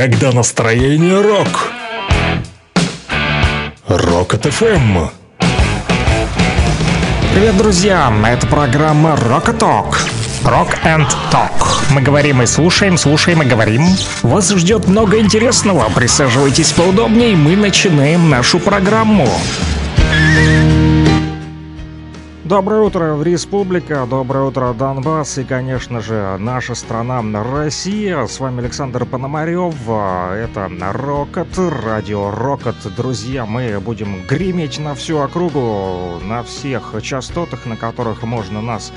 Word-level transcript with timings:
когда 0.00 0.32
настроение 0.32 1.20
рок. 1.20 1.70
Рок 3.86 4.32
от 4.32 4.46
ФМ. 4.46 5.08
Привет, 7.34 7.58
друзья! 7.58 8.10
Это 8.26 8.46
программа 8.46 9.10
Rock 9.10 9.58
Talk. 9.58 9.98
Rock 10.42 10.78
and 10.84 11.06
Talk. 11.30 11.50
Мы 11.90 12.00
говорим 12.00 12.40
и 12.40 12.46
слушаем, 12.46 12.96
слушаем 12.96 13.42
и 13.42 13.44
говорим. 13.44 13.84
Вас 14.22 14.48
ждет 14.48 14.88
много 14.88 15.18
интересного. 15.18 15.90
Присаживайтесь 15.94 16.72
поудобнее, 16.72 17.36
мы 17.36 17.54
начинаем 17.54 18.30
нашу 18.30 18.58
программу. 18.58 19.28
Доброе 22.50 22.80
утро, 22.80 23.14
в 23.14 23.22
республика, 23.22 24.04
доброе 24.10 24.46
утро, 24.46 24.72
Донбасс 24.72 25.38
и, 25.38 25.44
конечно 25.44 26.00
же, 26.00 26.36
наша 26.40 26.74
страна 26.74 27.22
Россия. 27.44 28.26
С 28.26 28.40
вами 28.40 28.58
Александр 28.58 29.06
Пономарев. 29.06 29.72
Это 29.88 30.68
Рокот, 30.92 31.46
радио 31.56 32.32
Рокот. 32.32 32.74
Друзья, 32.96 33.46
мы 33.46 33.78
будем 33.78 34.26
греметь 34.26 34.80
на 34.80 34.96
всю 34.96 35.18
округу, 35.18 36.18
на 36.24 36.42
всех 36.42 36.92
частотах, 37.00 37.66
на 37.66 37.76
которых 37.76 38.24
можно 38.24 38.60
нас 38.60 38.92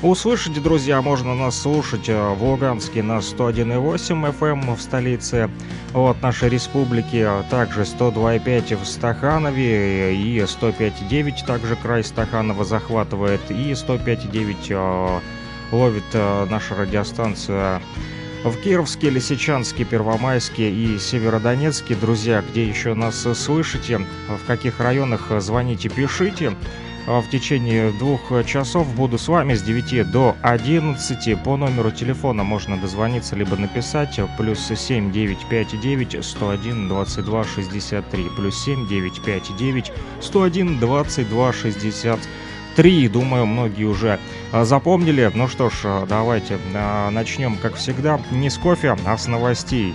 Услышать, 0.00 0.62
друзья, 0.62 1.02
можно 1.02 1.34
нас 1.34 1.60
слушать 1.60 2.08
э, 2.08 2.34
в 2.34 2.44
Луганске 2.44 3.02
на 3.02 3.18
101,8 3.18 4.38
FM 4.38 4.76
в 4.76 4.80
столице 4.80 5.50
от 5.92 6.22
нашей 6.22 6.50
республики, 6.50 7.16
а 7.16 7.42
также 7.50 7.80
102,5 7.80 8.80
в 8.80 8.86
Стаханове 8.86 10.14
и 10.14 10.38
105,9 10.38 11.44
также 11.44 11.74
край 11.74 12.04
Стаханова 12.04 12.64
захватывает 12.64 13.40
и 13.50 13.72
105,9 13.72 14.56
э, 14.68 15.20
ловит 15.72 16.04
э, 16.12 16.46
наша 16.48 16.76
радиостанция 16.76 17.82
в 18.44 18.56
Кировске, 18.62 19.10
Лисичанске, 19.10 19.82
Первомайске 19.82 20.70
и 20.70 20.96
Северодонецке. 20.96 21.96
Друзья, 21.96 22.44
где 22.48 22.68
еще 22.68 22.94
нас 22.94 23.26
слышите, 23.34 23.98
в 24.28 24.46
каких 24.46 24.78
районах 24.78 25.32
звоните, 25.40 25.88
пишите. 25.88 26.56
А 27.10 27.22
в 27.22 27.30
течение 27.30 27.90
двух 27.92 28.20
часов 28.44 28.86
буду 28.94 29.16
с 29.16 29.28
вами 29.28 29.54
с 29.54 29.62
9 29.62 30.10
до 30.10 30.36
11. 30.42 31.42
По 31.42 31.56
номеру 31.56 31.90
телефона 31.90 32.44
можно 32.44 32.76
дозвониться 32.76 33.34
либо 33.34 33.56
написать 33.56 34.20
плюс 34.36 34.60
7 34.60 35.10
959 35.10 36.22
101 36.22 36.88
22 36.88 37.44
63 37.44 38.24
плюс 38.36 38.62
7 38.62 38.86
959 38.88 39.92
101 40.20 40.78
22 40.78 41.52
63. 41.54 43.08
Думаю, 43.08 43.46
многие 43.46 43.84
уже 43.84 44.18
запомнили. 44.52 45.32
Ну 45.34 45.48
что 45.48 45.70
ж, 45.70 46.04
давайте 46.06 46.58
начнем, 47.10 47.56
как 47.56 47.76
всегда, 47.76 48.20
не 48.30 48.50
с 48.50 48.58
кофе, 48.58 48.98
а 49.06 49.16
с 49.16 49.26
новостей. 49.28 49.94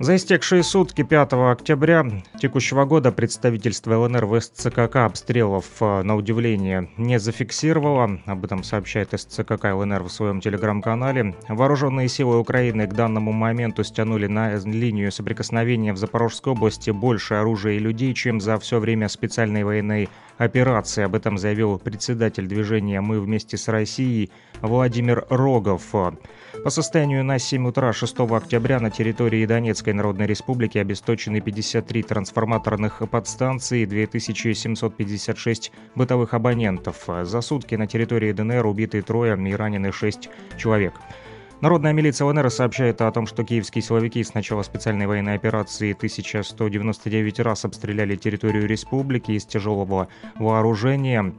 За 0.00 0.16
истекшие 0.16 0.62
сутки 0.62 1.02
5 1.02 1.34
октября 1.34 2.06
текущего 2.40 2.86
года 2.86 3.12
представительство 3.12 3.98
ЛНР 3.98 4.24
в 4.24 4.40
СЦКК 4.40 4.96
обстрелов, 4.96 5.66
э, 5.80 6.00
на 6.00 6.16
удивление, 6.16 6.88
не 6.96 7.18
зафиксировало. 7.18 8.18
Об 8.24 8.46
этом 8.46 8.64
сообщает 8.64 9.10
СЦКК 9.12 9.74
ЛНР 9.74 10.04
в 10.04 10.08
своем 10.08 10.40
телеграм-канале. 10.40 11.36
Вооруженные 11.50 12.08
силы 12.08 12.38
Украины 12.38 12.86
к 12.86 12.94
данному 12.94 13.32
моменту 13.32 13.84
стянули 13.84 14.26
на 14.26 14.56
линию 14.56 15.12
соприкосновения 15.12 15.92
в 15.92 15.98
Запорожской 15.98 16.54
области 16.54 16.88
больше 16.88 17.34
оружия 17.34 17.74
и 17.74 17.78
людей, 17.78 18.14
чем 18.14 18.40
за 18.40 18.58
все 18.58 18.78
время 18.78 19.10
специальной 19.10 19.64
военной 19.64 20.08
операции. 20.38 21.02
Об 21.02 21.14
этом 21.14 21.36
заявил 21.36 21.78
председатель 21.78 22.46
движения 22.46 23.02
«Мы 23.02 23.20
вместе 23.20 23.58
с 23.58 23.68
Россией» 23.68 24.30
Владимир 24.62 25.26
Рогов. 25.28 25.94
По 26.62 26.68
состоянию 26.68 27.24
на 27.24 27.38
7 27.38 27.68
утра 27.68 27.90
6 27.94 28.20
октября 28.20 28.80
на 28.80 28.90
территории 28.90 29.46
Донецкой 29.46 29.94
Народной 29.94 30.26
Республики 30.26 30.76
обесточены 30.76 31.40
53 31.40 32.02
трансформаторных 32.02 33.00
подстанции, 33.10 33.86
2756 33.86 35.72
бытовых 35.94 36.34
абонентов. 36.34 37.08
За 37.22 37.40
сутки 37.40 37.76
на 37.76 37.86
территории 37.86 38.32
ДНР 38.32 38.66
убиты 38.66 39.00
трое 39.00 39.38
и 39.48 39.54
ранены 39.54 39.90
6 39.90 40.28
человек. 40.58 40.92
Народная 41.62 41.94
милиция 41.94 42.26
ЛНР 42.26 42.50
сообщает 42.50 43.00
о 43.00 43.10
том, 43.10 43.26
что 43.26 43.42
киевские 43.42 43.80
силовики 43.80 44.22
с 44.22 44.34
начала 44.34 44.62
специальной 44.62 45.06
военной 45.06 45.36
операции 45.36 45.92
1199 45.92 47.40
раз 47.40 47.64
обстреляли 47.64 48.16
территорию 48.16 48.66
республики 48.66 49.32
из 49.32 49.46
тяжелого 49.46 50.08
вооружения. 50.38 51.34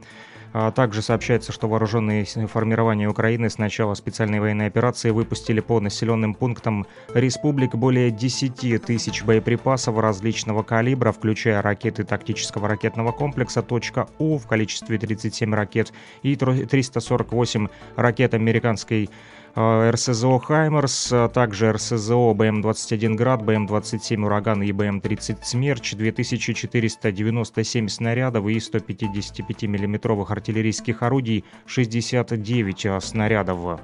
А 0.54 0.70
также 0.70 1.00
сообщается, 1.00 1.50
что 1.50 1.66
вооруженные 1.66 2.24
формирования 2.24 3.08
Украины 3.08 3.48
с 3.48 3.56
начала 3.56 3.94
специальной 3.94 4.38
военной 4.38 4.66
операции 4.66 5.10
выпустили 5.10 5.60
по 5.60 5.80
населенным 5.80 6.34
пунктам 6.34 6.86
республик 7.14 7.74
более 7.74 8.10
10 8.10 8.84
тысяч 8.84 9.22
боеприпасов 9.24 9.98
различного 9.98 10.62
калибра, 10.62 11.12
включая 11.12 11.62
ракеты 11.62 12.04
тактического 12.04 12.68
ракетного 12.68 13.12
комплекса 13.12 13.64
«У» 14.18 14.38
в 14.38 14.46
количестве 14.46 14.98
37 14.98 15.54
ракет 15.54 15.92
и 16.22 16.36
348 16.36 17.68
ракет 17.96 18.34
американской 18.34 19.08
РСЗО 19.54 20.38
«Хаймерс», 20.38 21.12
а 21.12 21.28
также 21.28 21.72
РСЗО 21.72 22.32
БМ-21 22.32 23.14
«Град», 23.14 23.42
БМ-27 23.42 24.24
«Ураган» 24.24 24.62
и 24.62 24.72
БМ-30 24.72 25.38
«Смерч», 25.42 25.92
2497 25.92 27.88
снарядов 27.88 28.46
и 28.48 28.58
155 28.58 29.62
миллиметровых 29.64 30.30
артиллерийских 30.30 31.02
орудий, 31.02 31.44
69 31.66 32.86
э, 32.86 33.00
снарядов. 33.00 33.80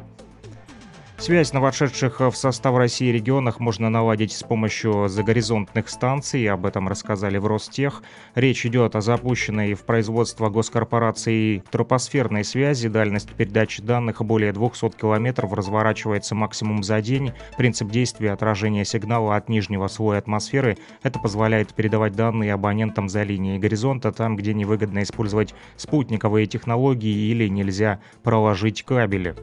Связь 1.21 1.53
на 1.53 1.61
вошедших 1.61 2.21
в 2.21 2.33
состав 2.35 2.77
России 2.77 3.11
регионах 3.11 3.59
можно 3.59 3.91
наладить 3.91 4.31
с 4.31 4.45
помощью 4.45 5.09
загоризонтных 5.09 5.89
станций, 5.89 6.47
об 6.47 6.65
этом 6.65 6.87
рассказали 6.87 7.39
в 7.39 7.47
Ростех. 7.49 8.05
Речь 8.37 8.65
идет 8.65 8.95
о 8.95 9.01
запущенной 9.01 9.75
в 9.75 9.83
производство 9.83 10.49
госкорпорации 10.49 11.65
тропосферной 11.73 12.45
связи. 12.45 12.89
Дальность 12.89 13.31
передачи 13.31 13.83
данных 13.83 14.25
более 14.25 14.53
200 14.53 14.91
километров 14.91 15.53
разворачивается 15.53 16.37
максимум 16.37 16.85
за 16.85 17.03
день. 17.03 17.33
Принцип 17.57 17.91
действия 17.91 18.31
отражения 18.31 18.85
сигнала 18.85 19.35
от 19.35 19.49
нижнего 19.49 19.89
слоя 19.89 20.21
атмосферы. 20.21 20.79
Это 21.03 21.19
позволяет 21.19 21.75
передавать 21.75 22.15
данные 22.15 22.53
абонентам 22.53 23.09
за 23.09 23.25
линией 23.25 23.59
горизонта, 23.59 24.13
там, 24.13 24.37
где 24.37 24.55
невыгодно 24.55 25.03
использовать 25.03 25.53
спутниковые 25.77 26.47
технологии 26.47 27.29
или 27.33 27.49
нельзя 27.49 27.99
проложить 28.23 28.85
кабели. 28.85 29.35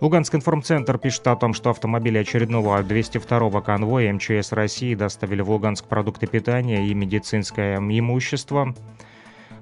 Луганск 0.00 0.34
информцентр 0.34 0.98
пишет 0.98 1.26
о 1.28 1.36
том, 1.36 1.54
что 1.54 1.70
автомобили 1.70 2.18
очередного 2.18 2.82
202-го 2.82 3.62
конвоя 3.62 4.12
МЧС 4.12 4.52
России 4.52 4.94
доставили 4.94 5.40
в 5.40 5.50
Луганск 5.50 5.86
продукты 5.86 6.26
питания 6.26 6.86
и 6.86 6.94
медицинское 6.94 7.76
имущество. 7.76 8.74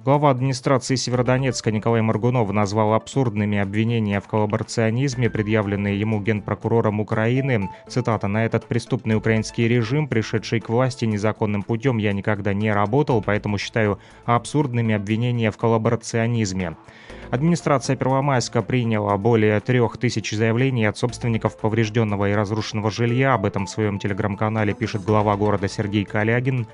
Глава 0.05 0.31
администрации 0.31 0.97
Северодонецка 0.97 1.71
Николай 1.71 2.03
Маргунов 2.03 2.51
назвал 2.51 2.95
абсурдными 2.95 3.59
обвинения 3.59 4.21
в 4.21 4.27
коллаборационизме, 4.27 5.31
предъявленные 5.31 6.01
ему 6.01 6.21
генпрокурором 6.21 6.99
Украины. 6.99 7.71
Цитата 7.87 8.27
«На 8.27 8.45
этот 8.45 8.67
преступный 8.67 9.15
украинский 9.15 9.69
режим, 9.69 10.09
пришедший 10.09 10.59
к 10.59 10.69
власти 10.69 11.05
незаконным 11.05 11.62
путем, 11.62 11.99
я 11.99 12.12
никогда 12.12 12.53
не 12.53 12.73
работал, 12.73 13.23
поэтому 13.23 13.59
считаю 13.59 14.00
абсурдными 14.25 14.93
обвинения 14.93 15.53
в 15.53 15.56
коллаборационизме». 15.56 16.76
Администрация 17.31 17.94
Первомайска 17.94 18.61
приняла 18.61 19.17
более 19.17 19.61
трех 19.61 19.99
тысяч 19.99 20.32
заявлений 20.32 20.85
от 20.85 20.99
собственников 20.99 21.56
поврежденного 21.56 22.29
и 22.29 22.35
разрушенного 22.35 22.91
жилья. 22.91 23.35
Об 23.35 23.47
этом 23.47 23.67
в 23.67 23.71
своем 23.71 24.00
телеграм-канале 24.00 24.75
пишет 24.75 25.05
глава 25.05 25.37
города 25.37 25.69
Сергей 25.69 26.05
Калягин. 26.05 26.67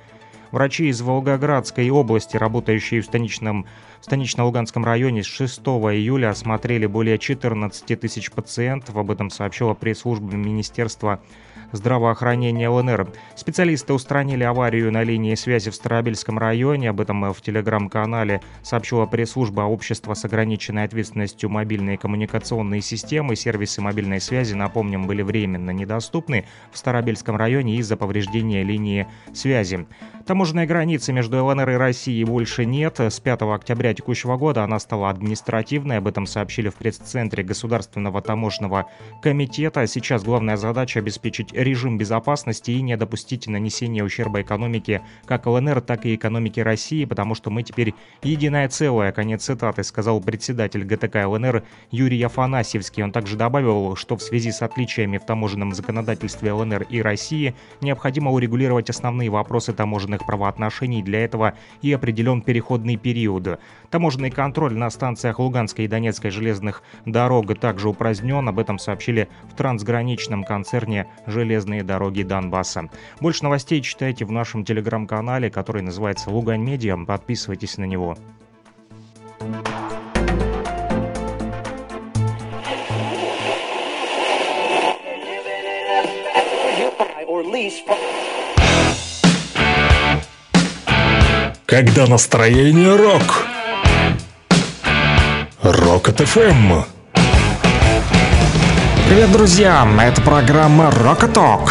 Врачи 0.50 0.88
из 0.88 1.00
Волгоградской 1.02 1.90
области, 1.90 2.36
работающие 2.36 3.00
в 3.00 3.04
станичном 3.04 3.66
в 4.00 4.04
станично-Луганском 4.04 4.84
районе 4.84 5.22
с 5.22 5.26
6 5.26 5.58
июля 5.58 6.30
осмотрели 6.30 6.86
более 6.86 7.18
14 7.18 8.00
тысяч 8.00 8.30
пациентов. 8.30 8.96
Об 8.96 9.10
этом 9.10 9.28
сообщила 9.28 9.74
пресс-служба 9.74 10.36
Министерства 10.36 11.20
здравоохранения 11.72 12.68
ЛНР. 12.68 13.12
Специалисты 13.34 13.92
устранили 13.92 14.44
аварию 14.44 14.92
на 14.92 15.02
линии 15.02 15.34
связи 15.34 15.70
в 15.70 15.74
Старобельском 15.74 16.38
районе. 16.38 16.90
Об 16.90 17.00
этом 17.00 17.32
в 17.32 17.42
телеграм-канале 17.42 18.40
сообщила 18.62 19.04
пресс-служба 19.06 19.62
общества 19.62 20.14
с 20.14 20.24
ограниченной 20.24 20.84
ответственностью 20.84 21.50
мобильные 21.50 21.98
коммуникационные 21.98 22.80
системы. 22.80 23.36
Сервисы 23.36 23.80
мобильной 23.80 24.20
связи, 24.20 24.54
напомним, 24.54 25.06
были 25.06 25.22
временно 25.22 25.70
недоступны 25.70 26.46
в 26.72 26.78
Старобельском 26.78 27.36
районе 27.36 27.76
из-за 27.76 27.96
повреждения 27.96 28.62
линии 28.62 29.06
связи. 29.34 29.86
Там 30.28 30.36
Таможенной 30.38 30.66
границы 30.66 31.12
между 31.12 31.42
ЛНР 31.42 31.70
и 31.70 31.74
Россией 31.74 32.24
больше 32.24 32.66
нет. 32.66 33.00
С 33.00 33.18
5 33.18 33.42
октября 33.42 33.94
текущего 33.94 34.36
года 34.36 34.62
она 34.62 34.78
стала 34.78 35.08
административной. 35.08 35.96
Об 35.96 36.06
этом 36.06 36.26
сообщили 36.26 36.68
в 36.68 36.76
пресс-центре 36.76 37.42
Государственного 37.42 38.20
таможенного 38.20 38.86
комитета. 39.22 39.86
Сейчас 39.86 40.22
главная 40.22 40.56
задача 40.56 41.00
обеспечить 41.00 41.54
режим 41.54 41.96
безопасности 41.96 42.70
и 42.72 42.82
не 42.82 42.96
допустить 42.98 43.48
нанесения 43.48 44.04
ущерба 44.04 44.42
экономике 44.42 45.00
как 45.24 45.46
ЛНР, 45.46 45.80
так 45.80 46.04
и 46.04 46.14
экономике 46.14 46.62
России, 46.62 47.06
потому 47.06 47.34
что 47.34 47.48
мы 47.50 47.62
теперь 47.62 47.94
единое 48.22 48.68
целое. 48.68 49.12
Конец 49.12 49.44
цитаты, 49.44 49.82
сказал 49.82 50.20
председатель 50.20 50.84
ГТК 50.84 51.26
ЛНР 51.26 51.64
Юрий 51.90 52.22
Афанасьевский. 52.22 53.02
Он 53.02 53.12
также 53.12 53.36
добавил, 53.36 53.96
что 53.96 54.16
в 54.16 54.22
связи 54.22 54.52
с 54.52 54.60
отличиями 54.60 55.16
в 55.16 55.24
таможенном 55.24 55.74
законодательстве 55.74 56.52
ЛНР 56.52 56.82
и 56.90 57.00
России 57.00 57.56
необходимо 57.80 58.30
урегулировать 58.30 58.90
основные 58.90 59.30
вопросы 59.30 59.72
таможенных 59.72 60.17
правоотношений. 60.26 61.02
Для 61.02 61.24
этого 61.24 61.54
и 61.82 61.92
определен 61.92 62.42
переходный 62.42 62.96
период. 62.96 63.58
Таможенный 63.90 64.30
контроль 64.30 64.74
на 64.74 64.90
станциях 64.90 65.38
Луганской 65.38 65.86
и 65.86 65.88
Донецкой 65.88 66.30
железных 66.30 66.82
дорог 67.06 67.58
также 67.58 67.88
упразднен. 67.88 68.48
Об 68.48 68.58
этом 68.58 68.78
сообщили 68.78 69.28
в 69.50 69.56
трансграничном 69.56 70.44
концерне 70.44 71.06
«Железные 71.26 71.82
дороги 71.82 72.22
Донбасса». 72.22 72.90
Больше 73.20 73.44
новостей 73.44 73.80
читайте 73.80 74.24
в 74.24 74.32
нашем 74.32 74.64
телеграм-канале, 74.64 75.50
который 75.50 75.82
называется 75.82 76.30
«Лугань 76.30 76.62
Медиа». 76.62 76.96
Подписывайтесь 77.06 77.78
на 77.78 77.84
него. 77.84 78.16
Когда 91.70 92.06
настроение 92.06 92.96
рок. 92.96 93.46
Рок 95.62 96.08
от 96.08 96.20
ФМ. 96.20 96.80
Привет, 99.06 99.30
друзья! 99.32 99.86
Это 100.00 100.22
программа 100.22 100.86
Rock 100.86 101.30
Talk. 101.30 101.68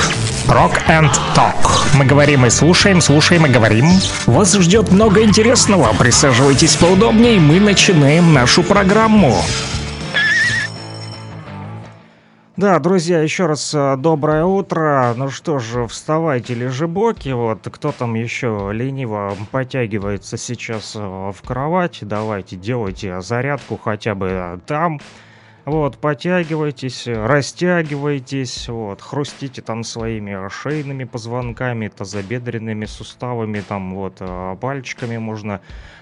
Rock 0.49 0.73
and 0.87 1.09
Talk. 1.35 1.95
Мы 1.95 2.05
говорим 2.05 2.45
и 2.45 2.51
слушаем, 2.51 3.01
слушаем 3.01 3.47
и 3.47 3.49
говорим. 3.49 3.89
Вас 4.27 4.53
ждет 4.53 4.91
много 4.91 5.23
интересного. 5.23 5.91
Присаживайтесь 5.97 6.75
поудобнее, 6.75 7.39
мы 7.39 7.59
начинаем 7.59 8.35
нашу 8.35 8.61
программу. 8.61 9.43
Да, 12.57 12.79
друзья, 12.79 13.21
еще 13.21 13.45
раз 13.45 13.71
э, 13.75 13.97
доброе 13.97 14.43
утро. 14.43 15.13
Ну 15.15 15.29
что 15.29 15.59
же, 15.59 15.85
вставайте, 15.85 16.55
лежебоки. 16.55 17.29
Вот 17.29 17.59
кто 17.71 17.91
там 17.91 18.15
еще 18.15 18.71
лениво 18.73 19.37
потягивается 19.51 20.37
сейчас 20.37 20.95
э, 20.95 20.99
в 20.99 21.37
кровать. 21.45 21.99
Давайте, 22.01 22.55
делайте 22.55 23.21
зарядку 23.21 23.77
хотя 23.77 24.15
бы 24.15 24.29
э, 24.31 24.59
там. 24.65 24.99
Вот, 25.67 25.97
подтягивайтесь, 25.97 27.07
растягивайтесь, 27.07 28.69
вот, 28.69 29.01
хрустите 29.01 29.61
там 29.61 29.83
своими 29.83 30.47
шейными 30.47 31.03
позвонками, 31.03 31.89
тазобедренными 31.89 32.85
суставами, 32.85 33.59
там 33.59 33.93
вот, 33.93 34.15
а, 34.21 34.55
пальчиками 34.55 35.17
можно 35.17 35.59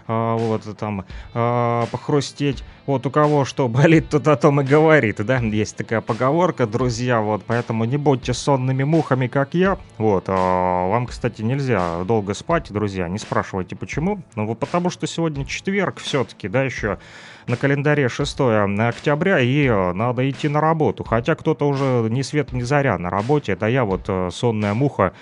а, 0.07 0.37
вот 0.37 0.61
там 0.77 1.05
а, 1.33 1.87
похрустеть. 1.87 2.63
Вот 2.85 3.07
у 3.07 3.09
кого 3.09 3.43
что 3.43 3.67
болит, 3.67 4.09
тот 4.09 4.27
о 4.27 4.35
том 4.35 4.61
и 4.61 4.63
говорит, 4.63 5.25
да, 5.25 5.37
есть 5.37 5.77
такая 5.77 6.01
поговорка, 6.01 6.67
друзья, 6.67 7.19
вот, 7.19 7.41
поэтому 7.47 7.85
не 7.85 7.97
будьте 7.97 8.35
сонными 8.35 8.83
мухами, 8.83 9.25
как 9.25 9.55
я, 9.55 9.79
вот, 9.97 10.27
вам, 10.27 11.07
кстати, 11.07 11.41
нельзя 11.41 12.03
долго 12.03 12.35
спать, 12.35 12.71
друзья, 12.71 13.07
не 13.07 13.17
спрашивайте 13.17 13.75
почему, 13.75 14.21
ну, 14.35 14.53
потому 14.53 14.91
что 14.91 15.07
сегодня 15.07 15.43
четверг 15.43 15.97
все-таки, 15.97 16.47
да, 16.47 16.61
еще 16.61 16.99
на 17.47 17.57
календаре 17.57 18.09
6 18.09 18.39
октября, 18.79 19.39
и 19.39 19.67
э, 19.67 19.93
надо 19.93 20.29
идти 20.29 20.47
на 20.47 20.61
работу. 20.61 21.03
Хотя 21.03 21.35
кто-то 21.35 21.67
уже 21.67 22.07
ни 22.09 22.21
свет 22.21 22.53
ни 22.53 22.61
заря 22.61 22.97
на 22.97 23.09
работе, 23.09 23.53
это 23.53 23.67
я 23.67 23.85
вот 23.85 24.05
э, 24.07 24.29
сонная 24.31 24.73
муха. 24.73 25.13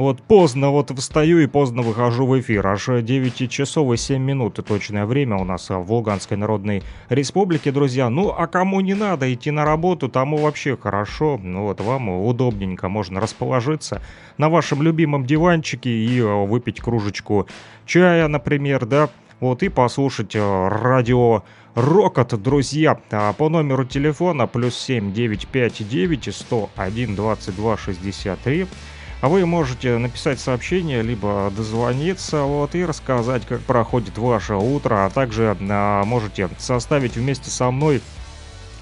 Вот 0.00 0.22
поздно 0.22 0.70
вот 0.70 0.90
встаю 0.98 1.40
и 1.40 1.46
поздно 1.46 1.82
выхожу 1.82 2.26
в 2.26 2.40
эфир. 2.40 2.66
Аж 2.66 3.02
9 3.02 3.50
часов 3.50 3.92
и 3.92 3.98
7 3.98 4.22
минут 4.22 4.58
точное 4.66 5.04
время 5.04 5.36
у 5.36 5.44
нас 5.44 5.68
в 5.68 5.92
Луганской 5.92 6.38
Народной 6.38 6.82
Республике, 7.10 7.70
друзья. 7.70 8.08
Ну, 8.08 8.30
а 8.30 8.46
кому 8.46 8.80
не 8.80 8.94
надо 8.94 9.30
идти 9.32 9.50
на 9.50 9.66
работу, 9.66 10.08
тому 10.08 10.38
вообще 10.38 10.74
хорошо. 10.74 11.38
Ну 11.42 11.64
вот, 11.64 11.82
вам 11.82 12.08
удобненько 12.08 12.88
можно 12.88 13.20
расположиться 13.20 14.00
на 14.38 14.48
вашем 14.48 14.82
любимом 14.82 15.26
диванчике 15.26 15.90
и 15.90 16.18
э, 16.18 16.46
выпить 16.46 16.80
кружечку 16.80 17.46
чая, 17.84 18.26
например, 18.26 18.86
да, 18.86 19.10
вот, 19.40 19.62
и 19.62 19.68
послушать 19.68 20.34
радио 20.36 21.42
Рокот, 21.74 22.40
друзья, 22.42 23.00
а, 23.10 23.32
по 23.32 23.48
номеру 23.48 23.84
телефона 23.84 24.48
плюс 24.48 24.76
7 24.76 25.12
959 25.12 26.34
101 26.34 27.14
22 27.14 27.76
63. 27.76 28.66
А 29.20 29.28
вы 29.28 29.46
можете 29.46 29.98
написать 29.98 30.40
сообщение, 30.40 31.02
либо 31.02 31.52
дозвониться, 31.54 32.42
вот, 32.42 32.74
и 32.74 32.84
рассказать, 32.84 33.46
как 33.46 33.60
проходит 33.60 34.18
ваше 34.18 34.54
утро, 34.54 35.06
а 35.06 35.10
также 35.10 35.56
а, 35.60 36.04
можете 36.04 36.48
составить 36.58 37.16
вместе 37.16 37.50
со 37.50 37.70
мной 37.70 38.02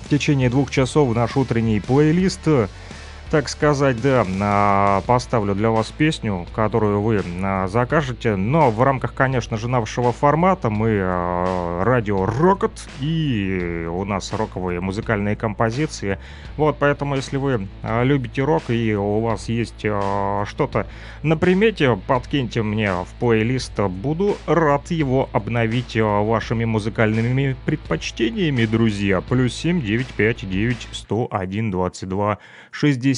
в 0.06 0.08
течение 0.08 0.49
двух 0.49 0.70
часов 0.70 1.14
наш 1.14 1.37
утренний 1.37 1.81
плейлист 1.81 2.40
так 3.31 3.49
сказать, 3.49 4.01
да, 4.01 5.03
поставлю 5.07 5.55
для 5.55 5.71
вас 5.71 5.91
песню, 5.91 6.47
которую 6.55 7.03
вы 7.03 7.23
закажете, 7.69 8.37
но 8.37 8.71
в 8.71 8.83
рамках, 8.83 9.15
конечно 9.15 9.57
же, 9.57 9.69
нашего 9.69 10.13
формата 10.13 10.71
мы 10.71 10.99
а, 11.03 11.85
радио 11.85 12.25
Рокот 12.25 12.89
и 13.01 13.87
у 13.91 14.05
нас 14.05 14.33
роковые 14.33 14.81
музыкальные 14.81 15.37
композиции. 15.37 16.19
Вот, 16.57 16.77
поэтому, 16.79 17.17
если 17.17 17.37
вы 17.37 17.69
а, 17.83 18.03
любите 18.03 18.43
рок 18.43 18.71
и 18.71 18.95
у 18.95 19.21
вас 19.21 19.49
есть 19.49 19.85
а, 19.85 20.45
что-то 20.47 20.87
на 21.23 21.37
примете, 21.37 22.01
подкиньте 22.07 22.63
мне 22.63 22.93
в 22.93 23.09
плейлист, 23.21 23.79
буду 23.79 24.37
рад 24.47 24.91
его 24.91 25.29
обновить 25.33 25.97
вашими 25.97 26.65
музыкальными 26.65 27.57
предпочтениями, 27.67 28.65
друзья. 28.65 29.21
Плюс 29.21 29.55
7 29.55 29.83
959 29.83 30.89
101 30.93 31.71
22 31.71 32.39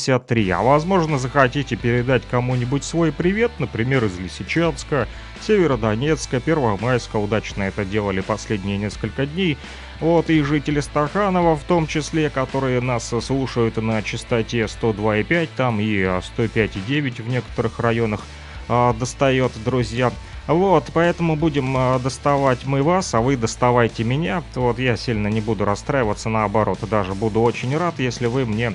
63. 0.00 0.50
А 0.50 0.62
возможно 0.62 1.18
захотите 1.18 1.76
передать 1.76 2.22
кому-нибудь 2.30 2.84
свой 2.84 3.12
привет, 3.12 3.52
например, 3.58 4.04
из 4.04 4.18
Лисичанска, 4.18 5.06
Северодонецка, 5.46 6.40
Первомайска, 6.40 7.16
удачно 7.16 7.64
это 7.64 7.84
делали 7.84 8.20
последние 8.20 8.78
несколько 8.78 9.26
дней. 9.26 9.58
Вот 10.00 10.30
и 10.30 10.42
жители 10.42 10.80
Стаханова 10.80 11.56
в 11.56 11.64
том 11.64 11.86
числе, 11.86 12.30
которые 12.30 12.80
нас 12.80 13.12
слушают 13.22 13.76
на 13.76 14.02
частоте 14.02 14.62
102,5, 14.62 15.48
там 15.56 15.80
и 15.80 15.98
105,9 15.98 17.22
в 17.22 17.28
некоторых 17.28 17.78
районах 17.78 18.22
э, 18.68 18.94
достает, 18.98 19.52
друзья. 19.62 20.10
Вот, 20.46 20.86
поэтому 20.94 21.36
будем 21.36 21.76
э, 21.76 21.98
доставать 21.98 22.64
мы 22.64 22.82
вас, 22.82 23.14
а 23.14 23.20
вы 23.20 23.36
доставайте 23.36 24.04
меня. 24.04 24.42
Вот 24.54 24.78
я 24.78 24.96
сильно 24.96 25.28
не 25.28 25.42
буду 25.42 25.66
расстраиваться, 25.66 26.30
наоборот, 26.30 26.78
даже 26.90 27.14
буду 27.14 27.42
очень 27.42 27.76
рад, 27.76 27.98
если 27.98 28.26
вы 28.26 28.46
мне 28.46 28.74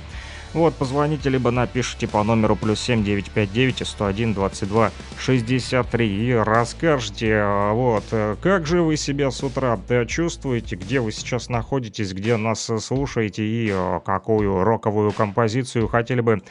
вот, 0.55 0.73
позвоните, 0.73 1.29
либо 1.29 1.51
напишите 1.51 2.07
по 2.07 2.23
номеру 2.23 2.55
плюс 2.55 2.79
7 2.79 3.03
959 3.03 3.85
101 3.85 4.33
22 4.33 4.91
63 5.19 6.27
и 6.27 6.33
расскажете, 6.33 7.33
а, 7.35 7.73
вот, 7.73 8.05
э, 8.11 8.37
как 8.41 8.65
же 8.65 8.81
вы 8.81 8.95
себя 8.95 9.31
с 9.31 9.43
утра 9.43 9.77
э, 9.89 10.05
чувствуете, 10.05 10.77
где 10.77 11.01
вы 11.01 11.11
сейчас 11.11 11.49
находитесь, 11.49 12.13
где 12.13 12.37
нас 12.37 12.71
слушаете 12.79 13.43
и 13.43 13.69
э, 13.69 13.99
какую 14.05 14.63
роковую 14.63 15.11
композицию 15.11 15.89
хотели 15.89 16.21
бы 16.21 16.41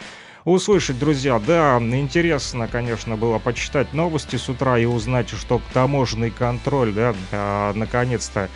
услышать, 0.45 0.99
друзья. 0.99 1.41
Да, 1.45 1.79
интересно, 1.81 2.69
конечно, 2.69 3.17
было 3.17 3.39
почитать 3.39 3.95
новости 3.95 4.37
с 4.37 4.51
утра 4.51 4.79
и 4.79 4.85
узнать, 4.85 5.31
что 5.31 5.63
таможенный 5.73 6.31
контроль, 6.31 6.93
да, 6.93 7.73
наконец-то 7.75 8.51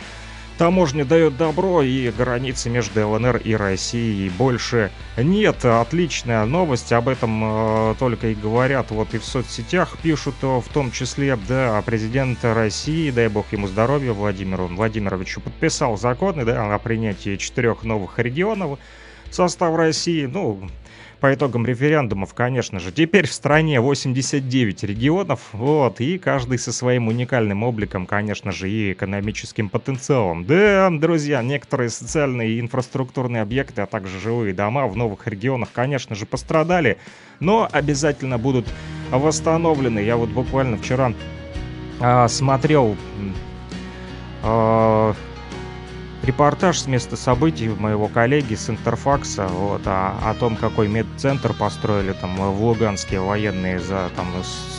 Таможня 0.59 1.05
дает 1.05 1.37
добро, 1.37 1.81
и 1.83 2.11
границы 2.11 2.69
между 2.69 3.07
ЛНР 3.07 3.37
и 3.37 3.53
Россией 3.53 4.29
больше 4.29 4.91
нет. 5.15 5.63
Отличная 5.63 6.43
новость, 6.43 6.91
об 6.91 7.07
этом 7.07 7.91
э, 7.91 7.95
только 7.97 8.27
и 8.27 8.35
говорят 8.35 8.91
вот 8.91 9.13
и 9.13 9.19
в 9.19 9.23
соцсетях 9.23 9.97
пишут, 10.03 10.35
э, 10.41 10.47
в 10.47 10.65
том 10.73 10.91
числе, 10.91 11.37
да, 11.47 11.81
президент 11.85 12.39
России, 12.43 13.09
дай 13.09 13.29
бог 13.29 13.45
ему 13.53 13.67
здоровья, 13.67 14.11
Владимиру 14.11 14.67
Владимировичу, 14.67 15.39
подписал 15.39 15.97
законы, 15.97 16.43
да, 16.43 16.75
о 16.75 16.77
принятии 16.77 17.37
четырех 17.37 17.85
новых 17.85 18.19
регионов 18.19 18.79
в 19.29 19.33
состав 19.33 19.73
России. 19.77 20.25
Ну, 20.25 20.69
по 21.19 21.33
итогам 21.33 21.65
референдумов, 21.65 22.33
конечно 22.33 22.79
же. 22.79 22.91
Теперь 22.91 23.27
в 23.27 23.33
стране 23.33 23.81
89 23.81 24.83
регионов, 24.83 25.39
вот, 25.53 25.99
и 26.01 26.17
каждый 26.17 26.57
со 26.57 26.71
своим 26.71 27.07
уникальным 27.07 27.63
обликом, 27.63 28.05
конечно 28.05 28.51
же, 28.51 28.69
и 28.69 28.93
экономическим 28.93 29.69
потенциалом. 29.69 30.45
Да, 30.45 30.89
друзья, 30.91 31.41
некоторые 31.41 31.89
социальные 31.89 32.51
и 32.51 32.59
инфраструктурные 32.59 33.41
объекты, 33.41 33.81
а 33.81 33.85
также 33.85 34.19
жилые 34.19 34.53
дома 34.53 34.87
в 34.87 34.95
новых 34.95 35.27
регионах, 35.27 35.69
конечно 35.73 36.15
же, 36.15 36.25
пострадали, 36.25 36.97
но 37.39 37.67
обязательно 37.71 38.37
будут 38.37 38.65
восстановлены. 39.11 39.99
Я 39.99 40.17
вот 40.17 40.29
буквально 40.29 40.77
вчера 40.77 41.13
э, 41.99 42.27
смотрел 42.27 42.95
э, 44.43 45.13
репортаж 46.23 46.79
с 46.79 46.87
места 46.87 47.15
событий 47.15 47.69
моего 47.69 48.07
коллеги 48.07 48.55
с 48.55 48.69
Интерфакса 48.69 49.47
вот, 49.47 49.81
о, 49.85 50.13
о 50.23 50.33
том, 50.33 50.55
какой 50.55 50.87
медцентр 50.87 51.53
построили 51.53 52.13
там 52.13 52.35
в 52.35 52.63
Луганске 52.63 53.19
военные 53.19 53.79
за 53.79 54.09
там 54.15 54.27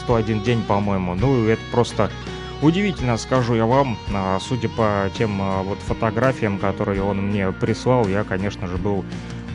101 0.05 0.43
день, 0.43 0.63
по-моему. 0.63 1.15
Ну, 1.15 1.47
это 1.47 1.63
просто 1.71 2.11
удивительно, 2.63 3.17
скажу 3.17 3.55
я 3.55 3.67
вам. 3.67 3.97
А, 4.13 4.39
судя 4.41 4.69
по 4.69 5.11
тем 5.17 5.41
а, 5.41 5.63
вот 5.63 5.79
фотографиям, 5.79 6.59
которые 6.59 7.03
он 7.03 7.29
мне 7.29 7.53
прислал, 7.53 8.07
я, 8.07 8.25
конечно 8.25 8.67
же, 8.67 8.77
был 8.77 9.05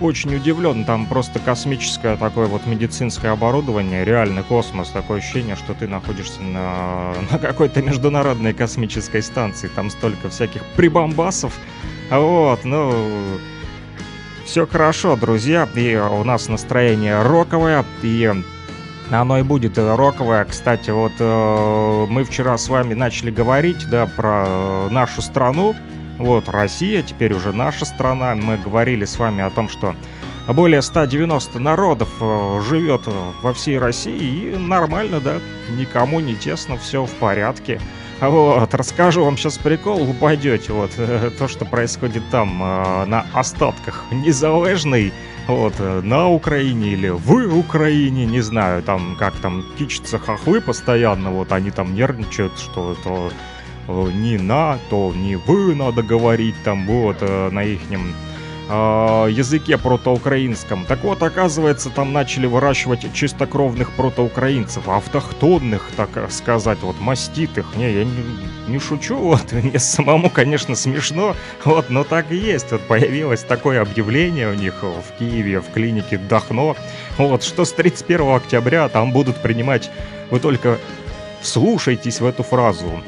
очень 0.02 0.36
удивлен. 0.36 0.86
Там 0.86 1.06
просто 1.06 1.40
космическое 1.40 2.18
такое 2.18 2.48
вот 2.48 2.66
медицинское 2.66 3.30
оборудование, 3.30 4.06
реальный 4.06 4.44
космос. 4.44 4.90
Такое 4.90 5.20
ощущение, 5.20 5.56
что 5.56 5.74
ты 5.74 5.88
находишься 5.88 6.42
на, 6.42 7.14
на 7.32 7.40
какой-то 7.40 7.82
международной 7.82 8.54
космической 8.54 9.22
станции. 9.22 9.68
Там 9.68 9.90
столько 9.90 10.30
всяких 10.30 10.64
прибамбасов. 10.75 11.54
Вот, 12.10 12.64
ну... 12.64 13.40
Все 14.46 14.68
хорошо, 14.68 15.16
друзья, 15.16 15.68
и 15.74 15.96
у 15.96 16.24
нас 16.24 16.48
настроение 16.50 17.24
роковое, 17.24 17.84
и 18.04 18.32
оно 19.10 19.40
и 19.40 19.42
будет 19.42 19.78
роковое. 19.80 20.46
Кстати, 20.46 20.92
вот 20.92 21.14
э, 21.20 22.06
мы 22.10 22.24
вчера 22.24 22.56
с 22.56 22.70
вами 22.70 22.94
начали 22.94 23.32
говорить, 23.32 23.90
да, 23.90 24.06
про 24.06 24.88
нашу 24.92 25.24
страну, 25.24 25.75
вот, 26.17 26.50
Россия, 26.50 27.01
теперь 27.01 27.34
уже 27.34 27.51
наша 27.51 27.86
страна. 27.86 28.36
Мы 28.36 28.57
говорили 28.57 29.05
с 29.05 29.17
вами 29.19 29.43
о 29.43 29.50
том, 29.50 29.69
что 29.69 29.95
более 30.48 30.81
190 30.81 31.60
народов 31.60 32.10
э, 32.22 32.62
живет 32.67 33.01
во 33.41 33.53
всей 33.53 33.79
России, 33.79 34.53
и 34.53 34.57
нормально, 34.57 35.19
да, 35.19 35.39
никому 35.72 36.19
не 36.19 36.36
тесно, 36.36 36.77
все 36.77 37.05
в 37.05 37.12
порядке. 37.15 37.81
Вот, 38.22 38.74
расскажу 38.74 39.25
вам 39.25 39.38
сейчас 39.38 39.57
прикол, 39.57 40.10
упадете, 40.10 40.72
вот, 40.72 40.91
то, 41.38 41.48
что 41.48 41.65
происходит 41.65 42.24
там, 42.31 42.62
э, 42.62 43.05
на 43.05 43.25
остатках 43.34 44.05
незалежной, 44.12 45.12
вот, 45.48 45.74
э, 45.79 46.01
на 46.01 46.29
Украине 46.29 46.89
или 46.89 47.10
в 47.10 47.57
Украине, 47.57 48.25
не 48.25 48.41
знаю, 48.41 48.84
там, 48.84 49.15
как 49.17 49.36
там, 49.36 49.65
кичатся 49.77 50.17
хохлы 50.17 50.62
постоянно, 50.62 51.31
вот, 51.31 51.51
они 51.51 51.72
там 51.72 51.93
нервничают, 51.93 52.57
что 52.57 52.93
это 52.93 53.31
не 53.88 54.38
на, 54.38 54.80
то 54.89 55.13
не 55.15 55.36
вы 55.36 55.75
надо 55.75 56.04
говорить 56.04 56.56
там 56.63 56.86
вот 56.88 57.18
э, 57.22 57.50
на 57.51 57.63
ихнем 57.63 58.13
э, 58.70 59.27
языке 59.32 59.77
протоукраинском. 59.77 60.86
Так 60.86 61.04
вот, 61.04 61.22
оказывается, 61.22 61.89
там 61.89 62.13
начали 62.13 62.48
выращивать 62.48 63.13
чистокровных 63.13 63.92
протоукраинцев, 63.92 64.88
автохтонных, 64.88 65.89
так 65.96 66.10
сказать, 66.32 66.80
вот 66.82 67.00
маститых. 67.00 67.75
Не, 67.75 67.92
я 67.92 68.04
не, 68.04 68.24
не 68.68 68.80
шучу, 68.80 69.18
вот, 69.20 69.51
мне 69.51 69.80
самому, 69.80 70.30
конечно, 70.30 70.75
смешно, 70.75 71.36
вот, 71.63 71.89
но 71.89 72.04
так 72.04 72.32
и 72.32 72.36
есть. 72.36 72.72
Вот 72.72 72.82
появилось 72.82 73.44
такое 73.44 73.82
объявление 73.82 74.50
у 74.50 74.56
них 74.56 74.74
в 74.82 75.18
Киеве, 75.20 75.62
в 75.62 75.72
клинике 75.72 76.18
Дахно, 76.18 76.75
вот, 77.18 77.44
что 77.44 77.65
с 77.65 77.72
31 77.72 78.36
октября 78.36 78.89
там 78.89 79.12
будут 79.12 79.42
принимать, 79.42 79.92
вы 80.32 80.39
только 80.39 80.80
слушайтесь 81.42 82.20
в 82.20 82.25
эту 82.25 82.44
фразу, 82.44 83.01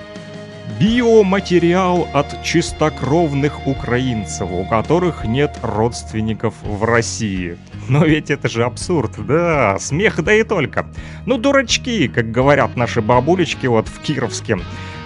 биоматериал 0.80 2.08
от 2.14 2.44
чистокровных 2.44 3.66
украинцев, 3.68 4.50
у 4.52 4.66
которых 4.66 5.26
нет 5.26 5.58
родственников 5.62 6.54
в 6.62 6.84
России. 6.84 7.58
Но 7.90 8.06
ведь 8.06 8.30
это 8.30 8.50
же 8.50 8.64
абсурд, 8.64 9.12
да, 9.26 9.78
смех 9.80 10.24
да 10.24 10.34
и 10.34 10.44
только. 10.44 10.88
Ну, 11.26 11.38
дурачки, 11.38 12.08
как 12.08 12.32
говорят 12.32 12.76
наши 12.76 13.02
бабулечки 13.02 13.66
вот 13.66 13.88
в 13.88 14.00
Кировске 14.02 14.60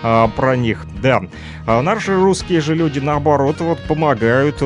а, 0.04 0.28
про 0.30 0.56
них, 0.56 0.86
да. 1.02 1.22
А 1.68 1.82
наши 1.82 2.16
русские 2.16 2.62
же 2.62 2.76
люди, 2.76 3.00
наоборот, 3.00 3.58
вот 3.60 3.80
помогают 3.88 4.64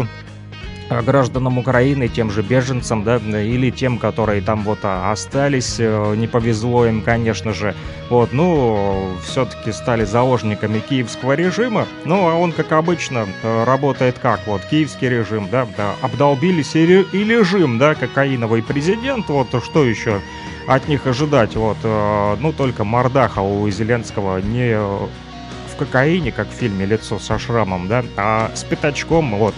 гражданам 0.90 1.58
Украины, 1.58 2.08
тем 2.08 2.32
же 2.32 2.42
беженцам, 2.42 3.04
да, 3.04 3.18
или 3.18 3.70
тем, 3.70 3.98
которые 3.98 4.42
там 4.42 4.64
вот 4.64 4.80
а, 4.84 5.12
остались, 5.12 5.76
э, 5.80 6.16
не 6.16 6.28
повезло 6.28 6.86
им, 6.86 7.02
конечно 7.02 7.54
же, 7.54 7.76
вот, 8.10 8.34
ну, 8.34 9.10
все-таки 9.24 9.72
стали 9.72 10.06
заложниками 10.06 10.80
киевского 10.80 11.34
режима, 11.34 11.88
ну, 12.06 12.28
а 12.28 12.36
он, 12.36 12.52
как 12.52 12.72
обычно, 12.72 13.28
э, 13.44 13.64
работает 13.64 14.18
как, 14.22 14.42
вот, 14.46 14.62
киевский 14.66 15.10
режим, 15.10 15.50
да, 15.52 15.68
да 15.78 15.96
обдолбились 16.02 16.76
и, 16.76 17.02
и 17.02 17.24
режим, 17.24 17.78
да, 17.78 17.96
кокаиновый 17.96 18.62
президент, 18.62 19.30
вот, 19.30 19.48
что 19.64 19.84
еще 19.84 20.22
от 20.68 20.88
них 20.88 21.06
ожидать, 21.06 21.56
вот, 21.56 21.78
ну, 21.84 22.52
только 22.52 22.84
Мордаха 22.84 23.42
у 23.42 23.70
Зеленского 23.70 24.40
не 24.40 24.76
кокаине, 25.76 26.32
как 26.32 26.48
в 26.48 26.54
фильме 26.54 26.86
«Лицо 26.86 27.20
со 27.20 27.38
шрамом», 27.38 27.88
да, 27.88 28.04
а 28.18 28.52
с 28.56 28.64
пятачком, 28.64 29.38
вот. 29.38 29.56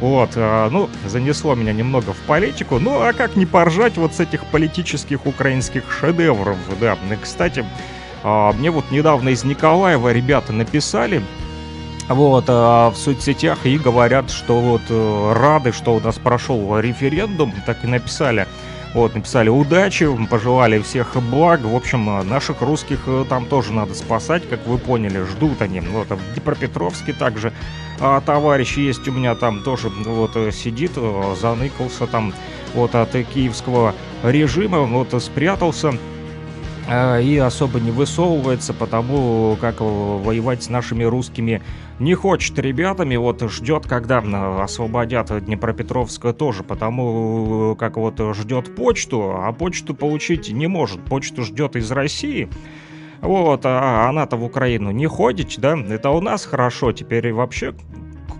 Вот, 0.00 0.30
а, 0.36 0.68
ну, 0.70 0.88
занесло 1.06 1.54
меня 1.54 1.72
немного 1.72 2.12
в 2.12 2.18
политику, 2.26 2.78
ну, 2.78 3.02
а 3.02 3.12
как 3.12 3.36
не 3.36 3.46
поржать 3.46 3.96
вот 3.96 4.14
с 4.14 4.20
этих 4.20 4.44
политических 4.46 5.26
украинских 5.26 5.84
шедевров, 5.90 6.58
да. 6.80 6.96
Кстати, 7.22 7.64
а, 8.22 8.52
мне 8.52 8.70
вот 8.70 8.90
недавно 8.90 9.30
из 9.30 9.44
Николаева 9.44 10.12
ребята 10.12 10.52
написали, 10.52 11.22
вот, 12.08 12.48
в 12.48 12.94
соцсетях 12.96 13.66
и 13.66 13.78
говорят, 13.78 14.30
что 14.30 14.58
вот 14.58 14.82
э, 14.88 15.32
рады, 15.32 15.70
что 15.70 15.94
у 15.94 16.00
нас 16.00 16.16
прошел 16.16 16.76
референдум, 16.80 17.54
так 17.66 17.84
и 17.84 17.86
написали– 17.86 18.48
вот, 18.92 19.14
написали 19.14 19.48
удачи, 19.48 20.08
пожелали 20.28 20.80
всех 20.80 21.16
благ. 21.30 21.60
В 21.60 21.76
общем, 21.76 22.28
наших 22.28 22.60
русских 22.60 23.00
э, 23.06 23.24
там 23.28 23.46
тоже 23.46 23.72
надо 23.72 23.94
спасать, 23.94 24.48
как 24.48 24.66
вы 24.66 24.78
поняли, 24.78 25.22
ждут 25.22 25.62
они. 25.62 25.80
Вот, 25.80 26.08
в 26.08 26.34
Днепропетровске 26.34 27.12
также 27.12 27.52
а, 28.00 28.20
товарищ 28.20 28.76
есть 28.78 29.06
у 29.06 29.12
меня 29.12 29.36
там 29.36 29.62
тоже 29.62 29.90
вот 29.90 30.32
э, 30.34 30.50
сидит, 30.50 30.92
э, 30.96 31.34
заныкался 31.40 32.08
там 32.08 32.34
вот 32.74 32.96
от 32.96 33.10
киевского 33.12 33.94
режима, 34.24 34.80
вот 34.80 35.22
спрятался 35.22 35.92
и 36.90 37.40
особо 37.40 37.78
не 37.78 37.92
высовывается, 37.92 38.74
потому 38.74 39.56
как 39.60 39.76
воевать 39.78 40.64
с 40.64 40.68
нашими 40.68 41.04
русскими 41.04 41.62
не 42.00 42.14
хочет 42.14 42.58
ребятами, 42.58 43.16
вот 43.16 43.42
ждет, 43.50 43.86
когда 43.86 44.18
освободят 44.62 45.44
Днепропетровска 45.44 46.32
тоже, 46.32 46.64
потому 46.64 47.76
как 47.78 47.96
вот 47.96 48.18
ждет 48.34 48.74
почту, 48.74 49.34
а 49.36 49.52
почту 49.52 49.94
получить 49.94 50.50
не 50.50 50.66
может, 50.66 51.04
почту 51.04 51.42
ждет 51.44 51.76
из 51.76 51.90
России, 51.92 52.48
вот, 53.20 53.60
а 53.64 54.08
она-то 54.08 54.36
в 54.36 54.44
Украину 54.44 54.90
не 54.90 55.06
ходит, 55.06 55.54
да, 55.58 55.78
это 55.78 56.10
у 56.10 56.22
нас 56.22 56.46
хорошо, 56.46 56.92
теперь 56.92 57.32
вообще 57.32 57.74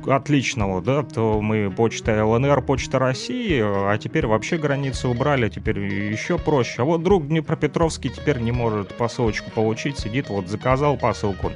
отличного, 0.06 0.80
да, 0.80 1.02
то 1.02 1.42
мы 1.42 1.70
почта 1.70 2.24
ЛНР, 2.24 2.62
почта 2.62 2.98
России, 2.98 3.60
а 3.62 3.98
теперь 3.98 4.26
вообще 4.26 4.56
границы 4.56 5.08
убрали, 5.08 5.50
теперь 5.50 5.78
еще 5.78 6.38
проще. 6.38 6.80
А 6.80 6.84
вот 6.84 7.02
друг 7.02 7.28
Днепропетровский 7.28 8.08
теперь 8.08 8.38
не 8.38 8.52
может 8.52 8.96
посылочку 8.96 9.50
получить, 9.50 9.98
сидит, 9.98 10.30
вот 10.30 10.48
заказал 10.48 10.96
посылку 10.96 11.52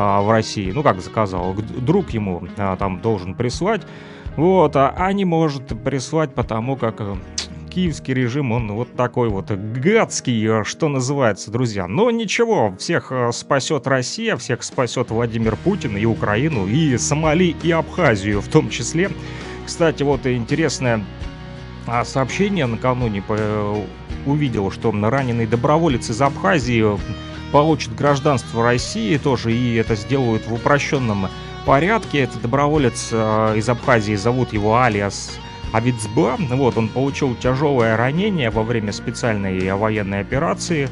а, 0.00 0.22
в 0.22 0.30
России. 0.30 0.70
Ну, 0.70 0.84
как 0.84 1.00
заказал, 1.00 1.54
друг 1.54 2.10
ему 2.10 2.46
а, 2.56 2.76
там 2.76 3.00
должен 3.00 3.34
прислать. 3.34 3.82
Вот, 4.36 4.76
а, 4.76 4.94
а 4.96 5.12
не 5.12 5.24
может 5.24 5.66
прислать, 5.82 6.32
потому 6.34 6.76
как 6.76 7.00
э, 7.00 7.16
киевский 7.68 8.14
режим, 8.14 8.52
он 8.52 8.70
вот 8.70 8.94
такой 8.94 9.28
вот 9.28 9.50
гадский, 9.50 10.60
э, 10.60 10.64
что 10.64 10.88
называется, 10.88 11.50
друзья. 11.50 11.88
Но 11.88 12.12
ничего, 12.12 12.76
всех 12.78 13.10
э, 13.10 13.32
спасет 13.32 13.88
Россия, 13.88 14.36
всех 14.36 14.62
спасет 14.62 15.10
Владимир 15.10 15.56
Путин 15.56 15.96
и 15.96 16.04
Украину, 16.04 16.68
и 16.68 16.96
Сомали, 16.96 17.56
и 17.60 17.72
Абхазию 17.72 18.40
в 18.40 18.46
том 18.46 18.70
числе. 18.70 19.10
Кстати, 19.66 20.04
вот 20.04 20.28
интересное 20.28 21.04
а, 21.88 22.04
сообщение 22.04 22.66
накануне 22.66 23.24
увидел, 24.26 24.70
что 24.70 24.92
раненый 24.92 25.46
доброволец 25.46 26.08
из 26.08 26.22
Абхазии 26.22 26.96
получит 27.52 27.94
гражданство 27.94 28.62
России 28.62 29.16
тоже, 29.16 29.52
и 29.52 29.74
это 29.74 29.96
сделают 29.96 30.46
в 30.46 30.54
упрощенном 30.54 31.28
порядке. 31.64 32.20
Это 32.20 32.38
доброволец 32.38 33.08
э, 33.12 33.54
из 33.56 33.68
Абхазии, 33.68 34.14
зовут 34.14 34.52
его 34.52 34.80
Алиас 34.80 35.38
Авицба. 35.72 36.36
Вот, 36.38 36.76
он 36.76 36.88
получил 36.88 37.34
тяжелое 37.34 37.96
ранение 37.96 38.50
во 38.50 38.62
время 38.62 38.92
специальной 38.92 39.72
военной 39.74 40.20
операции 40.20 40.88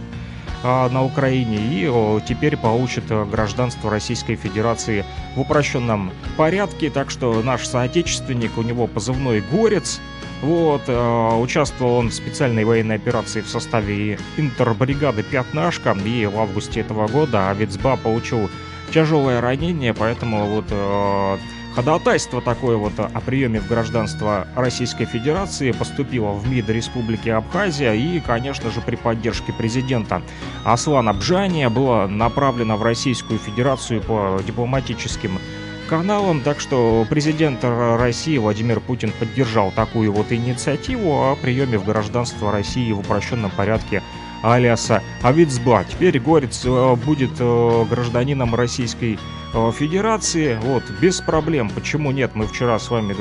э, 0.62 0.88
на 0.88 1.04
Украине 1.04 1.58
и 1.58 2.20
теперь 2.26 2.56
получит 2.56 3.04
гражданство 3.30 3.90
Российской 3.90 4.36
Федерации 4.36 5.04
в 5.34 5.40
упрощенном 5.40 6.12
порядке. 6.36 6.90
Так 6.90 7.10
что 7.10 7.42
наш 7.42 7.66
соотечественник, 7.66 8.58
у 8.58 8.62
него 8.62 8.86
позывной 8.86 9.42
«Горец», 9.50 10.00
вот, 10.42 10.82
э, 10.86 11.36
участвовал 11.40 11.96
он 11.96 12.10
в 12.10 12.14
специальной 12.14 12.64
военной 12.64 12.96
операции 12.96 13.40
в 13.40 13.48
составе 13.48 14.18
интербригады 14.36 15.22
«Пятнашка», 15.22 15.96
и 16.04 16.26
в 16.26 16.38
августе 16.38 16.80
этого 16.80 17.08
года. 17.08 17.50
Авицба 17.50 17.96
получил 17.96 18.50
тяжелое 18.92 19.40
ранение, 19.40 19.94
поэтому 19.94 20.46
вот 20.46 20.66
э, 20.70 21.36
Ходатайство 21.76 22.40
такое 22.40 22.78
вот 22.78 22.98
о 22.98 23.20
приеме 23.20 23.60
в 23.60 23.68
гражданство 23.68 24.48
Российской 24.56 25.04
Федерации 25.04 25.72
поступило 25.72 26.32
в 26.32 26.50
МИД 26.50 26.70
Республики 26.70 27.28
Абхазия 27.28 27.92
и, 27.92 28.18
конечно 28.20 28.70
же, 28.70 28.80
при 28.80 28.96
поддержке 28.96 29.52
президента 29.52 30.22
Аслана 30.64 31.12
Бжания 31.12 31.68
было 31.68 32.06
направлено 32.06 32.78
в 32.78 32.82
Российскую 32.82 33.38
Федерацию 33.38 34.00
по 34.00 34.40
дипломатическим 34.46 35.38
каналам, 35.86 36.42
так 36.42 36.60
что 36.60 37.06
президент 37.08 37.60
России 37.62 38.36
Владимир 38.38 38.80
Путин 38.80 39.12
поддержал 39.18 39.70
такую 39.70 40.12
вот 40.12 40.32
инициативу 40.32 41.30
о 41.30 41.36
приеме 41.36 41.78
в 41.78 41.84
гражданство 41.84 42.52
России 42.52 42.92
в 42.92 43.00
упрощенном 43.00 43.50
порядке 43.50 44.02
алиаса 44.42 45.02
Авицба. 45.22 45.84
Теперь 45.88 46.20
Горец 46.20 46.62
э, 46.64 46.96
будет 46.96 47.32
э, 47.38 47.84
гражданином 47.88 48.54
Российской 48.54 49.18
Э, 49.56 49.72
Федерации, 49.72 50.58
вот, 50.60 50.82
без 51.00 51.20
проблем. 51.20 51.70
Почему 51.70 52.10
нет? 52.10 52.32
Мы 52.34 52.46
вчера 52.46 52.78
с 52.78 52.90
вами 52.90 53.14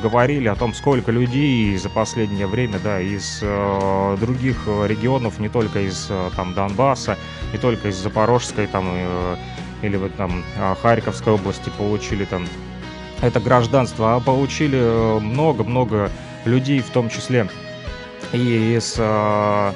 говорили 0.00 0.46
о 0.46 0.54
том, 0.54 0.72
сколько 0.72 1.10
людей 1.10 1.76
за 1.76 1.88
последнее 1.88 2.46
время, 2.46 2.78
да, 2.78 3.00
из 3.00 3.40
э, 3.42 4.16
других 4.20 4.68
регионов, 4.86 5.40
не 5.40 5.48
только 5.48 5.80
из 5.80 6.10
там 6.36 6.54
Донбасса, 6.54 7.18
не 7.52 7.58
только 7.58 7.88
из 7.88 7.96
Запорожской 7.96 8.68
там 8.68 8.86
э, 8.88 9.36
или 9.82 9.96
вот 9.96 10.14
там 10.16 10.44
Харьковской 10.82 11.32
области 11.32 11.70
получили 11.78 12.24
там. 12.24 12.46
Это 13.22 13.38
гражданство, 13.38 14.16
а 14.16 14.20
получили 14.20 15.20
много-много 15.20 16.10
людей, 16.46 16.80
в 16.80 16.90
том 16.90 17.10
числе 17.10 17.48
и 18.32 18.76
из 18.76 18.94
э, 18.98 19.72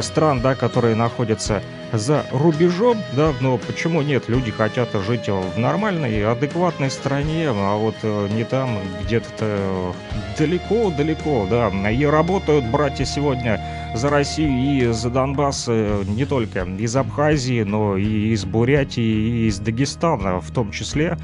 стран, 0.00 0.40
да, 0.40 0.54
которые 0.54 0.94
находятся 0.94 1.62
за 1.92 2.24
рубежом, 2.30 2.98
да, 3.14 3.32
но 3.40 3.58
почему 3.58 4.02
нет? 4.02 4.28
Люди 4.28 4.50
хотят 4.50 4.88
жить 5.06 5.28
в 5.28 5.58
нормальной, 5.58 6.24
адекватной 6.24 6.90
стране, 6.90 7.48
а 7.48 7.76
вот 7.76 7.96
э, 8.02 8.28
не 8.32 8.44
там, 8.44 8.78
где-то 9.04 9.94
далеко-далеко, 10.38 11.46
да. 11.50 11.68
И 11.90 12.04
работают 12.04 12.64
братья 12.66 13.04
сегодня 13.04 13.60
за 13.94 14.08
Россию 14.08 14.90
и 14.90 14.92
за 14.92 15.10
Донбасс 15.10 15.66
э, 15.68 16.04
не 16.06 16.24
только 16.24 16.62
из 16.62 16.96
Абхазии, 16.96 17.62
но 17.62 17.96
и 17.96 18.32
из 18.32 18.44
Бурятии, 18.44 19.02
и 19.02 19.46
из 19.48 19.58
Дагестана 19.58 20.40
в 20.40 20.50
том 20.50 20.70
числе. 20.70 21.18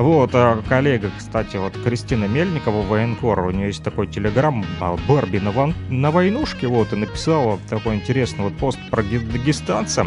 Вот, 0.00 0.30
а 0.32 0.62
коллега, 0.66 1.10
кстати, 1.18 1.58
вот 1.58 1.74
Кристина 1.84 2.24
Мельникова, 2.24 2.80
военкор, 2.80 3.40
у 3.40 3.50
нее 3.50 3.66
есть 3.66 3.82
такой 3.82 4.06
телеграм 4.06 4.64
а, 4.80 4.96
Барби 5.06 5.36
на, 5.36 5.50
ван, 5.50 5.74
на 5.90 6.10
войнушке, 6.10 6.68
вот, 6.68 6.94
и 6.94 6.96
написала 6.96 7.58
такой 7.68 7.96
интересный 7.96 8.44
вот 8.44 8.56
пост 8.56 8.78
про 8.90 9.02
дагестанца. 9.02 10.06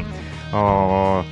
А, 0.51 1.23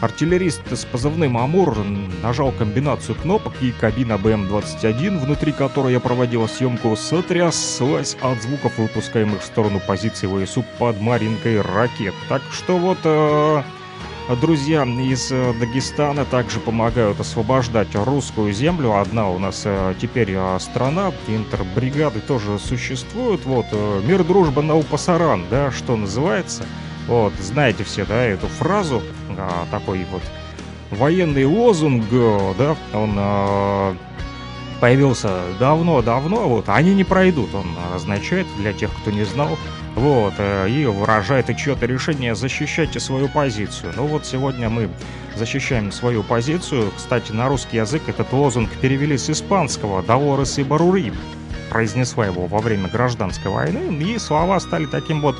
артиллерист 0.00 0.60
с 0.72 0.84
позывным 0.86 1.38
«Амур» 1.38 1.76
нажал 2.20 2.50
комбинацию 2.50 3.14
кнопок, 3.14 3.52
и 3.60 3.70
кабина 3.70 4.14
БМ-21, 4.14 5.18
внутри 5.18 5.52
которой 5.52 5.92
я 5.92 6.00
проводила 6.00 6.48
съемку, 6.48 6.96
сотряслась 6.96 8.16
от 8.22 8.42
звуков, 8.42 8.76
выпускаемых 8.76 9.40
в 9.40 9.44
сторону 9.44 9.80
позиции 9.86 10.26
ВСУ 10.26 10.64
под 10.80 11.00
Маринкой 11.00 11.60
ракет. 11.60 12.14
Так 12.28 12.42
что 12.50 12.76
вот... 12.76 12.98
Э, 13.04 13.62
друзья 14.36 14.84
из 14.84 15.32
э, 15.32 15.52
Дагестана 15.58 16.24
также 16.24 16.60
помогают 16.60 17.18
освобождать 17.20 17.88
русскую 17.94 18.52
землю. 18.52 18.96
Одна 18.96 19.28
у 19.28 19.38
нас 19.38 19.62
э, 19.64 19.94
теперь 20.00 20.32
э, 20.32 20.58
страна, 20.60 21.12
интербригады 21.26 22.20
тоже 22.20 22.58
существуют. 22.58 23.44
Вот, 23.44 23.66
мир, 24.04 24.22
дружба, 24.22 24.62
наупасаран, 24.62 25.46
да, 25.50 25.70
что 25.70 25.96
называется. 25.96 26.64
Вот, 27.08 27.32
знаете 27.40 27.82
все, 27.82 28.04
да, 28.04 28.22
эту 28.22 28.46
фразу, 28.46 29.02
такой 29.70 30.06
вот 30.12 30.22
военный 30.90 31.44
лозунг, 31.44 32.04
да, 32.56 32.76
он 32.92 33.18
появился 34.80 35.40
давно-давно, 35.58 36.48
вот, 36.48 36.68
они 36.68 36.94
не 36.94 37.04
пройдут, 37.04 37.52
он 37.54 37.66
означает, 37.94 38.46
для 38.58 38.72
тех, 38.72 38.90
кто 39.00 39.10
не 39.10 39.24
знал, 39.24 39.58
вот, 39.96 40.34
э, 40.38 40.68
и 40.68 40.86
выражает 40.86 41.50
и 41.50 41.56
чье-то 41.56 41.86
решение 41.86 42.34
защищайте 42.34 43.00
свою 43.00 43.28
позицию. 43.28 43.92
Ну 43.96 44.06
вот 44.06 44.26
сегодня 44.26 44.68
мы 44.68 44.88
защищаем 45.36 45.92
свою 45.92 46.22
позицию. 46.22 46.90
Кстати, 46.96 47.32
на 47.32 47.48
русский 47.48 47.78
язык 47.78 48.02
этот 48.08 48.32
лозунг 48.32 48.70
перевели 48.80 49.16
с 49.18 49.30
испанского 49.30 50.02
«Долорес 50.02 50.58
и 50.58 50.62
Барури». 50.62 51.12
Произнесла 51.70 52.26
его 52.26 52.46
во 52.46 52.58
время 52.58 52.88
гражданской 52.88 53.50
войны, 53.50 54.02
и 54.02 54.18
слова 54.18 54.58
стали 54.58 54.86
таким 54.86 55.20
вот 55.20 55.36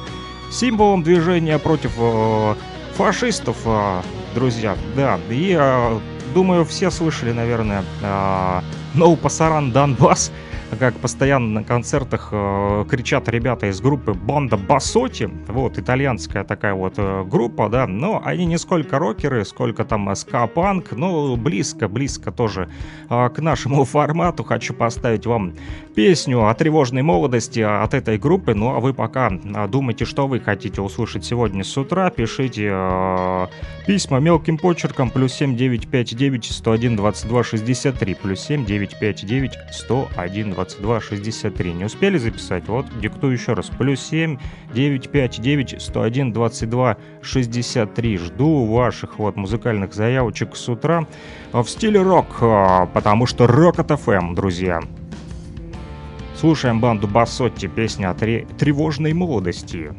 символом 0.53 1.03
движения 1.03 1.59
против 1.59 1.93
э, 1.99 2.55
фашистов, 2.95 3.57
э, 3.65 4.03
друзья. 4.35 4.77
Да, 4.95 5.19
и 5.29 5.57
э, 5.59 5.99
думаю, 6.35 6.65
все 6.65 6.91
слышали, 6.91 7.33
наверное, 7.33 7.85
э, 8.03 8.61
«No 8.95 9.17
Пасаран 9.17 9.73
Донбасс», 9.73 10.31
как 10.79 10.95
постоянно 10.95 11.61
на 11.61 11.65
концертах 11.65 12.29
э, 12.33 12.85
кричат 12.89 13.29
ребята 13.29 13.67
из 13.67 13.81
группы 13.81 14.15
Банда 14.15 14.57
Басоти, 14.57 15.29
вот, 15.49 15.79
итальянская 15.79 16.45
такая 16.45 16.75
вот 16.75 16.95
э, 16.97 17.25
группа, 17.25 17.69
да, 17.69 17.87
но 17.87 18.23
они 18.25 18.47
не 18.47 18.57
сколько 18.57 18.99
рокеры, 18.99 19.45
сколько 19.45 19.85
там 19.85 20.15
ска-панк, 20.15 20.93
но 20.93 21.37
близко, 21.37 21.89
близко 21.89 22.31
тоже 22.31 22.69
э, 23.09 23.29
к 23.31 23.41
нашему 23.41 23.85
формату. 23.91 24.45
Хочу 24.45 24.73
поставить 24.73 25.27
вам 25.27 25.55
песню 25.95 26.47
о 26.47 26.55
тревожной 26.55 27.03
молодости 27.03 27.61
от 27.61 27.93
этой 27.95 28.17
группы, 28.17 28.55
ну 28.55 28.75
а 28.75 28.81
вы 28.81 28.95
пока 28.95 29.31
э, 29.31 29.69
думайте, 29.69 30.05
что 30.05 30.29
вы 30.29 30.39
хотите 30.39 30.81
услышать 30.81 31.25
сегодня 31.25 31.65
с 31.65 31.77
утра, 31.77 32.11
пишите 32.11 32.71
э, 32.73 33.47
письма 33.87 34.21
мелким 34.21 34.57
почерком, 34.57 35.11
плюс 35.11 35.33
7959 35.35 36.45
101 36.45 36.97
22 36.97 37.45
63, 37.45 38.15
плюс 38.15 38.41
7959 38.41 39.53
101 39.73 40.51
22 40.53 40.60
63. 41.01 41.73
Не 41.73 41.85
успели 41.85 42.19
записать? 42.19 42.69
Вот, 42.69 42.87
диктую 43.01 43.33
еще 43.33 43.55
раз. 43.55 43.67
Плюс 43.67 44.01
7 44.01 44.39
959 44.75 45.81
101 45.81 46.33
22 46.33 46.97
63. 47.23 48.17
Жду 48.19 48.67
ваших 48.67 49.19
вот 49.19 49.37
музыкальных 49.37 49.95
заявочек 49.95 50.57
с 50.57 50.69
утра 50.69 51.07
в 51.53 51.65
стиле 51.67 52.03
рок, 52.03 52.27
а, 52.41 52.87
потому 52.87 53.27
что 53.27 53.47
рок 53.47 53.79
от 53.79 53.91
FM, 53.91 54.35
друзья. 54.35 54.81
Слушаем 56.37 56.81
банду 56.81 57.07
Басотти, 57.07 57.67
песня 57.67 58.11
о 58.11 58.15
тревожной 58.15 59.13
молодости. 59.13 59.95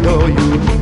below 0.00 0.26
you. 0.26 0.73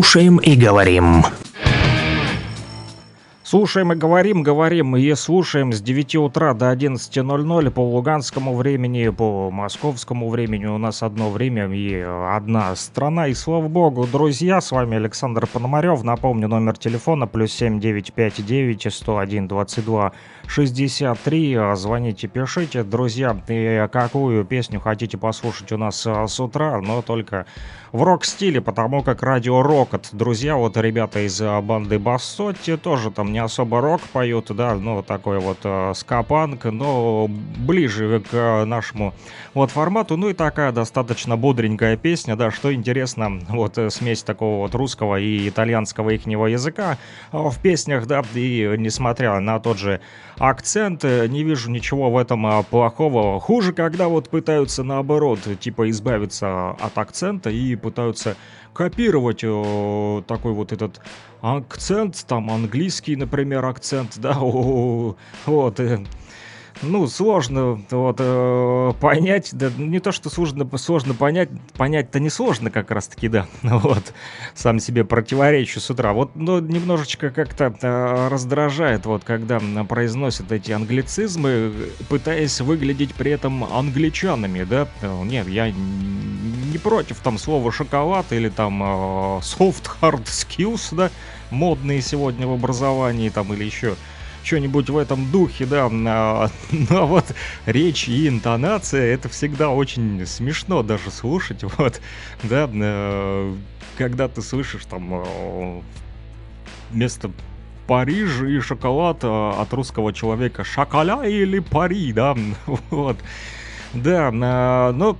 Слушаем 0.00 0.38
и 0.38 0.56
говорим. 0.56 1.24
Слушаем 3.42 3.92
и 3.92 3.96
говорим, 3.96 4.42
говорим 4.42 4.96
и 4.96 5.14
слушаем 5.14 5.74
с 5.74 5.82
9 5.82 6.16
утра 6.16 6.54
до 6.54 6.72
11.00 6.72 7.70
по 7.70 7.80
луганскому 7.80 8.54
времени, 8.54 9.10
по 9.10 9.50
московскому 9.50 10.30
времени. 10.30 10.64
У 10.64 10.78
нас 10.78 11.02
одно 11.02 11.30
время 11.30 11.66
и 11.66 12.00
одна 12.00 12.74
страна. 12.76 13.26
И 13.26 13.34
слава 13.34 13.68
богу, 13.68 14.06
друзья, 14.10 14.62
с 14.62 14.70
вами 14.70 14.96
Александр 14.96 15.46
Пономарев. 15.46 16.02
Напомню, 16.02 16.48
номер 16.48 16.78
телефона 16.78 17.26
плюс 17.26 17.52
7959 17.52 18.94
101 18.94 19.48
22 19.48 20.12
63. 20.50 21.76
Звоните, 21.76 22.26
пишите. 22.26 22.82
Друзья, 22.82 23.40
и 23.46 23.88
какую 23.92 24.44
песню 24.44 24.80
хотите 24.80 25.16
послушать 25.16 25.70
у 25.70 25.76
нас 25.76 26.04
а, 26.04 26.26
с 26.26 26.40
утра, 26.40 26.80
но 26.80 27.02
только 27.02 27.46
в 27.92 28.02
рок-стиле, 28.02 28.60
потому 28.60 29.02
как 29.02 29.22
радио 29.22 29.62
Рокот. 29.62 30.08
Друзья, 30.12 30.56
вот 30.56 30.76
ребята 30.76 31.24
из 31.26 31.40
а, 31.40 31.60
банды 31.60 32.00
Бассотти 32.00 32.76
тоже 32.76 33.12
там 33.12 33.32
не 33.32 33.38
особо 33.38 33.80
рок 33.80 34.00
поют, 34.00 34.46
да, 34.50 34.74
ну, 34.74 35.02
такой 35.02 35.38
вот 35.38 35.58
э, 35.64 35.92
скапанк, 35.94 36.64
но 36.64 37.28
ближе 37.28 38.20
к 38.30 38.64
нашему 38.64 39.14
вот 39.54 39.70
формату, 39.70 40.16
ну 40.16 40.30
и 40.30 40.34
такая 40.34 40.72
достаточно 40.72 41.36
бодренькая 41.36 41.96
песня, 41.96 42.36
да, 42.36 42.50
что 42.50 42.72
интересно, 42.72 43.40
вот 43.48 43.78
э, 43.78 43.90
смесь 43.90 44.22
такого 44.22 44.62
вот 44.62 44.74
русского 44.74 45.18
и 45.18 45.48
итальянского 45.48 46.10
ихнего 46.10 46.46
языка 46.46 46.98
э, 47.32 47.36
в 47.36 47.56
песнях, 47.60 48.06
да, 48.06 48.22
и 48.34 48.74
несмотря 48.78 49.38
на 49.40 49.58
тот 49.60 49.78
же 49.78 50.00
акцент, 50.40 51.04
не 51.04 51.44
вижу 51.44 51.70
ничего 51.70 52.10
в 52.10 52.16
этом 52.16 52.46
а, 52.46 52.62
плохого. 52.62 53.38
Хуже, 53.38 53.72
когда 53.72 54.08
вот 54.08 54.30
пытаются 54.30 54.82
наоборот, 54.82 55.40
типа 55.60 55.88
избавиться 55.90 56.70
от 56.70 56.96
акцента 56.98 57.50
и 57.50 57.76
пытаются 57.76 58.36
копировать 58.72 59.40
э, 59.42 60.22
такой 60.26 60.52
вот 60.52 60.72
этот 60.72 61.00
акцент, 61.42 62.24
там 62.26 62.50
английский, 62.50 63.16
например, 63.16 63.64
акцент, 63.66 64.14
да, 64.18 64.34
вот, 64.38 65.80
э, 65.80 66.04
ну, 66.82 67.06
сложно 67.06 67.80
вот 67.90 68.16
э, 68.18 68.92
понять, 69.00 69.50
да 69.52 69.70
не 69.76 70.00
то, 70.00 70.12
что 70.12 70.30
сложно, 70.30 70.68
сложно 70.78 71.14
понять, 71.14 71.50
понять-то 71.76 72.20
не 72.20 72.30
сложно 72.30 72.70
как 72.70 72.90
раз-таки, 72.90 73.28
да, 73.28 73.46
вот, 73.62 74.12
сам 74.54 74.80
себе 74.80 75.04
противоречу 75.04 75.80
с 75.80 75.90
утра, 75.90 76.12
вот, 76.12 76.36
но 76.36 76.60
немножечко 76.60 77.30
как-то 77.30 77.74
э, 77.80 78.28
раздражает, 78.28 79.06
вот, 79.06 79.24
когда 79.24 79.60
произносят 79.88 80.52
эти 80.52 80.72
англицизмы, 80.72 81.72
пытаясь 82.08 82.60
выглядеть 82.60 83.14
при 83.14 83.32
этом 83.32 83.64
англичанами, 83.64 84.64
да, 84.64 84.88
нет, 85.24 85.48
я 85.48 85.70
не 85.70 86.78
против 86.78 87.18
там 87.18 87.38
слова 87.38 87.70
шоколад 87.72 88.32
или 88.32 88.48
там 88.48 88.82
э, 88.82 88.86
soft 89.40 89.90
hard 90.00 90.24
skills, 90.24 90.94
да, 90.94 91.10
модные 91.50 92.00
сегодня 92.00 92.46
в 92.46 92.52
образовании 92.52 93.28
там 93.28 93.52
или 93.52 93.64
еще 93.64 93.96
что-нибудь 94.42 94.90
в 94.90 94.96
этом 94.96 95.30
духе, 95.30 95.66
да, 95.66 95.88
но 95.90 97.06
вот 97.06 97.34
речь 97.66 98.08
и 98.08 98.28
интонация, 98.28 99.14
это 99.14 99.28
всегда 99.28 99.70
очень 99.70 100.26
смешно 100.26 100.82
даже 100.82 101.10
слушать, 101.10 101.62
вот, 101.78 102.00
да, 102.42 102.68
когда 103.96 104.28
ты 104.28 104.42
слышишь 104.42 104.86
там 104.86 105.82
вместо 106.90 107.30
Париж 107.86 108.42
и 108.42 108.60
шоколад 108.60 109.24
от 109.24 109.72
русского 109.72 110.12
человека 110.12 110.64
шоколя 110.64 111.22
или 111.22 111.58
Пари, 111.58 112.12
да, 112.12 112.36
вот, 112.90 113.18
да, 113.92 114.30
но 114.30 115.18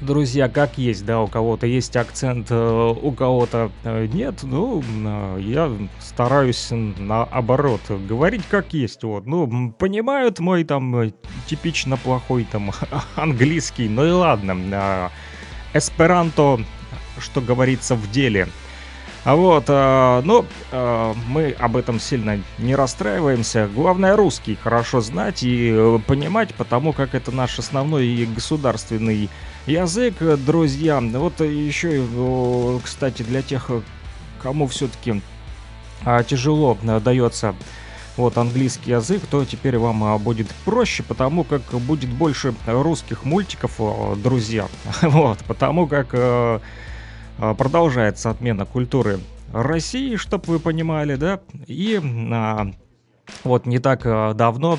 друзья, 0.00 0.48
как 0.48 0.78
есть, 0.78 1.04
да, 1.04 1.20
у 1.20 1.26
кого-то 1.26 1.66
есть 1.66 1.96
акцент, 1.96 2.48
э, 2.50 2.94
у 3.02 3.12
кого-то 3.12 3.70
э, 3.84 4.06
нет, 4.06 4.42
ну, 4.42 4.82
я 5.38 5.70
стараюсь 6.00 6.68
наоборот 6.70 7.80
говорить 8.08 8.42
как 8.50 8.72
есть, 8.72 9.02
вот, 9.04 9.26
ну, 9.26 9.72
понимают 9.72 10.38
мой 10.38 10.64
там 10.64 10.96
э, 10.96 11.12
типично 11.46 11.96
плохой 11.96 12.44
там 12.50 12.72
английский, 13.16 13.88
ну 13.88 14.06
и 14.06 14.10
ладно, 14.10 15.10
эсперанто, 15.74 16.60
что 17.18 17.40
говорится 17.40 17.94
в 17.94 18.10
деле, 18.10 18.48
а 19.22 19.36
вот, 19.36 19.64
э, 19.68 20.22
ну, 20.24 20.46
э, 20.72 21.14
мы 21.28 21.50
об 21.58 21.76
этом 21.76 22.00
сильно 22.00 22.40
не 22.58 22.74
расстраиваемся. 22.74 23.68
Главное, 23.74 24.16
русский 24.16 24.54
хорошо 24.54 25.02
знать 25.02 25.42
и 25.42 26.00
понимать, 26.06 26.54
потому 26.54 26.94
как 26.94 27.14
это 27.14 27.30
наш 27.30 27.58
основной 27.58 28.06
и 28.06 28.24
государственный 28.24 29.28
язык, 29.66 30.14
друзья. 30.44 31.00
Вот 31.00 31.40
еще, 31.40 32.80
кстати, 32.82 33.22
для 33.22 33.42
тех, 33.42 33.70
кому 34.42 34.66
все-таки 34.66 35.22
а, 36.04 36.22
тяжело 36.22 36.78
дается 37.04 37.54
вот 38.16 38.36
английский 38.38 38.92
язык, 38.92 39.22
то 39.30 39.44
теперь 39.44 39.78
вам 39.78 40.04
а, 40.04 40.18
будет 40.18 40.48
проще, 40.64 41.02
потому 41.02 41.44
как 41.44 41.62
будет 41.72 42.10
больше 42.10 42.54
русских 42.66 43.24
мультиков, 43.24 43.80
друзья. 44.22 44.68
Вот, 45.02 45.38
потому 45.46 45.86
как 45.86 46.08
э, 46.12 46.60
а, 47.38 47.54
продолжается 47.54 48.30
отмена 48.30 48.64
культуры 48.66 49.20
России, 49.52 50.16
чтобы 50.16 50.44
вы 50.46 50.58
понимали, 50.58 51.16
да, 51.16 51.40
и 51.66 52.00
вот 53.44 53.66
не 53.66 53.78
так 53.78 54.02
давно 54.36 54.78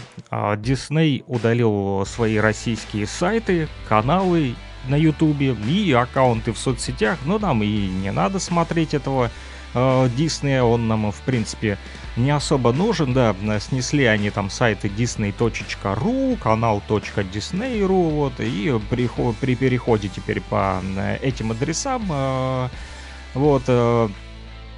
Дисней 0.58 1.24
удалил 1.28 2.06
свои 2.06 2.38
российские 2.38 3.06
сайты, 3.06 3.68
каналы 3.88 4.56
на 4.88 4.96
Ютубе 4.96 5.54
и 5.54 5.92
аккаунты 5.92 6.52
в 6.54 6.58
соцсетях, 6.58 7.20
но 7.26 7.40
нам 7.40 7.64
и 7.64 7.68
не 7.68 8.12
надо 8.12 8.40
смотреть 8.40 8.94
этого 8.94 9.30
э, 9.74 10.10
Диснея, 10.16 10.64
он 10.64 10.88
нам, 10.88 11.12
в 11.12 11.22
принципе, 11.22 11.78
не 12.18 12.32
особо 12.32 12.74
нужен, 12.74 13.14
да, 13.14 13.36
снесли 13.60 14.06
они 14.06 14.30
там 14.30 14.50
сайты 14.50 14.88
disney.ru, 14.90 16.38
канал.disney.ru, 16.38 18.10
вот, 18.10 18.34
и 18.40 18.80
при, 18.90 19.10
при 19.40 19.56
переходе 19.56 20.10
теперь 20.10 20.42
по 20.42 20.82
этим 21.22 21.52
адресам, 21.52 22.06
э, 22.10 22.70
вот, 23.34 23.64
э, 23.68 24.10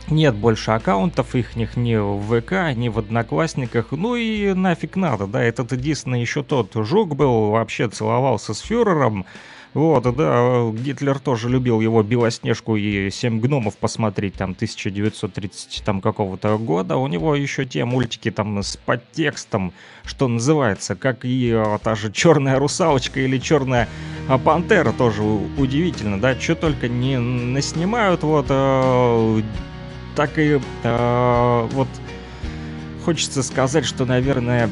нет 0.10 0.36
больше 0.36 0.72
аккаунтов 0.72 1.34
их 1.36 1.56
ни 1.56 1.96
в 1.96 2.42
ВК, 2.42 2.76
ни 2.76 2.90
в 2.90 3.00
Одноклассниках. 3.00 3.92
Ну 3.92 4.16
и 4.16 4.54
нафиг 4.54 4.96
надо, 4.96 5.28
да, 5.28 5.42
этот 5.42 5.76
Дисней 5.80 6.22
еще 6.22 6.44
тот 6.44 6.72
жук 6.74 7.16
был, 7.16 7.52
вообще 7.52 7.88
целовался 7.88 8.54
с 8.54 8.60
фюрером. 8.60 9.26
Вот, 9.74 10.04
да, 10.16 10.70
Гитлер 10.72 11.18
тоже 11.18 11.50
любил 11.50 11.82
его 11.82 12.04
«Белоснежку» 12.04 12.76
и 12.76 13.10
«Семь 13.10 13.40
гномов» 13.40 13.76
посмотреть, 13.78 14.36
там, 14.36 14.52
1930 14.52 15.84
там 15.84 16.00
какого-то 16.00 16.58
года. 16.60 16.96
У 16.98 17.08
него 17.08 17.36
еще 17.36 17.66
те 17.66 17.84
мультики 17.84 18.30
там 18.30 18.62
с 18.62 18.78
подтекстом, 18.78 19.74
что 20.04 20.28
называется, 20.28 20.96
как 20.96 21.26
и 21.26 21.52
а, 21.52 21.80
та 21.80 21.96
же 21.96 22.12
«Черная 22.12 22.60
русалочка» 22.60 23.20
или 23.20 23.40
«Черная 23.40 23.90
а, 24.28 24.38
пантера», 24.38 24.92
тоже 24.92 25.24
удивительно, 25.24 26.20
да, 26.22 26.40
что 26.40 26.54
только 26.54 26.88
не 26.88 27.18
наснимают, 27.18 28.22
вот, 28.22 28.46
а, 28.50 29.42
так 30.16 30.38
и 30.38 30.60
а, 30.84 31.68
вот 31.72 31.88
хочется 33.04 33.42
сказать, 33.42 33.86
что, 33.86 34.06
наверное, 34.06 34.70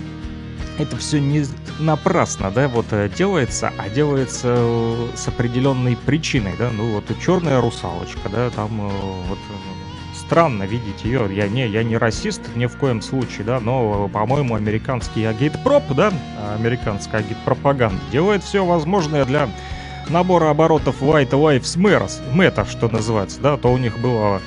это 0.78 0.98
все 0.98 1.20
не 1.20 1.46
напрасно, 1.80 2.52
да, 2.52 2.68
вот 2.68 2.88
э, 2.92 3.10
делается, 3.10 3.72
а 3.78 3.90
делается 3.90 4.56
э, 4.58 5.08
с 5.16 5.28
определенной 5.28 5.98
причиной, 5.98 6.54
да, 6.58 6.70
ну 6.72 6.94
вот 6.94 7.06
черная 7.24 7.62
русалочка, 7.62 8.30
да, 8.30 8.50
там 8.50 8.90
э, 8.90 8.94
вот 9.28 9.40
странно 10.16 10.64
видеть 10.64 11.04
ее, 11.04 11.28
я 11.30 11.48
не, 11.48 11.68
я 11.68 11.84
не 11.84 11.98
расист 11.98 12.42
ни 12.56 12.66
в 12.66 12.78
коем 12.78 13.02
случае, 13.02 13.44
да, 13.44 13.60
но, 13.60 14.08
по-моему, 14.08 14.56
американский 14.56 15.26
агитпроп, 15.26 15.84
да, 15.90 16.14
американская 16.58 17.22
агитпропаганда 17.22 18.02
делает 18.12 18.44
все 18.44 18.66
возможное 18.66 19.26
для 19.26 19.50
набора 20.10 20.50
оборотов 20.50 21.02
White 21.02 21.32
Lives 21.32 21.78
Matter, 21.78 22.70
что 22.70 22.88
называется, 22.88 23.42
да, 23.42 23.58
то 23.58 23.72
у 23.72 23.78
них 23.78 24.00
было 24.00 24.42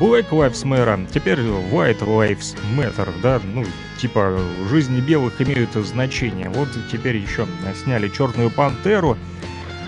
Black 0.00 0.30
Lives 0.30 0.64
Matter, 0.64 1.08
теперь 1.12 1.40
White 1.40 2.00
Lives 2.00 2.56
Matter, 2.76 3.12
да, 3.22 3.40
ну, 3.44 3.64
типа, 4.00 4.38
жизни 4.68 5.00
белых 5.00 5.40
имеют 5.40 5.72
значение. 5.74 6.48
Вот 6.48 6.68
теперь 6.90 7.16
еще 7.16 7.46
сняли 7.82 8.08
Черную 8.08 8.50
Пантеру, 8.50 9.16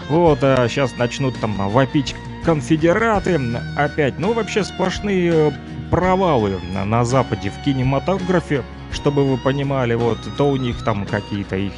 вот, 0.09 0.39
а 0.43 0.69
сейчас 0.69 0.97
начнут 0.97 1.39
там 1.41 1.55
вопить 1.71 2.15
конфедераты 2.45 3.41
опять. 3.77 4.19
Ну, 4.19 4.33
вообще 4.33 4.65
сплошные 4.65 5.53
провалы 5.91 6.59
на, 6.73 6.85
на 6.85 7.05
Западе 7.05 7.51
в 7.51 7.65
кинематографе 7.65 8.63
чтобы 8.93 9.25
вы 9.25 9.37
понимали, 9.37 9.95
вот, 9.95 10.19
то 10.37 10.49
у 10.49 10.57
них 10.57 10.83
там 10.83 11.07
какие-то 11.07 11.57
их 11.57 11.73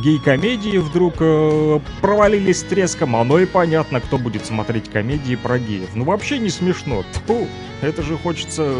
гей-комедии 0.00 0.78
вдруг 0.78 1.14
э, 1.20 1.80
провалились 2.00 2.60
с 2.60 2.62
треском, 2.62 3.16
оно 3.16 3.38
и 3.38 3.46
понятно, 3.46 4.00
кто 4.00 4.18
будет 4.18 4.44
смотреть 4.44 4.90
комедии 4.90 5.36
про 5.36 5.58
геев. 5.58 5.90
Ну 5.94 6.04
вообще 6.04 6.38
не 6.38 6.50
смешно. 6.50 7.04
Тьфу, 7.12 7.46
это 7.82 8.02
же 8.02 8.16
хочется 8.16 8.74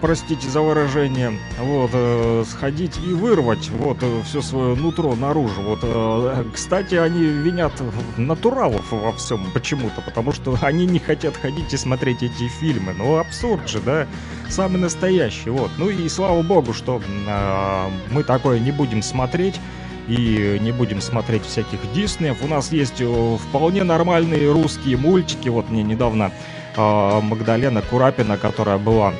простите 0.00 0.48
за 0.48 0.60
выражение, 0.60 1.38
вот, 1.58 1.90
э, 1.92 2.44
сходить 2.48 2.98
и 2.98 3.12
вырвать, 3.12 3.70
вот, 3.70 3.98
э, 4.02 4.22
все 4.24 4.42
свое 4.42 4.74
нутро 4.74 5.14
наружу. 5.14 5.62
Вот, 5.62 5.80
э, 5.82 6.44
кстати, 6.54 6.94
они 6.94 7.24
винят 7.24 7.72
натуралов 8.16 8.90
во 8.90 9.12
всем 9.12 9.44
почему-то, 9.52 10.00
потому 10.00 10.32
что 10.32 10.56
они 10.62 10.86
не 10.86 10.98
хотят 10.98 11.36
ходить 11.36 11.72
и 11.72 11.76
смотреть 11.76 12.22
эти 12.22 12.48
фильмы. 12.48 12.94
Ну, 12.96 13.18
абсурд 13.18 13.68
же, 13.68 13.80
да? 13.80 14.06
Самый 14.48 14.80
настоящий, 14.80 15.50
вот. 15.50 15.70
Ну 15.78 15.90
и 15.90 16.08
слава 16.08 16.42
богу, 16.42 16.72
что 16.72 17.00
э, 17.00 17.90
мы 18.10 18.22
такое 18.22 18.58
не 18.58 18.72
будем 18.72 19.02
смотреть 19.02 19.60
и 20.08 20.58
не 20.60 20.72
будем 20.72 21.00
смотреть 21.00 21.44
всяких 21.44 21.78
Диснеев. 21.92 22.42
У 22.42 22.48
нас 22.48 22.72
есть 22.72 23.00
э, 23.00 23.36
вполне 23.36 23.84
нормальные 23.84 24.50
русские 24.50 24.96
мультики. 24.96 25.48
Вот 25.48 25.68
мне 25.68 25.82
недавно 25.82 26.32
э, 26.76 27.20
Магдалена 27.20 27.82
Курапина, 27.82 28.38
которая 28.38 28.78
была 28.78 29.12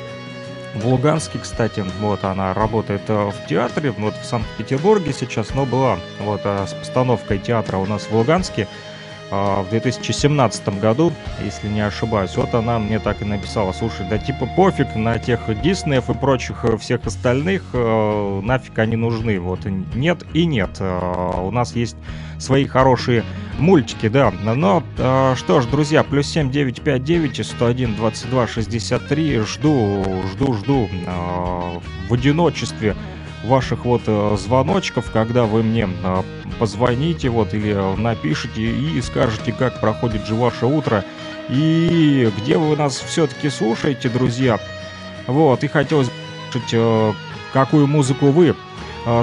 в 0.75 0.85
Луганске, 0.87 1.39
кстати, 1.39 1.83
вот 1.99 2.23
она 2.23 2.53
работает 2.53 3.01
э, 3.07 3.31
в 3.31 3.47
театре, 3.47 3.91
вот 3.91 4.13
в 4.15 4.25
Санкт-Петербурге 4.25 5.13
сейчас, 5.13 5.53
но 5.55 5.65
была 5.65 5.97
вот 6.19 6.41
э, 6.43 6.65
с 6.67 6.73
постановкой 6.73 7.39
театра 7.39 7.77
у 7.77 7.85
нас 7.85 8.03
в 8.03 8.11
Луганске 8.15 8.67
в 9.31 9.67
2017 9.69 10.79
году, 10.79 11.13
если 11.43 11.67
не 11.67 11.81
ошибаюсь. 11.81 12.35
Вот 12.35 12.53
она 12.53 12.79
мне 12.79 12.99
так 12.99 13.21
и 13.21 13.25
написала, 13.25 13.71
слушай, 13.71 14.05
да 14.09 14.17
типа 14.17 14.47
пофиг 14.55 14.95
на 14.95 15.19
тех 15.19 15.39
Диснеев 15.61 16.09
и 16.09 16.13
прочих 16.13 16.65
всех 16.79 17.05
остальных, 17.05 17.63
нафиг 17.73 18.77
они 18.79 18.95
нужны. 18.95 19.39
Вот 19.39 19.65
нет 19.65 20.23
и 20.33 20.45
нет. 20.45 20.81
У 20.81 21.51
нас 21.51 21.75
есть 21.75 21.95
свои 22.39 22.65
хорошие 22.65 23.23
мультики, 23.59 24.07
да. 24.07 24.31
Но 24.31 24.83
э, 24.97 25.35
что 25.37 25.61
ж, 25.61 25.65
друзья, 25.67 26.03
плюс 26.03 26.27
7 26.27 26.49
959 26.49 27.45
101 27.45 27.95
22 27.95 28.47
63. 28.47 29.39
Жду, 29.39 30.03
жду, 30.31 30.53
жду 30.53 30.89
э, 30.91 31.79
в 32.09 32.13
одиночестве 32.13 32.95
ваших 33.43 33.85
вот 33.85 34.01
э, 34.07 34.37
звоночков, 34.37 35.11
когда 35.11 35.45
вы 35.45 35.63
мне 35.63 35.87
э, 36.03 36.23
позвоните 36.59 37.29
вот 37.29 37.53
или 37.53 37.73
напишите 37.97 38.61
и 38.61 39.01
скажете, 39.01 39.51
как 39.51 39.79
проходит 39.79 40.25
же 40.25 40.35
ваше 40.35 40.65
утро 40.65 41.03
и 41.49 42.31
где 42.37 42.57
вы 42.57 42.75
нас 42.75 42.97
все-таки 42.97 43.49
слушаете, 43.49 44.09
друзья. 44.09 44.59
Вот, 45.27 45.63
и 45.63 45.67
хотелось 45.67 46.07
бы 46.07 46.13
слушать, 46.51 46.69
э, 46.73 47.13
какую 47.53 47.87
музыку 47.87 48.27
вы 48.27 48.55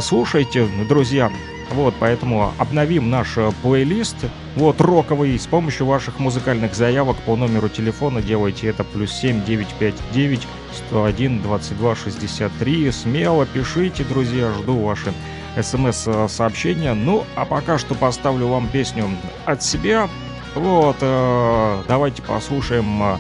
слушаете, 0.01 0.67
друзья. 0.89 1.31
Вот, 1.71 1.95
поэтому 1.99 2.53
обновим 2.59 3.11
наш 3.11 3.37
э, 3.37 3.51
плейлист, 3.63 4.17
вот, 4.55 4.81
роковый, 4.81 5.37
с 5.37 5.47
помощью 5.47 5.87
ваших 5.87 6.21
музыкальных 6.21 6.75
заявок 6.75 7.17
по 7.27 7.35
номеру 7.35 7.69
телефона 7.69 8.23
делайте 8.23 8.69
это 8.69 8.85
плюс 8.85 9.11
7 9.13 9.45
959 9.45 10.47
101 10.89 11.43
22 11.43 11.97
63. 11.97 12.93
Смело 12.93 13.47
пишите, 13.47 14.05
друзья, 14.05 14.53
жду 14.53 14.79
ваши 14.79 15.13
смс-сообщения. 15.61 16.95
Ну, 16.95 17.25
а 17.35 17.45
пока 17.45 17.79
что 17.79 17.95
поставлю 17.95 18.47
вам 18.47 18.69
песню 18.69 19.09
от 19.45 19.63
себя. 19.63 20.09
Вот, 20.55 20.97
э, 21.01 21.83
давайте 21.89 22.23
послушаем 22.23 23.03
э, 23.03 23.17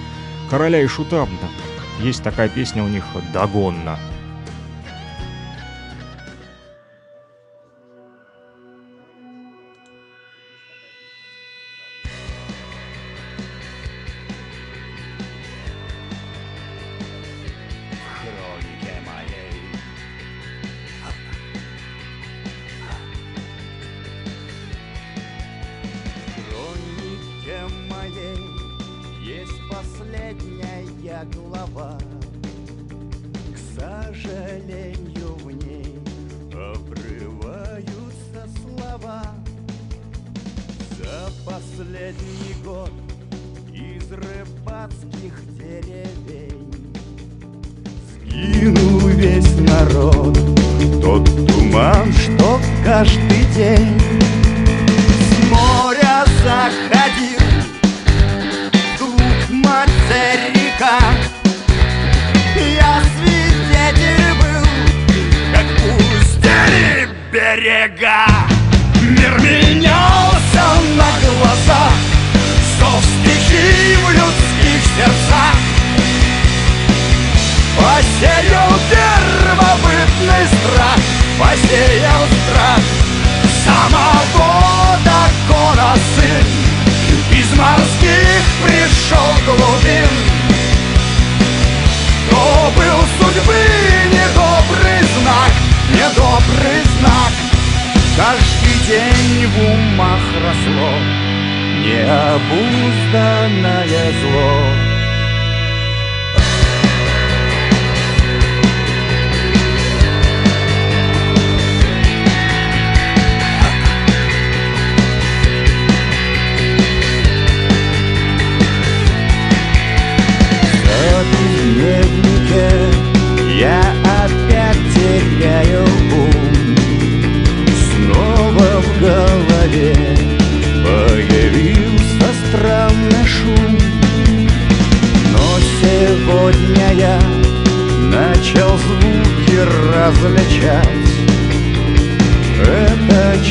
Короля 0.50 0.80
и 0.80 0.86
Шута. 0.86 1.26
Есть 2.00 2.22
такая 2.22 2.48
песня 2.48 2.84
у 2.84 2.88
них 2.88 3.04
«Дагонна». 3.32 3.98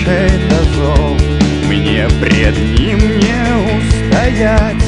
Чей-то 0.06 0.64
зов 0.76 1.20
Мне 1.68 2.08
пред 2.22 2.56
ним 2.78 3.00
не 3.18 3.80
устоять. 3.80 4.84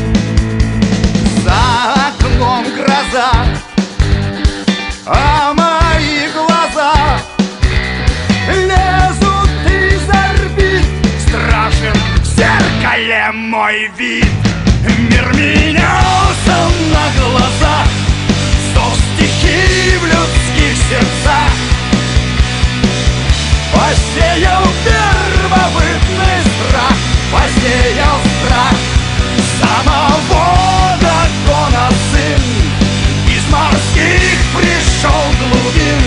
За 1.43 2.09
окном 2.09 2.65
гроза 2.75 3.31
А 5.07 5.53
мои 5.53 6.27
глаза 6.31 7.19
Лезут 8.47 9.49
из 9.65 10.07
орбит. 10.07 10.85
Страшен 11.27 11.99
в 12.17 12.23
зеркале 12.23 13.31
мой 13.33 13.89
вид. 13.97 14.27
Мир 14.99 15.33
менялся 15.33 16.57
на 16.93 17.09
глазах 17.19 17.87
Сто 18.69 18.93
стихий 19.15 19.97
в 19.97 20.05
людских 20.05 20.77
сердцах 20.89 21.26
Посеял 24.17 24.63
первобытный 24.83 26.41
страх 26.41 26.97
Посеял 27.31 28.17
страх. 28.41 28.77
Самого 29.59 30.45
дракона 30.99 31.85
сын 32.11 32.41
Из 33.27 33.45
морских 33.51 34.37
пришел 34.55 35.23
глубин. 35.39 36.01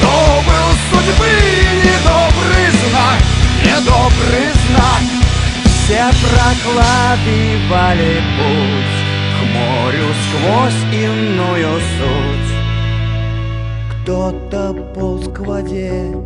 То 0.00 0.14
был 0.44 0.70
судьбы 0.90 1.32
недобрый 1.84 2.68
знак 2.70 3.20
Недобрый 3.62 4.50
знак. 4.66 5.04
Все 5.64 6.04
прокладывали 6.26 8.14
путь 8.36 8.96
К 9.30 9.40
морю 9.54 10.08
сквозь 10.26 10.82
иную 10.92 11.74
суть. 11.78 12.34
Полз 14.06 14.43
к 15.44 15.46
воде, 15.46 16.16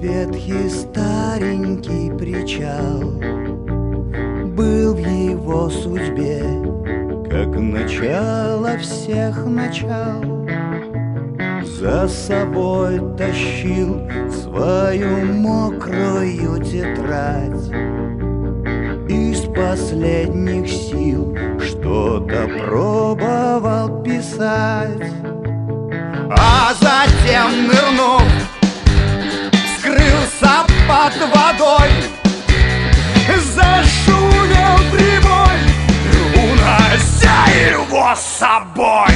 ветхий 0.00 0.68
старенький 0.68 2.10
причал 2.16 3.00
Был 4.54 4.94
в 4.94 4.98
его 4.98 5.68
судьбе, 5.70 6.42
как 7.28 7.48
начало 7.58 8.78
всех 8.78 9.44
начал. 9.44 10.46
За 11.80 12.06
собой 12.06 13.00
тащил 13.16 14.08
свою 14.30 15.24
мокрую 15.34 16.62
тетрадь. 16.62 17.70
Из 19.08 19.40
последних 19.52 20.68
сил 20.68 21.36
что-то 21.58 22.48
пробовал 22.64 24.02
писать. 24.02 25.12
А 26.30 26.72
затем 26.80 27.70
скрылся 27.70 28.49
под 30.90 31.14
водой, 31.32 31.90
зашумел 33.54 34.76
прибой, 34.90 35.58
унося 36.34 37.44
его 37.70 38.12
с 38.16 38.38
собой. 38.40 39.14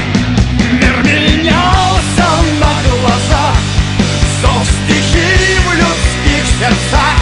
Мир 0.72 1.02
менялся 1.02 2.28
на 2.60 2.74
глазах, 2.88 3.56
зов 4.40 4.64
стихий 4.84 5.58
в 5.66 5.72
людских 5.72 6.44
сердцах. 6.60 7.18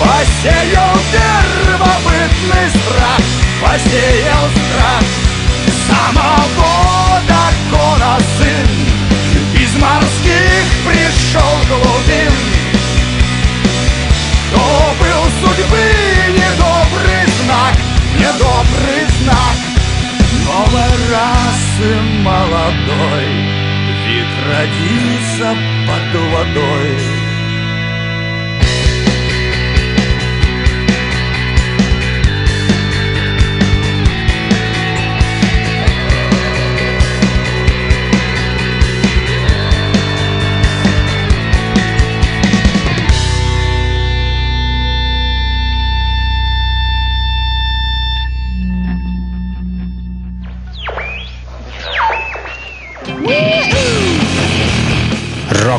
Посеял 0.00 0.96
первобытный 1.12 2.68
страх, 2.68 3.20
посеял 3.62 4.48
страх 4.50 5.04
самого 5.86 7.20
дракона 7.28 8.18
сын 8.38 9.62
Из 9.62 9.72
морских 9.76 10.64
пришел 10.84 11.63
То 14.54 14.94
был 15.00 15.24
судьбы 15.40 15.84
недобрый 16.30 17.26
знак 17.42 17.74
Недобрый 18.18 19.06
знак. 19.20 19.56
Новой 20.46 20.92
расы 21.10 22.00
молодой 22.22 23.26
Вид 24.06 24.26
родился 24.46 25.56
под 25.86 26.20
водой 26.32 27.23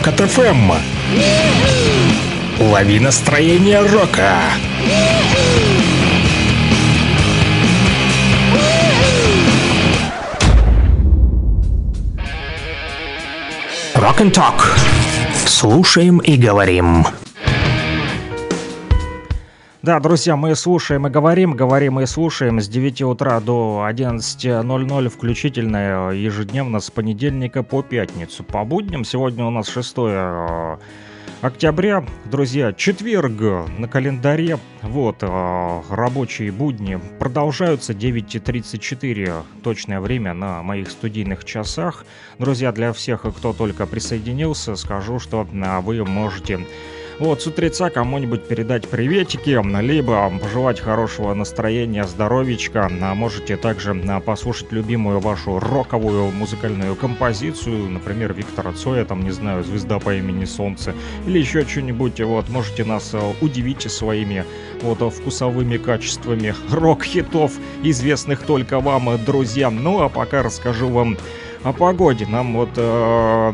Рокот 0.05 0.29
ФМ. 0.29 0.71
Лови 2.59 2.99
настроение 2.99 3.79
рока. 3.79 4.37
Rock 13.95 14.19
and 14.19 14.31
Talk. 14.31 14.77
Слушаем 15.47 16.19
и 16.19 16.37
говорим. 16.37 17.07
Да, 19.85 19.99
друзья, 19.99 20.35
мы 20.35 20.55
слушаем 20.55 21.05
и 21.05 21.11
говорим, 21.11 21.53
говорим 21.53 21.99
и 21.99 22.07
слушаем 22.07 22.59
с 22.59 22.67
9 22.67 23.03
утра 23.03 23.39
до 23.39 23.85
11.00 23.87 25.09
включительно 25.09 26.09
ежедневно 26.09 26.79
с 26.79 26.89
понедельника 26.89 27.61
по 27.61 27.83
пятницу. 27.83 28.43
По 28.43 28.65
будням 28.65 29.05
сегодня 29.05 29.45
у 29.45 29.51
нас 29.51 29.69
6 29.69 29.93
э, 29.97 30.77
октября, 31.41 32.03
друзья, 32.25 32.73
четверг 32.73 33.69
на 33.77 33.87
календаре. 33.87 34.57
Вот, 34.81 35.17
э, 35.21 35.81
рабочие 35.91 36.51
будни 36.51 36.99
продолжаются 37.19 37.93
9.34 37.93 39.43
точное 39.61 39.99
время 39.99 40.33
на 40.33 40.63
моих 40.63 40.89
студийных 40.89 41.45
часах. 41.45 42.07
Друзья, 42.39 42.71
для 42.71 42.91
всех, 42.91 43.21
кто 43.21 43.53
только 43.53 43.85
присоединился, 43.85 44.75
скажу, 44.77 45.19
что 45.19 45.47
э, 45.53 45.79
вы 45.81 46.03
можете 46.03 46.65
вот, 47.19 47.41
с 47.41 47.47
утреца 47.47 47.89
кому-нибудь 47.89 48.43
передать 48.43 48.87
приветики, 48.87 49.59
либо 49.81 50.31
пожелать 50.41 50.79
хорошего 50.79 51.33
настроения, 51.33 52.03
здоровичка. 52.05 52.89
А 53.01 53.15
можете 53.15 53.57
также 53.57 53.95
а, 54.07 54.19
послушать 54.19 54.71
любимую 54.71 55.19
вашу 55.19 55.59
роковую 55.59 56.31
музыкальную 56.31 56.95
композицию, 56.95 57.89
например, 57.89 58.33
Виктора 58.33 58.73
Цоя, 58.73 59.05
там, 59.05 59.23
не 59.23 59.31
знаю, 59.31 59.63
«Звезда 59.63 59.99
по 59.99 60.13
имени 60.13 60.45
Солнце», 60.45 60.93
или 61.25 61.39
еще 61.39 61.65
что-нибудь. 61.65 62.19
Вот, 62.21 62.49
можете 62.49 62.83
нас 62.83 63.11
а, 63.13 63.33
удивить 63.41 63.89
своими 63.89 64.43
вот 64.81 64.99
вкусовыми 65.13 65.77
качествами 65.77 66.53
рок-хитов, 66.69 67.53
известных 67.83 68.43
только 68.43 68.79
вам, 68.79 69.09
друзья. 69.25 69.69
Ну, 69.69 70.01
а 70.01 70.09
пока 70.09 70.43
расскажу 70.43 70.89
вам 70.89 71.17
о 71.63 71.73
погоде. 71.73 72.25
Нам 72.27 72.53
вот 72.55 72.69
э, 72.75 73.53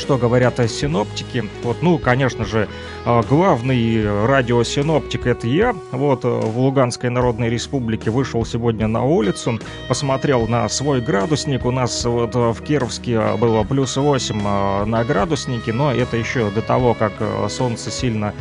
что 0.00 0.16
говорят 0.16 0.58
о 0.58 0.66
синоптике. 0.66 1.44
Вот, 1.62 1.82
ну, 1.82 1.98
конечно 1.98 2.44
же, 2.44 2.68
а, 3.04 3.22
главный 3.22 4.26
радиосиноптик 4.26 5.26
это 5.26 5.46
я. 5.46 5.74
Вот, 5.92 6.24
э, 6.24 6.28
в 6.28 6.58
Луганской 6.58 7.10
Народной 7.10 7.50
Республике 7.50 8.10
вышел 8.10 8.44
сегодня 8.46 8.88
на 8.88 9.04
улицу, 9.04 9.60
посмотрел 9.88 10.48
на 10.48 10.68
свой 10.70 11.02
градусник. 11.02 11.66
У 11.66 11.70
нас 11.70 12.04
вот 12.06 12.34
э, 12.34 12.38
в 12.52 12.62
Кировске 12.62 13.36
было 13.36 13.62
плюс 13.62 13.96
8 13.96 14.40
э, 14.42 14.84
на 14.86 15.04
градуснике, 15.04 15.74
но 15.74 15.92
это 15.92 16.16
еще 16.16 16.50
до 16.50 16.62
того, 16.62 16.94
как 16.94 17.12
солнце 17.50 17.90
сильно 17.90 18.32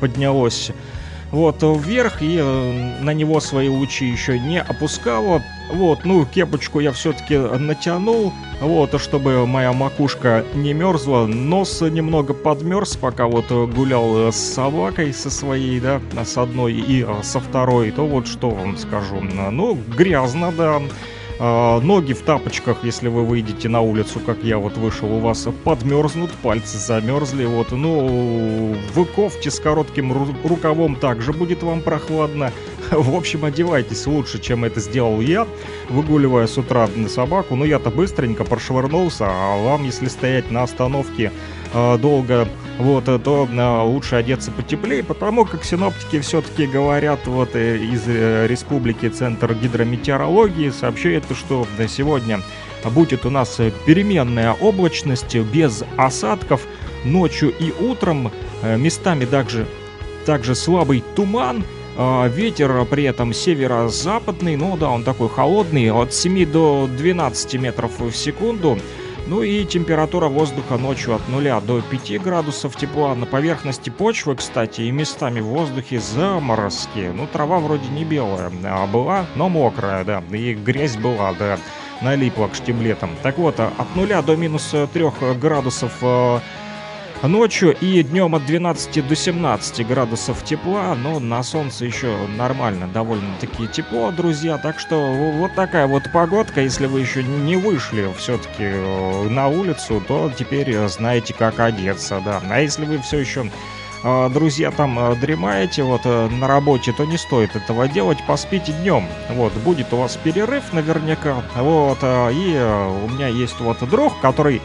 поднялось 0.00 0.70
вот 1.30 1.62
вверх 1.62 2.22
и 2.22 2.38
э, 2.40 3.00
на 3.00 3.12
него 3.12 3.40
свои 3.40 3.68
лучи 3.68 4.06
еще 4.06 4.38
не 4.38 4.60
опускало. 4.60 5.42
Вот, 5.72 6.04
ну, 6.04 6.24
кепочку 6.24 6.78
я 6.80 6.92
все-таки 6.92 7.36
натянул, 7.36 8.32
вот, 8.60 9.00
чтобы 9.00 9.46
моя 9.46 9.72
макушка 9.72 10.44
не 10.54 10.72
мерзла. 10.72 11.26
Нос 11.26 11.80
немного 11.80 12.34
подмерз, 12.34 12.96
пока 12.96 13.26
вот 13.26 13.50
гулял 13.50 14.32
с 14.32 14.36
собакой 14.36 15.12
со 15.12 15.28
своей, 15.28 15.80
да, 15.80 16.00
с 16.24 16.38
одной 16.38 16.72
и 16.74 17.04
со 17.22 17.40
второй. 17.40 17.90
То 17.90 18.06
вот 18.06 18.28
что 18.28 18.50
вам 18.50 18.76
скажу. 18.76 19.20
Ну, 19.20 19.76
грязно, 19.96 20.52
да. 20.52 20.80
А, 21.38 21.80
ноги 21.80 22.14
в 22.14 22.22
тапочках, 22.22 22.78
если 22.82 23.08
вы 23.08 23.24
выйдете 23.24 23.68
на 23.68 23.80
улицу, 23.82 24.20
как 24.20 24.42
я 24.42 24.58
вот 24.58 24.76
вышел, 24.78 25.12
у 25.12 25.20
вас 25.20 25.46
подмерзнут, 25.64 26.30
пальцы 26.42 26.78
замерзли. 26.78 27.44
Вот, 27.44 27.72
ну, 27.72 28.74
в 28.94 29.04
кофте 29.04 29.50
с 29.50 29.60
коротким 29.60 30.12
ру- 30.12 30.48
рукавом 30.48 30.96
также 30.96 31.32
будет 31.32 31.62
вам 31.62 31.82
прохладно. 31.82 32.52
В 32.90 33.14
общем, 33.14 33.44
одевайтесь 33.44 34.06
лучше, 34.06 34.38
чем 34.40 34.64
это 34.64 34.80
сделал 34.80 35.20
я, 35.20 35.46
выгуливая 35.90 36.46
с 36.46 36.56
утра 36.56 36.88
собаку. 37.08 37.54
Но 37.54 37.64
я-то 37.64 37.90
быстренько 37.90 38.44
прошвырнулся, 38.44 39.26
а 39.28 39.62
вам, 39.62 39.84
если 39.84 40.08
стоять 40.08 40.50
на 40.50 40.62
остановке 40.62 41.32
э, 41.76 41.98
долго 41.98 42.48
вот, 42.78 43.08
э, 43.08 43.18
то 43.18 43.48
э, 43.50 43.82
лучше 43.82 44.16
одеться 44.16 44.50
потеплее, 44.50 45.02
потому 45.02 45.44
как 45.44 45.64
синоптики 45.64 46.20
все-таки 46.20 46.66
говорят, 46.66 47.26
вот 47.26 47.54
э, 47.54 47.78
из 47.78 48.06
республики 48.06 49.08
Центр 49.08 49.54
гидрометеорологии 49.54 50.70
сообщает, 50.70 51.24
что 51.34 51.66
сегодня 51.88 52.40
будет 52.84 53.24
у 53.24 53.30
нас 53.30 53.58
переменная 53.86 54.52
облачность 54.52 55.34
без 55.36 55.84
осадков 55.96 56.62
ночью 57.04 57.52
и 57.58 57.72
утром, 57.72 58.30
местами 58.62 59.24
также, 59.24 59.66
также 60.24 60.54
слабый 60.54 61.02
туман, 61.14 61.64
Ветер 62.28 62.84
при 62.84 63.04
этом 63.04 63.32
северо-западный, 63.32 64.56
ну 64.56 64.76
да, 64.76 64.90
он 64.90 65.02
такой 65.02 65.30
холодный, 65.30 65.90
от 65.90 66.12
7 66.12 66.44
до 66.44 66.88
12 66.94 67.54
метров 67.54 67.98
в 67.98 68.12
секунду. 68.12 68.78
Ну 69.28 69.42
и 69.42 69.64
температура 69.64 70.28
воздуха 70.28 70.76
ночью 70.76 71.14
от 71.16 71.28
0 71.28 71.60
до 71.66 71.82
5 71.82 72.22
градусов 72.22 72.76
тепла. 72.76 73.14
На 73.16 73.26
поверхности 73.26 73.90
почвы, 73.90 74.36
кстати, 74.36 74.82
и 74.82 74.92
местами 74.92 75.40
в 75.40 75.46
воздухе 75.46 75.98
заморозки. 75.98 77.10
Ну, 77.12 77.26
трава 77.26 77.58
вроде 77.58 77.88
не 77.88 78.04
белая, 78.04 78.52
а 78.62 78.86
была, 78.86 79.26
но 79.34 79.48
мокрая, 79.48 80.04
да. 80.04 80.22
И 80.30 80.54
грязь 80.54 80.96
была, 80.96 81.32
да, 81.32 81.58
налипла 82.02 82.46
к 82.46 82.54
штиблетам. 82.54 83.10
Так 83.24 83.38
вот, 83.38 83.58
от 83.58 83.96
0 83.96 84.22
до 84.22 84.36
минус 84.36 84.72
3 84.92 85.04
градусов 85.40 85.92
э, 86.02 86.38
Ночью 87.22 87.74
и 87.80 88.02
днем 88.02 88.34
от 88.34 88.44
12 88.44 89.08
до 89.08 89.16
17 89.16 89.86
градусов 89.86 90.44
тепла, 90.44 90.94
но 90.94 91.18
на 91.18 91.42
солнце 91.42 91.86
еще 91.86 92.14
нормально, 92.36 92.88
довольно-таки 92.88 93.66
тепло, 93.68 94.12
друзья. 94.12 94.58
Так 94.58 94.78
что 94.78 94.98
вот 95.32 95.54
такая 95.54 95.86
вот 95.86 96.04
погодка. 96.12 96.60
Если 96.60 96.86
вы 96.86 97.00
еще 97.00 97.22
не 97.22 97.56
вышли 97.56 98.12
все-таки 98.18 98.64
э, 98.64 99.28
на 99.30 99.48
улицу, 99.48 100.02
то 100.06 100.30
теперь 100.38 100.76
знаете, 100.88 101.32
как 101.32 101.58
одеться, 101.58 102.20
да. 102.22 102.42
А 102.48 102.60
если 102.60 102.84
вы 102.84 102.98
все 102.98 103.18
еще 103.18 103.50
э, 104.04 104.28
друзья, 104.28 104.70
там 104.70 104.98
э, 104.98 105.16
дремаете 105.16 105.84
вот 105.84 106.04
на 106.04 106.46
работе, 106.46 106.92
то 106.92 107.06
не 107.06 107.16
стоит 107.16 107.56
этого 107.56 107.88
делать, 107.88 108.18
поспите 108.26 108.72
днем. 108.72 109.06
Вот, 109.30 109.54
будет 109.54 109.90
у 109.94 109.96
вас 109.96 110.16
перерыв 110.16 110.72
наверняка. 110.74 111.42
Вот, 111.56 111.98
и 112.02 113.02
у 113.04 113.08
меня 113.08 113.28
есть 113.28 113.58
вот 113.58 113.78
друг, 113.88 114.20
который 114.20 114.60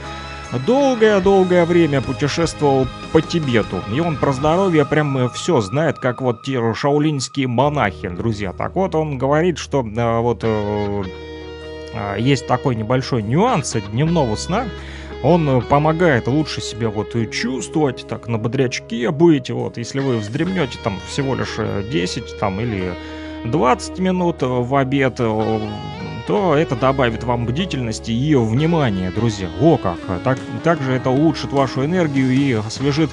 долгое-долгое 0.60 1.66
время 1.66 2.02
путешествовал 2.02 2.88
по 3.12 3.22
Тибету. 3.22 3.82
И 3.94 4.00
он 4.00 4.18
про 4.18 4.34
здоровье 4.34 4.86
прям 4.86 5.30
все 5.30 5.62
знает, 5.62 6.00
как 6.00 6.22
вот 6.22 6.44
те 6.44 6.74
шаулинские 6.74 7.48
монахи, 7.48 8.10
друзья. 8.10 8.54
Так 8.54 8.76
вот, 8.76 8.96
он 8.96 9.18
говорит, 9.18 9.58
что 9.58 9.82
э, 9.86 10.20
вот 10.20 10.42
э, 10.44 11.04
э, 11.94 12.16
есть 12.20 12.48
такой 12.48 12.76
небольшой 12.76 13.24
нюанс 13.24 13.76
дневного 13.92 14.36
сна. 14.36 14.66
Он 15.24 15.62
помогает 15.62 16.28
лучше 16.28 16.62
себя 16.62 16.90
вот 16.90 17.16
чувствовать, 17.32 18.08
так 18.08 18.28
на 18.28 18.40
бодрячке 18.40 19.12
быть. 19.12 19.52
Вот, 19.52 19.78
если 19.78 20.00
вы 20.00 20.18
вздремнете 20.18 20.80
там 20.84 21.00
всего 21.08 21.36
лишь 21.36 21.58
10 21.92 22.40
там 22.40 22.60
или 22.60 22.96
20 23.46 24.00
минут 24.00 24.38
в 24.42 24.76
обед, 24.76 25.20
то 26.32 26.56
это 26.56 26.78
добавит 26.78 27.26
вам 27.26 27.46
бдительности 27.46 28.12
и 28.12 28.36
внимания, 28.36 29.12
друзья. 29.12 29.50
О 29.60 29.76
как! 29.76 29.98
Так, 30.24 30.40
также 30.64 30.94
это 30.94 31.10
улучшит 31.10 31.52
вашу 31.52 31.84
энергию 31.84 32.32
и 32.32 32.54
освежит 32.54 33.10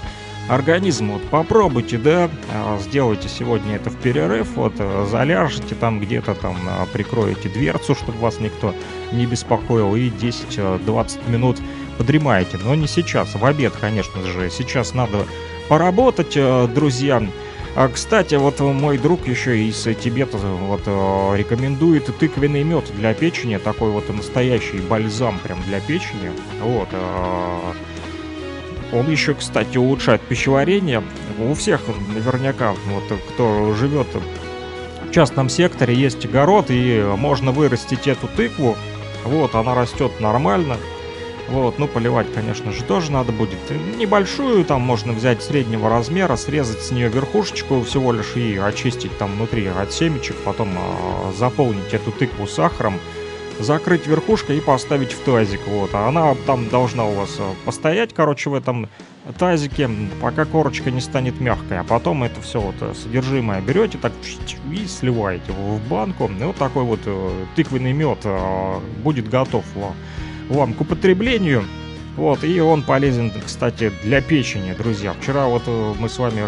организм. 0.48 1.10
Вот 1.10 1.22
попробуйте, 1.28 1.98
да, 1.98 2.30
а, 2.54 2.78
сделайте 2.78 3.28
сегодня 3.28 3.74
это 3.74 3.90
в 3.90 3.96
перерыв, 3.96 4.54
вот 4.54 4.74
заляжете 5.10 5.74
там 5.74 5.98
где-то 5.98 6.36
там, 6.36 6.56
а, 6.68 6.86
прикроете 6.92 7.48
дверцу, 7.48 7.96
чтобы 7.96 8.20
вас 8.20 8.38
никто 8.38 8.72
не 9.10 9.26
беспокоил, 9.26 9.96
и 9.96 10.10
10-20 10.10 11.28
минут 11.28 11.58
подремаете. 11.96 12.56
Но 12.62 12.76
не 12.76 12.86
сейчас, 12.86 13.34
в 13.34 13.44
обед, 13.44 13.72
конечно 13.80 14.22
же. 14.22 14.48
Сейчас 14.48 14.94
надо 14.94 15.26
поработать, 15.68 16.36
э, 16.36 16.68
друзья. 16.72 17.20
А, 17.80 17.86
кстати, 17.86 18.34
вот 18.34 18.58
мой 18.58 18.98
друг 18.98 19.28
еще 19.28 19.56
из 19.56 19.84
Тибета 19.84 20.36
вот 20.36 20.80
э, 20.86 21.36
рекомендует 21.36 22.06
тыквенный 22.18 22.64
мед 22.64 22.90
для 22.96 23.14
печени, 23.14 23.56
такой 23.56 23.92
вот 23.92 24.08
настоящий 24.08 24.78
бальзам 24.80 25.38
прям 25.38 25.62
для 25.62 25.78
печени. 25.78 26.32
Вот. 26.60 26.88
Э, 26.90 27.72
он 28.90 29.08
еще, 29.08 29.34
кстати, 29.34 29.78
улучшает 29.78 30.20
пищеварение. 30.22 31.04
У 31.38 31.54
всех 31.54 31.82
наверняка, 32.12 32.74
вот 32.86 33.16
кто 33.28 33.72
живет 33.74 34.08
в 35.04 35.12
частном 35.12 35.48
секторе, 35.48 35.94
есть 35.94 36.24
огород, 36.24 36.70
и 36.70 37.00
можно 37.16 37.52
вырастить 37.52 38.08
эту 38.08 38.26
тыкву. 38.26 38.76
Вот, 39.22 39.54
она 39.54 39.76
растет 39.76 40.18
нормально. 40.18 40.78
Вот, 41.50 41.78
ну 41.78 41.88
поливать, 41.88 42.26
конечно 42.34 42.72
же, 42.72 42.84
тоже 42.84 43.10
надо 43.10 43.32
будет. 43.32 43.58
Небольшую, 43.96 44.64
там 44.64 44.82
можно 44.82 45.12
взять 45.12 45.42
среднего 45.42 45.88
размера, 45.88 46.36
срезать 46.36 46.82
с 46.82 46.90
нее 46.90 47.08
верхушечку 47.08 47.82
всего 47.82 48.12
лишь 48.12 48.36
и 48.36 48.58
очистить 48.58 49.16
там 49.18 49.32
внутри 49.32 49.66
от 49.66 49.92
семечек, 49.92 50.36
потом 50.44 50.68
э, 50.70 51.32
заполнить 51.36 51.92
эту 51.92 52.12
тыкву 52.12 52.46
сахаром, 52.46 52.98
закрыть 53.58 54.06
верхушкой 54.06 54.58
и 54.58 54.60
поставить 54.60 55.12
в 55.12 55.20
тазик. 55.20 55.60
Вот, 55.66 55.90
а 55.94 56.08
она 56.08 56.34
там 56.46 56.68
должна 56.68 57.06
у 57.06 57.14
вас 57.14 57.36
а, 57.38 57.54
постоять, 57.64 58.14
короче, 58.14 58.50
в 58.50 58.54
этом 58.54 58.88
тазике, 59.38 59.90
пока 60.20 60.44
корочка 60.44 60.90
не 60.90 61.00
станет 61.00 61.40
мягкой. 61.40 61.80
А 61.80 61.84
потом 61.84 62.24
это 62.24 62.40
все 62.40 62.60
вот 62.60 62.76
э, 62.80 62.94
содержимое 62.94 63.60
берете 63.60 63.98
так 63.98 64.12
и 64.70 64.86
сливаете 64.86 65.52
в 65.52 65.80
банку. 65.88 66.30
И 66.38 66.44
вот 66.44 66.56
такой 66.56 66.84
вот 66.84 67.00
э, 67.06 67.44
тыквенный 67.56 67.92
мед 67.92 68.18
э, 68.24 68.80
будет 69.02 69.28
готов 69.28 69.64
вам 70.48 70.74
к 70.74 70.80
употреблению. 70.80 71.64
Вот, 72.16 72.42
и 72.42 72.60
он 72.60 72.82
полезен, 72.82 73.32
кстати, 73.44 73.92
для 74.02 74.20
печени, 74.20 74.72
друзья. 74.72 75.12
Вчера 75.12 75.46
вот 75.46 75.62
э, 75.66 75.94
мы 76.00 76.08
с 76.08 76.18
вами 76.18 76.42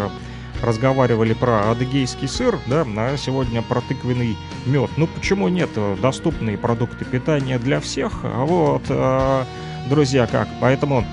разговаривали 0.63 1.33
про 1.33 1.71
адыгейский 1.71 2.29
сыр, 2.29 2.59
да, 2.67 2.85
а 2.97 3.17
сегодня 3.17 3.63
про 3.63 3.81
тыквенный 3.81 4.37
мед. 4.67 4.91
Ну, 4.97 5.07
почему 5.07 5.49
нет? 5.49 5.71
Доступные 6.03 6.59
продукты 6.59 7.05
питания 7.05 7.59
для 7.59 7.81
всех. 7.81 8.25
Вот, 8.25 8.83
э, 8.89 9.45
друзья, 9.89 10.27
как? 10.27 10.49
Поэтому 10.61 11.05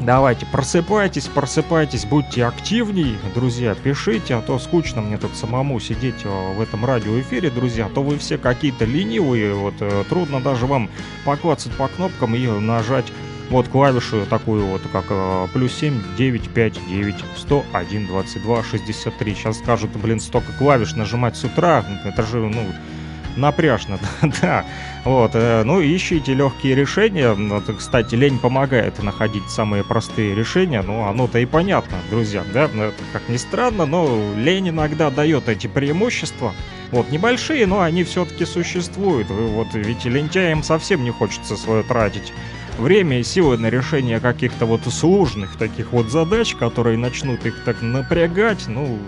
Давайте, 0.00 0.46
просыпайтесь, 0.46 1.26
просыпайтесь, 1.26 2.04
будьте 2.04 2.44
активней, 2.44 3.18
друзья, 3.34 3.74
пишите, 3.74 4.36
а 4.36 4.40
то 4.40 4.58
скучно 4.60 5.02
мне 5.02 5.18
тут 5.18 5.34
самому 5.34 5.80
сидеть 5.80 6.24
э, 6.24 6.54
в 6.54 6.60
этом 6.60 6.84
радиоэфире, 6.84 7.50
друзья, 7.50 7.86
а 7.86 7.88
то 7.88 8.04
вы 8.04 8.16
все 8.18 8.38
какие-то 8.38 8.84
ленивые, 8.84 9.54
вот 9.54 9.74
э, 9.80 10.04
трудно 10.08 10.40
даже 10.40 10.66
вам 10.66 10.88
поклацать 11.24 11.72
по 11.72 11.88
кнопкам 11.88 12.36
и 12.36 12.46
нажать 12.46 13.06
вот 13.50 13.66
клавишу 13.66 14.24
такую 14.26 14.66
вот, 14.66 14.82
как 14.92 15.06
э, 15.10 15.48
плюс 15.52 15.74
7, 15.74 16.16
9, 16.16 16.48
5, 16.48 16.88
9, 16.88 17.14
101, 17.36 18.06
22, 18.06 18.62
63. 18.62 19.34
Сейчас 19.34 19.58
скажут, 19.58 19.90
блин, 19.96 20.20
столько 20.20 20.52
клавиш 20.52 20.94
нажимать 20.94 21.36
с 21.36 21.42
утра, 21.42 21.84
это 22.04 22.22
же, 22.22 22.38
ну, 22.38 22.62
напряжно, 23.38 23.98
да. 24.42 24.64
Вот, 25.04 25.30
э, 25.34 25.62
ну, 25.64 25.80
ищите 25.80 26.34
легкие 26.34 26.74
решения. 26.74 27.32
Вот, 27.32 27.64
кстати, 27.76 28.14
лень 28.14 28.38
помогает 28.38 29.02
находить 29.02 29.48
самые 29.48 29.84
простые 29.84 30.34
решения. 30.34 30.82
Ну, 30.82 31.04
оно-то 31.06 31.38
и 31.38 31.46
понятно, 31.46 31.96
друзья, 32.10 32.44
да. 32.52 32.68
Ну, 32.72 32.92
как 33.12 33.28
ни 33.28 33.36
странно, 33.36 33.86
но 33.86 34.34
лень 34.36 34.70
иногда 34.70 35.10
дает 35.10 35.48
эти 35.48 35.66
преимущества. 35.66 36.52
Вот, 36.90 37.10
небольшие, 37.10 37.66
но 37.66 37.80
они 37.80 38.04
все-таки 38.04 38.44
существуют. 38.44 39.28
Вот, 39.30 39.68
ведь 39.74 40.04
лентяям 40.04 40.62
совсем 40.62 41.04
не 41.04 41.10
хочется 41.10 41.56
свое 41.56 41.82
тратить 41.82 42.32
время 42.78 43.20
и 43.20 43.22
силы 43.22 43.58
на 43.58 43.68
решение 43.68 44.20
каких-то 44.20 44.64
вот 44.64 44.82
сложных 44.84 45.56
таких 45.56 45.92
вот 45.92 46.10
задач, 46.10 46.54
которые 46.54 46.96
начнут 46.96 47.44
их 47.44 47.64
так 47.64 47.82
напрягать, 47.82 48.66
ну, 48.68 48.98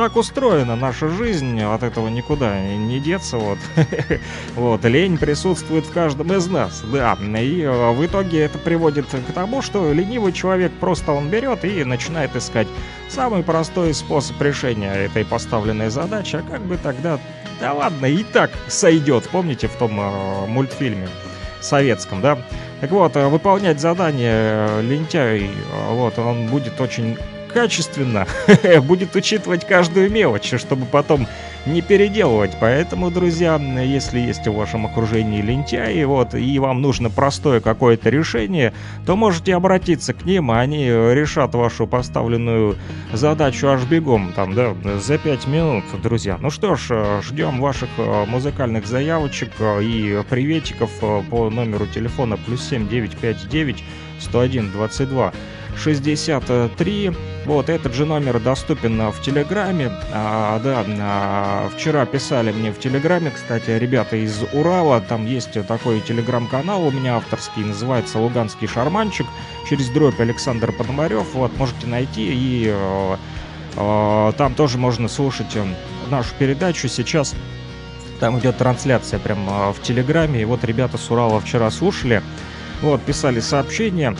так 0.00 0.16
устроена 0.16 0.76
наша 0.76 1.10
жизнь, 1.10 1.60
от 1.60 1.82
этого 1.82 2.08
никуда 2.08 2.58
не 2.58 3.00
деться, 3.00 3.36
вот. 3.36 3.58
Вот, 4.56 4.82
лень 4.86 5.18
присутствует 5.18 5.84
в 5.84 5.92
каждом 5.92 6.32
из 6.32 6.46
нас, 6.46 6.82
да. 6.90 7.18
И 7.38 7.60
э, 7.60 7.90
в 7.92 8.06
итоге 8.06 8.40
это 8.40 8.56
приводит 8.56 9.04
к 9.08 9.32
тому, 9.34 9.60
что 9.60 9.92
ленивый 9.92 10.32
человек 10.32 10.72
просто 10.80 11.12
он 11.12 11.28
берет 11.28 11.66
и 11.66 11.84
начинает 11.84 12.34
искать 12.34 12.66
самый 13.10 13.42
простой 13.42 13.92
способ 13.92 14.40
решения 14.40 14.90
этой 14.90 15.26
поставленной 15.26 15.90
задачи, 15.90 16.36
а 16.36 16.50
как 16.50 16.62
бы 16.62 16.78
тогда, 16.78 17.20
да 17.60 17.74
ладно, 17.74 18.06
и 18.06 18.24
так 18.24 18.50
сойдет, 18.68 19.28
помните 19.28 19.68
в 19.68 19.74
том 19.74 20.00
э, 20.00 20.46
мультфильме 20.46 21.10
советском, 21.60 22.22
да? 22.22 22.38
Так 22.80 22.90
вот, 22.90 23.16
э, 23.16 23.28
выполнять 23.28 23.80
задание 23.80 24.32
э, 24.32 24.80
лентяй, 24.80 25.50
вот, 25.90 26.18
он 26.18 26.46
будет 26.46 26.80
очень 26.80 27.18
качественно, 27.50 28.26
будет 28.82 29.16
учитывать 29.16 29.66
каждую 29.66 30.10
мелочь, 30.10 30.54
чтобы 30.58 30.86
потом 30.86 31.26
не 31.66 31.82
переделывать. 31.82 32.52
Поэтому, 32.60 33.10
друзья, 33.10 33.56
если 33.56 34.18
есть 34.18 34.46
в 34.46 34.54
вашем 34.54 34.86
окружении 34.86 35.42
лентяи, 35.42 36.02
вот, 36.04 36.34
и 36.34 36.58
вам 36.58 36.80
нужно 36.80 37.10
простое 37.10 37.60
какое-то 37.60 38.08
решение, 38.10 38.72
то 39.06 39.16
можете 39.16 39.54
обратиться 39.54 40.14
к 40.14 40.24
ним, 40.24 40.50
они 40.50 40.86
решат 40.86 41.54
вашу 41.54 41.86
поставленную 41.86 42.76
задачу 43.12 43.68
аж 43.68 43.84
бегом, 43.84 44.32
там, 44.34 44.54
да, 44.54 44.74
за 44.98 45.18
5 45.18 45.46
минут, 45.46 45.84
друзья. 46.02 46.38
Ну 46.40 46.50
что 46.50 46.76
ж, 46.76 47.20
ждем 47.22 47.60
ваших 47.60 47.88
э, 47.98 48.24
музыкальных 48.26 48.86
заявочек 48.86 49.50
э, 49.58 49.82
и 49.82 50.22
приветиков 50.28 50.90
э, 51.02 51.22
по 51.30 51.50
номеру 51.50 51.86
телефона 51.86 52.36
плюс 52.36 52.66
7 52.68 52.88
959 52.88 53.84
101 54.20 54.72
22 54.72 55.32
63. 55.76 57.12
Вот 57.50 57.68
этот 57.68 57.94
же 57.94 58.06
номер 58.06 58.38
доступен 58.38 59.10
в 59.10 59.20
Телеграме. 59.22 59.90
А, 60.12 60.60
да, 60.60 60.84
а, 60.86 61.68
вчера 61.74 62.06
писали 62.06 62.52
мне 62.52 62.70
в 62.70 62.78
Телеграме, 62.78 63.32
кстати, 63.32 63.70
ребята 63.70 64.14
из 64.14 64.44
Урала. 64.52 65.00
Там 65.00 65.26
есть 65.26 65.66
такой 65.66 66.00
Телеграм-канал 66.00 66.86
у 66.86 66.92
меня 66.92 67.16
авторский, 67.16 67.64
называется 67.64 68.20
«Луганский 68.20 68.68
шарманчик». 68.68 69.26
Через 69.68 69.88
дробь 69.88 70.20
Александр 70.20 70.70
Пономарев. 70.70 71.34
Вот, 71.34 71.58
можете 71.58 71.88
найти 71.88 72.30
и... 72.32 72.72
Э, 73.76 74.32
там 74.38 74.54
тоже 74.54 74.78
можно 74.78 75.08
слушать 75.08 75.56
э, 75.56 75.64
нашу 76.08 76.32
передачу. 76.38 76.86
Сейчас 76.86 77.34
там 78.20 78.38
идет 78.38 78.58
трансляция 78.58 79.18
прямо 79.18 79.72
в 79.72 79.82
Телеграме. 79.82 80.42
И 80.42 80.44
вот 80.44 80.62
ребята 80.62 80.98
с 80.98 81.10
Урала 81.10 81.40
вчера 81.40 81.68
слушали. 81.72 82.22
Вот, 82.80 83.02
писали 83.02 83.40
сообщения. 83.40 84.16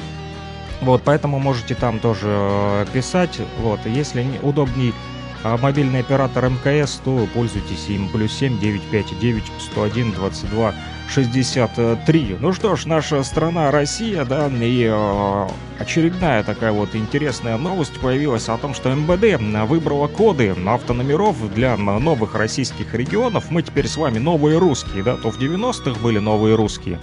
Вот, 0.81 1.03
поэтому 1.05 1.39
можете 1.39 1.75
там 1.75 1.99
тоже 1.99 2.29
э, 2.29 2.87
писать. 2.93 3.39
Вот, 3.59 3.81
если 3.85 4.23
не, 4.23 4.39
удобней 4.39 4.95
а 5.43 5.57
мобильный 5.57 6.01
оператор 6.01 6.51
МКС, 6.51 7.01
то 7.03 7.27
пользуйтесь 7.33 7.89
им. 7.89 8.09
Плюс 8.11 8.33
7 8.33 8.59
959 8.59 9.45
101 9.73 10.13
22 10.13 10.75
63. 11.09 12.37
Ну 12.39 12.53
что 12.53 12.77
ж, 12.77 12.87
наша 12.87 13.23
страна 13.25 13.71
Россия, 13.71 14.25
да, 14.25 14.49
и 14.49 14.89
э, 14.89 15.49
очередная 15.79 16.45
такая 16.45 16.73
вот 16.73 16.95
интересная 16.95 17.57
новость 17.57 17.99
появилась 18.01 18.49
о 18.49 18.59
том, 18.59 18.75
что 18.75 18.95
МВД 18.95 19.41
выбрала 19.69 20.07
коды 20.07 20.55
автономеров 20.67 21.53
для 21.55 21.77
новых 21.77 22.35
российских 22.35 22.95
регионов. 22.95 23.51
Мы 23.51 23.63
теперь 23.63 23.89
с 23.89 23.97
вами 23.97 24.19
новые 24.19 24.59
русские, 24.59 25.03
да, 25.03 25.17
то 25.17 25.31
в 25.31 25.41
90-х 25.41 25.99
были 26.01 26.19
новые 26.19 26.55
русские. 26.55 27.01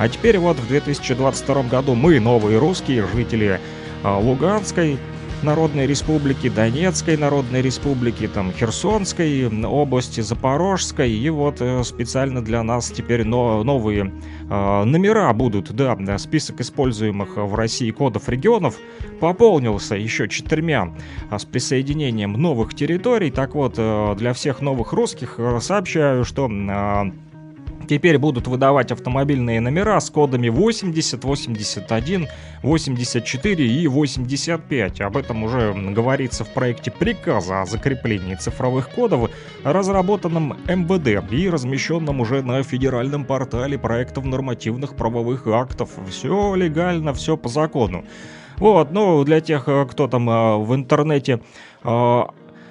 А 0.00 0.08
теперь 0.08 0.38
вот 0.38 0.58
в 0.58 0.66
2022 0.66 1.64
году 1.64 1.94
мы, 1.94 2.20
новые 2.20 2.58
русские, 2.58 3.06
жители 3.14 3.60
а, 4.02 4.18
Луганской, 4.18 4.96
Народной 5.42 5.86
Республики, 5.86 6.48
Донецкой 6.48 7.18
Народной 7.18 7.60
Республики, 7.60 8.26
там, 8.26 8.50
Херсонской 8.50 9.46
области, 9.66 10.22
Запорожской. 10.22 11.12
И 11.12 11.28
вот 11.28 11.60
э, 11.60 11.84
специально 11.84 12.42
для 12.42 12.62
нас 12.62 12.90
теперь 12.90 13.24
но, 13.24 13.62
новые 13.62 14.10
э, 14.48 14.84
номера 14.84 15.30
будут. 15.34 15.70
Да, 15.74 15.98
список 16.16 16.62
используемых 16.62 17.36
в 17.36 17.54
России 17.54 17.90
кодов 17.90 18.30
регионов 18.30 18.76
пополнился 19.20 19.96
еще 19.96 20.30
четырьмя 20.30 20.94
а 21.28 21.38
с 21.38 21.44
присоединением 21.44 22.32
новых 22.32 22.74
территорий. 22.74 23.30
Так 23.30 23.54
вот, 23.54 23.74
э, 23.76 24.14
для 24.16 24.32
всех 24.32 24.62
новых 24.62 24.94
русских 24.94 25.34
э, 25.36 25.58
сообщаю, 25.60 26.24
что... 26.24 26.48
Теперь 27.90 28.18
будут 28.18 28.46
выдавать 28.46 28.92
автомобильные 28.92 29.60
номера 29.60 29.98
с 29.98 30.10
кодами 30.10 30.48
80, 30.48 31.24
81, 31.24 32.28
84 32.62 33.66
и 33.66 33.88
85. 33.88 35.00
Об 35.00 35.16
этом 35.16 35.42
уже 35.42 35.72
говорится 35.72 36.44
в 36.44 36.50
проекте 36.50 36.92
приказа 36.92 37.62
о 37.62 37.66
закреплении 37.66 38.36
цифровых 38.36 38.90
кодов, 38.90 39.32
разработанном 39.64 40.56
МВД 40.68 41.32
и 41.32 41.50
размещенном 41.50 42.20
уже 42.20 42.42
на 42.42 42.62
федеральном 42.62 43.24
портале 43.24 43.76
проектов 43.76 44.24
нормативных 44.24 44.94
правовых 44.94 45.48
актов. 45.48 45.90
Все 46.08 46.54
легально, 46.54 47.12
все 47.12 47.36
по 47.36 47.48
закону. 47.48 48.04
Вот, 48.58 48.92
ну, 48.92 49.24
для 49.24 49.40
тех, 49.40 49.64
кто 49.64 50.06
там 50.06 50.30
э, 50.30 50.58
в 50.58 50.74
интернете 50.76 51.40
э, 51.82 52.22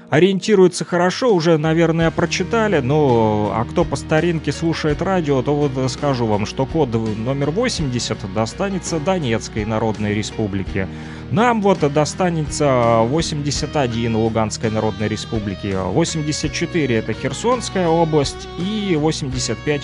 ориентируется 0.10 0.86
хорошо, 0.86 1.34
уже, 1.34 1.58
наверное, 1.58 2.12
прочитали, 2.12 2.80
но 2.80 3.52
а 3.54 3.64
кто 3.66 3.86
по 3.86 3.96
старинке 3.96 4.52
слушает 4.52 5.02
радио, 5.02 5.42
то 5.42 5.56
вот 5.56 5.92
скажу 5.92 6.26
вам, 6.26 6.46
что 6.46 6.66
код 6.66 6.90
номер 6.94 7.52
80 7.52 8.34
достанется 8.34 9.00
Донецкой 9.00 9.66
Народной 9.66 10.14
Республике. 10.14 10.88
Нам 11.32 11.62
вот 11.62 11.80
достанется 11.94 13.02
81 13.04 14.16
Луганской 14.16 14.72
Народной 14.72 15.08
Республики, 15.08 15.76
84 15.76 16.96
это 16.96 17.14
Херсонская 17.14 17.88
область 17.88 18.48
и 18.58 18.96
85 19.00 19.82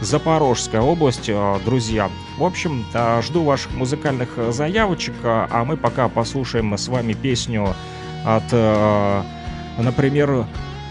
Запорожская 0.00 0.80
область, 0.80 1.30
друзья. 1.64 2.08
В 2.36 2.44
общем, 2.44 2.84
жду 3.22 3.42
ваших 3.42 3.72
музыкальных 3.74 4.28
заявочек, 4.50 5.14
а 5.24 5.64
мы 5.64 5.76
пока 5.76 6.08
послушаем 6.08 6.76
с 6.78 6.86
вами 6.88 7.14
песню 7.14 7.74
от 8.24 8.44
например, 9.82 10.46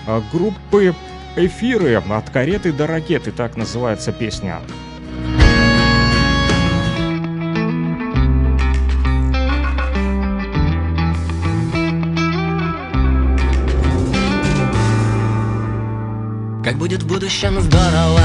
э, 0.07 0.21
группы 0.31 0.95
«Эфиры» 1.35 1.95
от 1.95 2.29
кареты 2.29 2.71
до 2.71 2.87
ракеты, 2.87 3.31
так 3.31 3.57
называется 3.57 4.11
песня. 4.11 4.59
Как 16.67 16.75
будет 16.75 17.03
в 17.03 17.07
будущем 17.07 17.61
здорово 17.61 18.23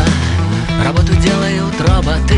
Работу 0.84 1.14
делают 1.14 1.80
роботы 1.80 2.34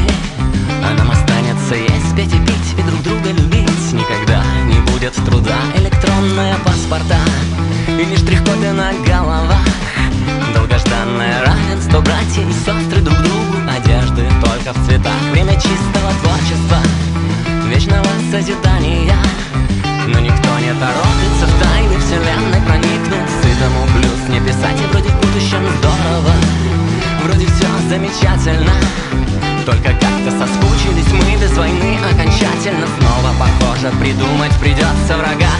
А 0.82 0.92
нам 0.98 1.10
останется 1.10 1.76
есть, 1.76 2.14
петь 2.14 2.34
и 2.34 2.46
пить 2.46 2.78
И 2.78 2.82
друг 2.82 3.02
друга 3.02 3.30
любить 3.30 3.92
Никогда 3.94 4.44
не 4.66 4.92
будет 4.92 5.14
труда 5.14 5.56
Электронные 5.78 6.56
паспорта 6.62 7.16
или 7.88 8.16
штрих-коды 8.16 8.72
на 8.72 8.92
головах. 9.06 9.60
Долгожданное 10.54 11.44
равенство 11.44 12.00
Братья 12.00 12.42
и 12.42 12.52
сестры 12.52 13.00
друг 13.00 13.16
другу 13.18 13.56
Одежды 13.68 14.26
только 14.42 14.72
в 14.72 14.86
цветах. 14.86 15.20
Время 15.32 15.54
чистого 15.54 16.10
творчества 16.22 16.78
Вечного 17.66 18.06
созидания. 18.30 19.16
Но 20.06 20.18
никто 20.20 20.50
не 20.60 20.72
торопится 20.74 21.46
в 21.46 21.62
тайны 21.62 21.98
вселенной 21.98 22.60
проникнуть. 22.66 23.30
Сытому 23.42 23.86
плюс 23.96 24.28
не 24.28 24.40
писать 24.40 24.80
И 24.80 24.86
вроде 24.92 25.08
в 25.08 25.20
будущем 25.20 25.64
здорово. 25.78 26.32
Вроде 27.24 27.46
все 27.46 27.66
замечательно. 27.88 28.72
Только 29.66 29.90
как-то 29.90 30.30
соскучились 30.30 31.12
мы 31.12 31.40
без 31.40 31.56
войны 31.56 31.98
Окончательно. 32.10 32.86
Снова 32.98 33.34
похоже 33.38 33.90
Придумать 33.98 34.52
придется 34.60 35.16
врага 35.16 35.50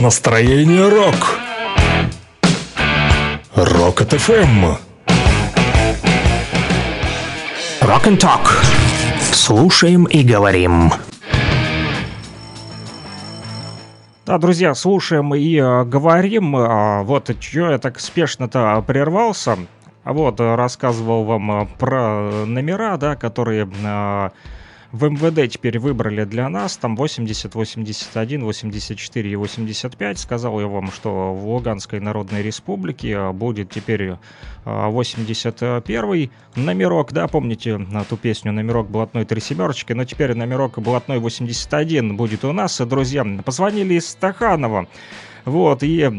настроение 0.00 0.88
рок. 0.88 1.38
Рок 3.54 4.00
от 4.00 4.12
ФМ. 4.12 4.64
Rock 7.82 8.04
and 8.06 8.18
Talk. 8.18 8.48
Слушаем 9.20 10.04
и 10.04 10.22
говорим. 10.22 10.92
Да, 14.26 14.38
друзья, 14.38 14.74
слушаем 14.74 15.34
и 15.34 15.56
э, 15.56 15.84
говорим. 15.84 16.54
А, 16.56 17.02
вот 17.02 17.30
чё 17.40 17.70
я 17.70 17.78
так 17.78 17.98
спешно-то 17.98 18.82
прервался. 18.86 19.58
А 20.04 20.12
Вот, 20.12 20.40
э, 20.40 20.54
рассказывал 20.54 21.24
вам 21.24 21.62
э, 21.62 21.66
про 21.78 22.44
номера, 22.46 22.96
да, 22.96 23.16
которые 23.16 23.68
э, 23.84 24.30
в 24.92 25.08
МВД 25.08 25.50
теперь 25.52 25.78
выбрали 25.78 26.24
для 26.24 26.48
нас. 26.48 26.76
Там 26.76 26.96
80, 26.96 27.54
81, 27.54 28.44
84 28.44 29.30
и 29.30 29.36
85. 29.36 30.18
Сказал 30.18 30.60
я 30.60 30.66
вам, 30.66 30.90
что 30.90 31.32
в 31.32 31.46
Луганской 31.46 32.00
Народной 32.00 32.42
Республике 32.42 33.10
э, 33.10 33.32
будет 33.32 33.70
теперь 33.70 34.02
э, 34.02 34.16
81 34.64 36.30
номерок, 36.56 37.12
да, 37.12 37.28
помните 37.28 37.78
э, 37.80 38.04
ту 38.08 38.16
песню 38.16 38.52
«Номерок 38.52 38.90
блатной 38.90 39.24
три 39.24 39.40
семерочки», 39.40 39.92
но 39.92 40.04
теперь 40.04 40.34
номерок 40.34 40.78
блатной 40.78 41.18
81 41.18 42.16
будет 42.16 42.44
у 42.44 42.52
нас. 42.52 42.80
Друзья, 42.80 43.24
позвонили 43.44 43.94
из 43.94 44.08
Стаханова, 44.08 44.88
вот, 45.44 45.82
и 45.82 46.02
а, 46.02 46.12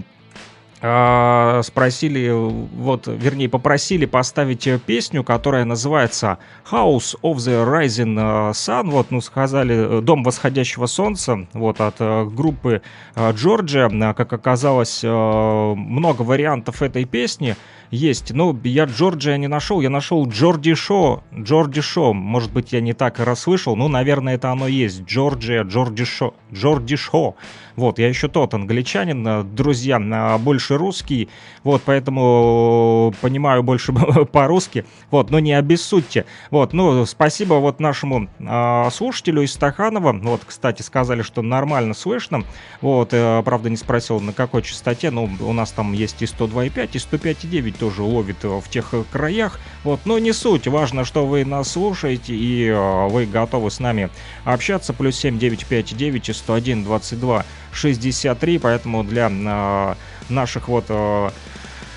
спросили, 0.82 2.32
вот, 2.32 3.06
вернее, 3.06 3.50
попросили 3.50 4.06
поставить 4.06 4.68
песню, 4.88 5.24
которая 5.24 5.64
называется 5.64 6.40
House 6.72 7.16
of 7.22 7.36
the 7.36 7.64
Rising 7.64 8.52
Sun, 8.52 8.90
вот, 8.90 9.12
ну, 9.12 9.22
сказали, 9.22 10.00
э, 10.00 10.02
Дом 10.02 10.24
восходящего 10.24 10.88
солнца, 10.88 11.48
вот, 11.54 11.82
от 11.82 11.96
э, 12.00 12.26
группы 12.26 12.82
Джорджия, 13.16 13.90
Э, 13.90 14.14
как 14.14 14.34
оказалось, 14.34 15.04
много 15.04 16.22
вариантов 16.22 16.82
этой 16.82 17.06
песни 17.06 17.56
есть, 17.92 18.32
ну, 18.34 18.58
я 18.64 18.86
Джорджия 18.86 19.38
не 19.38 19.48
нашел, 19.48 19.82
я 19.82 19.90
нашел 19.90 20.28
Джорди 20.28 20.74
Шо, 20.74 21.24
Джорди 21.38 21.82
Шо, 21.82 22.14
может 22.14 22.52
быть, 22.52 22.72
я 22.72 22.80
не 22.80 22.94
так 22.94 23.20
и 23.20 23.24
расслышал, 23.24 23.76
ну, 23.76 23.90
наверное, 23.90 24.36
это 24.36 24.50
оно 24.50 24.68
есть, 24.68 25.04
Джорджия, 25.04 25.64
Джорди 25.64 26.06
Шо, 26.06 26.34
Джорди 26.54 26.96
Шо, 26.96 27.36
вот, 27.76 28.00
я 28.00 28.08
еще 28.08 28.30
тот 28.30 28.54
англичанин, 28.54 29.28
э, 29.28 29.44
друзья, 29.44 30.00
э, 30.00 30.38
больше 30.38 30.78
русский, 30.78 31.30
вот, 31.64 31.82
поэтому 31.86 33.14
понимаю 33.22 33.62
больше 33.62 33.92
по-русски, 34.32 34.86
вот, 35.10 35.30
но 35.30 35.40
не 35.40 35.54
обессудьте. 35.54 36.26
Вот, 36.50 36.74
ну, 36.74 37.06
спасибо 37.06 37.56
вот 37.56 37.80
нашему 37.80 38.30
э, 38.40 38.90
слушателю 38.92 39.42
из 39.42 39.54
Стаханова, 39.54 40.14
вот, 40.14 40.42
кстати, 40.46 40.82
сказали, 40.82 41.24
что 41.24 41.42
нормально 41.42 41.94
слышно, 41.94 42.44
вот, 42.80 43.10
э, 43.12 43.42
правда, 43.44 43.70
не 43.70 43.78
спросил, 43.78 44.20
на 44.22 44.32
какой 44.32 44.62
частоте, 44.62 45.12
но 45.12 45.30
у 45.42 45.54
нас 45.54 45.72
там 45.72 45.92
есть 45.92 46.22
и 46.22 46.26
102,5, 46.26 46.90
и 46.94 46.98
105,9 46.98 47.81
тоже 47.82 48.04
ловит 48.04 48.46
э, 48.46 48.48
в 48.48 48.70
тех 48.70 48.94
э, 48.94 49.04
краях, 49.12 49.60
вот, 49.84 50.02
но 50.06 50.20
не 50.20 50.34
суть, 50.34 50.68
важно, 50.68 51.04
что 51.04 51.26
вы 51.26 51.44
нас 51.44 51.72
слушаете, 51.72 52.36
и 52.36 52.68
э, 52.68 53.08
вы 53.08 53.26
готовы 53.26 53.72
с 53.72 53.80
нами 53.80 54.12
общаться, 54.46 54.94
плюс 54.94 55.16
7 55.16 55.40
959 55.40 56.30
и 56.30 56.34
101 56.34 56.84
22 56.84 57.44
63, 57.74 58.60
поэтому 58.60 59.04
для 59.04 59.96
наших 60.30 60.68
вот 60.68 60.86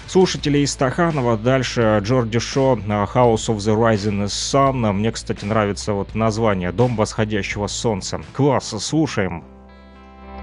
слушателей 0.07 0.62
из 0.62 0.72
Стаханова, 0.72 1.37
дальше 1.37 2.01
Джорди 2.03 2.39
Шо, 2.39 2.78
House 2.87 3.49
of 3.49 3.57
the 3.57 3.76
Rising 3.76 4.24
Sun, 4.24 4.91
мне, 4.93 5.12
кстати, 5.12 5.45
нравится 5.45 5.93
вот 5.93 6.14
название 6.14 6.72
«Дом 6.72 6.97
восходящего 6.97 7.66
солнца». 7.66 8.22
Класс, 8.32 8.74
слушаем. 8.78 9.45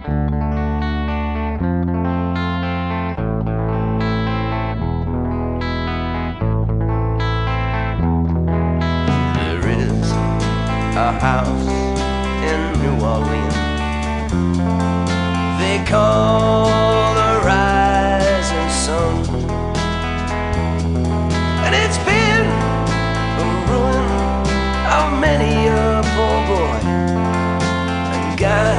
There 0.07 0.60
a 11.01 11.11
house 11.13 11.67
in 12.51 12.59
New 12.83 12.95
Orleans 13.03 13.55
they 15.61 15.83
call 15.85 16.65
the 17.19 17.31
rising 17.43 18.69
sun, 18.85 19.15
and 21.65 21.73
it's 21.81 21.99
been 22.09 22.47
the 23.37 23.47
ruin 23.69 24.07
of 24.97 25.05
many 25.19 25.53
a 25.67 26.01
poor 26.13 26.37
boy. 26.51 26.79
And 28.15 28.37
God, 28.37 28.77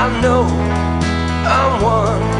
I 0.00 0.20
know 0.20 0.42
I'm 1.56 1.82
one. 1.82 2.33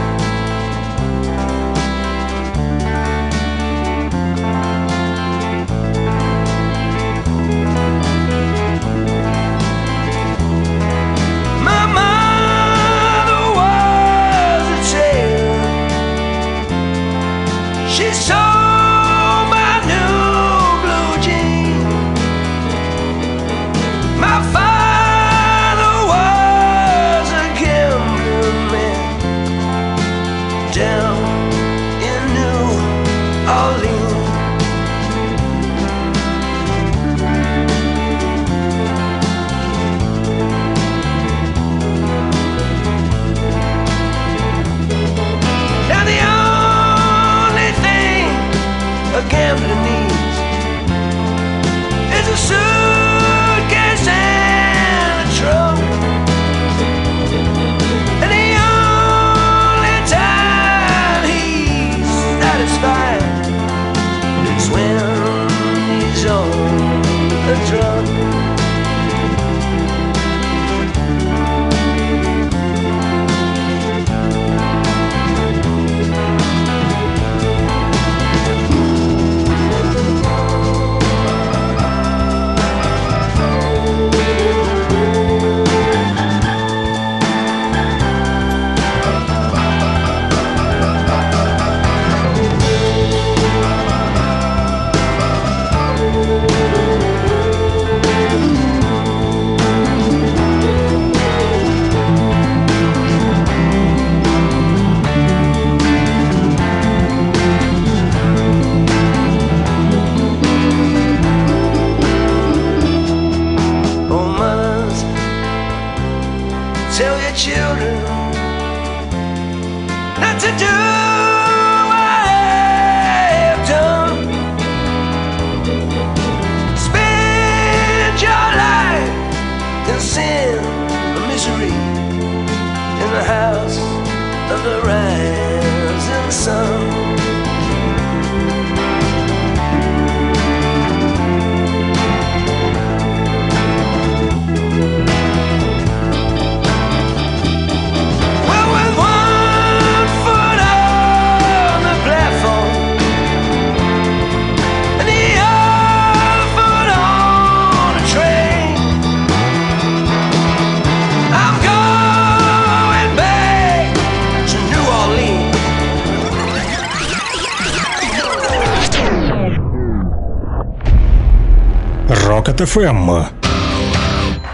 Рокот 172.55 172.69
ФМ. 172.69 173.11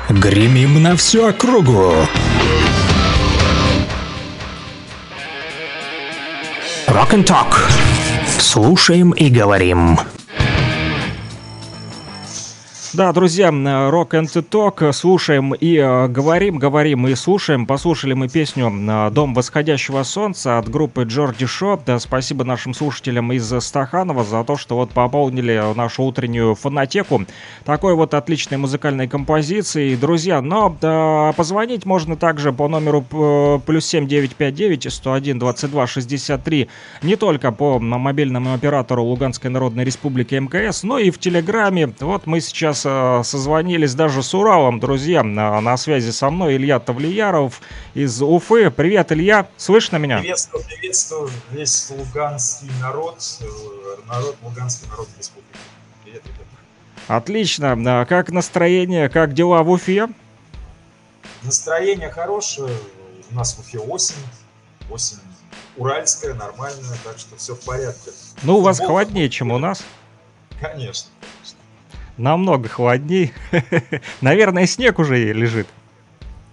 Гремим 0.08 0.82
на 0.82 0.96
всю 0.96 1.26
округу. 1.26 1.92
Talk. 6.88 7.70
Слушаем 8.38 9.10
и 9.10 9.28
говорим. 9.28 9.98
Да, 13.00 13.14
друзья, 13.14 13.48
Rock 13.48 14.10
and 14.10 14.50
Talk, 14.50 14.92
слушаем 14.92 15.54
и 15.54 15.76
э, 15.78 16.06
говорим, 16.08 16.58
говорим 16.58 17.06
и 17.06 17.14
слушаем. 17.14 17.64
Послушали 17.64 18.12
мы 18.12 18.28
песню 18.28 18.70
э, 18.70 19.10
«Дом 19.10 19.32
восходящего 19.32 20.02
солнца» 20.02 20.58
от 20.58 20.68
группы 20.68 21.04
Джорди 21.04 21.46
Шо. 21.46 21.80
Да, 21.86 21.98
спасибо 21.98 22.44
нашим 22.44 22.74
слушателям 22.74 23.32
из 23.32 23.50
Стаханова 23.58 24.22
за 24.22 24.44
то, 24.44 24.58
что 24.58 24.76
вот 24.76 24.90
пополнили 24.90 25.74
нашу 25.74 26.02
утреннюю 26.02 26.54
фонотеку 26.54 27.24
такой 27.64 27.94
вот 27.94 28.12
отличной 28.12 28.58
музыкальной 28.58 29.08
композицией. 29.08 29.96
Друзья, 29.96 30.42
но 30.42 30.76
да, 30.78 31.32
позвонить 31.38 31.86
можно 31.86 32.16
также 32.16 32.52
по 32.52 32.68
номеру 32.68 33.02
э, 33.10 33.60
плюс 33.64 33.86
7959 33.86 34.92
101 34.92 35.38
22 35.38 35.86
63 35.86 36.68
не 37.00 37.16
только 37.16 37.50
по 37.50 37.78
мобильному 37.78 38.52
оператору 38.52 39.04
Луганской 39.04 39.48
Народной 39.48 39.84
Республики 39.84 40.34
МКС, 40.34 40.82
но 40.82 40.98
и 40.98 41.08
в 41.08 41.18
Телеграме. 41.18 41.94
Вот 42.00 42.26
мы 42.26 42.40
сейчас 42.40 42.84
э, 42.84 42.89
созвонились 43.24 43.94
даже 43.94 44.22
с 44.22 44.34
Уралом, 44.34 44.80
друзья. 44.80 45.22
На, 45.22 45.60
на 45.60 45.76
связи 45.76 46.10
со 46.10 46.30
мной 46.30 46.56
Илья 46.56 46.78
Тавлияров 46.78 47.60
из 47.94 48.20
Уфы. 48.22 48.70
Привет, 48.70 49.12
Илья. 49.12 49.46
Слышно 49.56 49.96
меня? 49.96 50.18
Приветствую, 50.18 50.64
приветствую 50.64 51.30
весь 51.50 51.90
луганский 51.90 52.70
народ, 52.80 53.18
э, 53.40 53.44
народ 54.06 54.36
Луганской 54.42 54.88
Народной 54.88 55.18
Республики. 55.18 55.58
Привет, 56.04 56.22
ребята. 56.24 56.44
Отлично. 57.08 57.72
А 57.72 58.04
Как 58.04 58.30
настроение, 58.30 59.08
как 59.08 59.34
дела 59.34 59.62
в 59.62 59.70
Уфе? 59.70 60.08
Настроение 61.42 62.10
хорошее, 62.10 62.74
у 63.30 63.34
нас 63.34 63.54
в 63.54 63.60
Уфе 63.60 63.78
осень, 63.78 64.16
осень 64.90 65.18
уральская, 65.76 66.34
нормальная, 66.34 66.96
так 67.04 67.18
что 67.18 67.36
все 67.36 67.54
в 67.54 67.60
порядке. 67.60 68.10
Ну, 68.42 68.58
у 68.58 68.60
вас 68.60 68.78
холоднее, 68.78 69.30
чем 69.30 69.50
у 69.50 69.58
нас. 69.58 69.82
Конечно, 70.60 71.10
конечно. 71.20 71.58
Намного 72.20 72.68
холоднее. 72.68 73.32
Наверное, 74.20 74.66
снег 74.66 74.98
уже 74.98 75.32
лежит. 75.32 75.66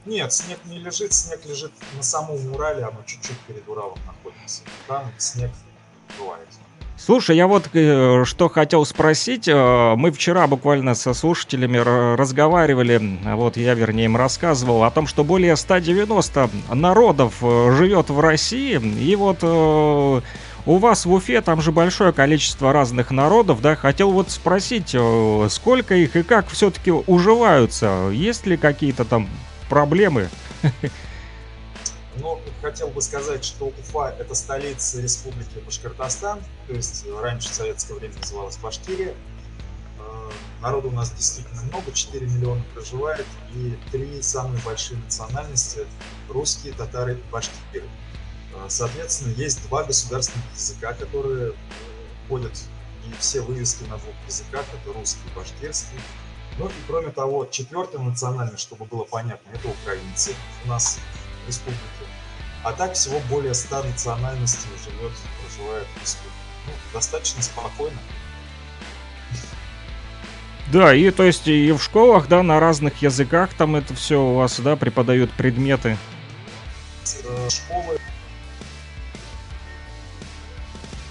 Нет, 0.05 0.31
снег 0.31 0.59
не 0.63 0.79
лежит, 0.79 1.11
снег 1.11 1.41
лежит 1.45 1.73
на 1.97 2.03
самом 2.03 2.53
Урале, 2.53 2.85
а 2.85 2.91
мы 2.91 3.05
чуть-чуть 3.05 3.37
перед 3.39 3.67
Уралом 3.67 3.97
находимся. 4.07 4.61
Там 4.87 5.11
снег 5.17 5.51
бывает. 6.17 6.47
Слушай, 6.95 7.35
я 7.35 7.47
вот 7.47 7.69
э, 7.73 8.23
что 8.23 8.47
хотел 8.47 8.85
спросить. 8.85 9.49
Э, 9.49 9.95
Мы 9.97 10.11
вчера 10.13 10.47
буквально 10.47 10.95
со 10.95 11.13
слушателями 11.13 11.77
разговаривали, 12.15 13.19
вот 13.35 13.57
я, 13.57 13.73
вернее, 13.73 14.05
им 14.05 14.15
рассказывал 14.15 14.85
о 14.85 14.91
том, 14.91 15.05
что 15.05 15.25
более 15.25 15.57
190 15.57 16.49
народов 16.73 17.35
э, 17.41 17.75
живет 17.77 18.09
в 18.09 18.19
России. 18.21 18.79
И 18.79 19.15
вот 19.17 19.39
э, 19.41 20.21
у 20.67 20.77
вас 20.77 21.05
в 21.05 21.13
Уфе 21.13 21.41
там 21.41 21.61
же 21.61 21.71
большое 21.71 22.11
количество 22.11 22.73
разных 22.73 23.09
народов, 23.11 23.61
да? 23.61 23.75
Хотел 23.75 24.11
вот 24.11 24.29
спросить, 24.29 24.93
э, 24.93 25.47
сколько 25.49 25.95
их 25.95 26.15
и 26.17 26.23
как 26.23 26.49
все-таки 26.49 26.91
уживаются? 26.91 28.09
Есть 28.11 28.45
ли 28.45 28.57
какие-то 28.57 29.05
там 29.05 29.29
проблемы? 29.69 30.29
Но 32.19 32.41
хотел 32.61 32.89
бы 32.89 33.01
сказать, 33.01 33.45
что 33.45 33.67
Уфа– 33.67 34.13
это 34.19 34.35
столица 34.35 35.01
республики 35.01 35.59
Башкортостан, 35.65 36.39
то 36.67 36.73
есть 36.73 37.05
раньше 37.21 37.49
в 37.49 37.53
советское 37.53 37.93
время 37.93 38.15
называлась 38.19 38.57
Башкирия. 38.57 39.13
Э, 39.99 40.31
Народу 40.61 40.89
у 40.89 40.93
нас 40.93 41.11
действительно 41.11 41.61
много, 41.61 41.93
4 41.93 42.25
миллиона 42.25 42.63
проживает, 42.73 43.25
и 43.53 43.77
три 43.91 44.21
самые 44.21 44.61
большие 44.63 44.99
национальности– 44.99 45.81
русские, 46.29 46.73
татары 46.73 47.13
и 47.13 47.31
башкиры. 47.31 47.85
Э, 48.57 48.69
Соответственно, 48.69 49.33
есть 49.33 49.67
два 49.67 49.83
государственных 49.83 50.45
языка, 50.53 50.93
которые 50.93 51.51
э, 51.51 51.53
ходят, 52.27 52.53
и 53.05 53.13
все 53.19 53.41
вывески 53.41 53.83
на 53.83 53.97
двух 53.97 54.15
языках– 54.27 54.65
это 54.81 54.97
русский 54.97 55.21
и 55.31 55.37
башкирский. 55.37 55.99
Ну 56.57 56.67
и 56.67 56.71
кроме 56.87 57.09
того, 57.11 57.45
четвертая 57.45 58.01
национальность, 58.01 58.63
чтобы 58.63 58.85
было 58.85 59.03
понятно, 59.03 59.49
это 59.53 59.67
украинцы 59.67 60.33
у 60.65 60.69
нас 60.69 60.99
в 61.45 61.47
республике. 61.47 61.81
А 62.63 62.73
так 62.73 62.93
всего 62.93 63.19
более 63.29 63.53
100 63.53 63.83
национальностей 63.83 64.67
живет, 64.83 65.13
проживает 65.41 65.87
в 65.95 66.01
республике. 66.01 66.35
Ну, 66.65 66.73
достаточно 66.93 67.41
спокойно. 67.41 67.99
Да, 70.71 70.93
и 70.93 71.11
то 71.11 71.23
есть 71.23 71.47
и 71.47 71.71
в 71.71 71.81
школах, 71.81 72.27
да, 72.27 72.43
на 72.43 72.59
разных 72.59 73.01
языках 73.01 73.53
там 73.53 73.77
это 73.77 73.93
все 73.93 74.21
у 74.21 74.33
вас, 74.33 74.59
да, 74.59 74.75
преподают 74.75 75.31
предметы. 75.31 75.97
Э, 77.23 77.49
Школы... 77.49 77.99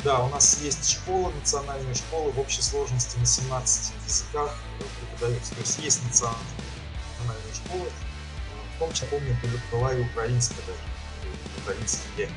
Да, 0.07 0.23
у 0.23 0.29
нас 0.29 0.61
есть 0.63 0.89
школа, 0.89 1.33
национальные 1.33 1.93
школы 1.97 2.31
в 2.31 2.39
общей 2.39 2.63
сложности 2.63 3.19
на 3.19 3.27
17 3.27 3.93
языках 4.07 4.57
преподаются. 5.01 5.53
То 5.53 5.61
есть 5.63 5.81
есть 5.81 6.05
национальные 6.05 7.53
школы, 7.53 7.87
в 8.77 8.79
том 8.79 8.93
числе, 8.93 9.09
помню, 9.09 9.37
была- 9.73 9.93
и 9.99 10.03
украинская 10.03 10.59
даже, 10.65 10.79
украинский 11.61 12.07
день. 12.17 12.31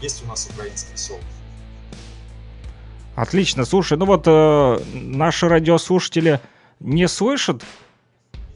Есть 0.00 0.24
у 0.24 0.28
нас 0.28 0.48
украинский 0.50 0.96
сел. 0.96 1.20
Отлично, 3.16 3.66
слушай, 3.66 3.98
ну 3.98 4.06
вот 4.06 4.22
э, 4.26 4.82
наши 4.86 5.46
радиослушатели 5.46 6.40
не 6.78 7.06
слышат, 7.06 7.62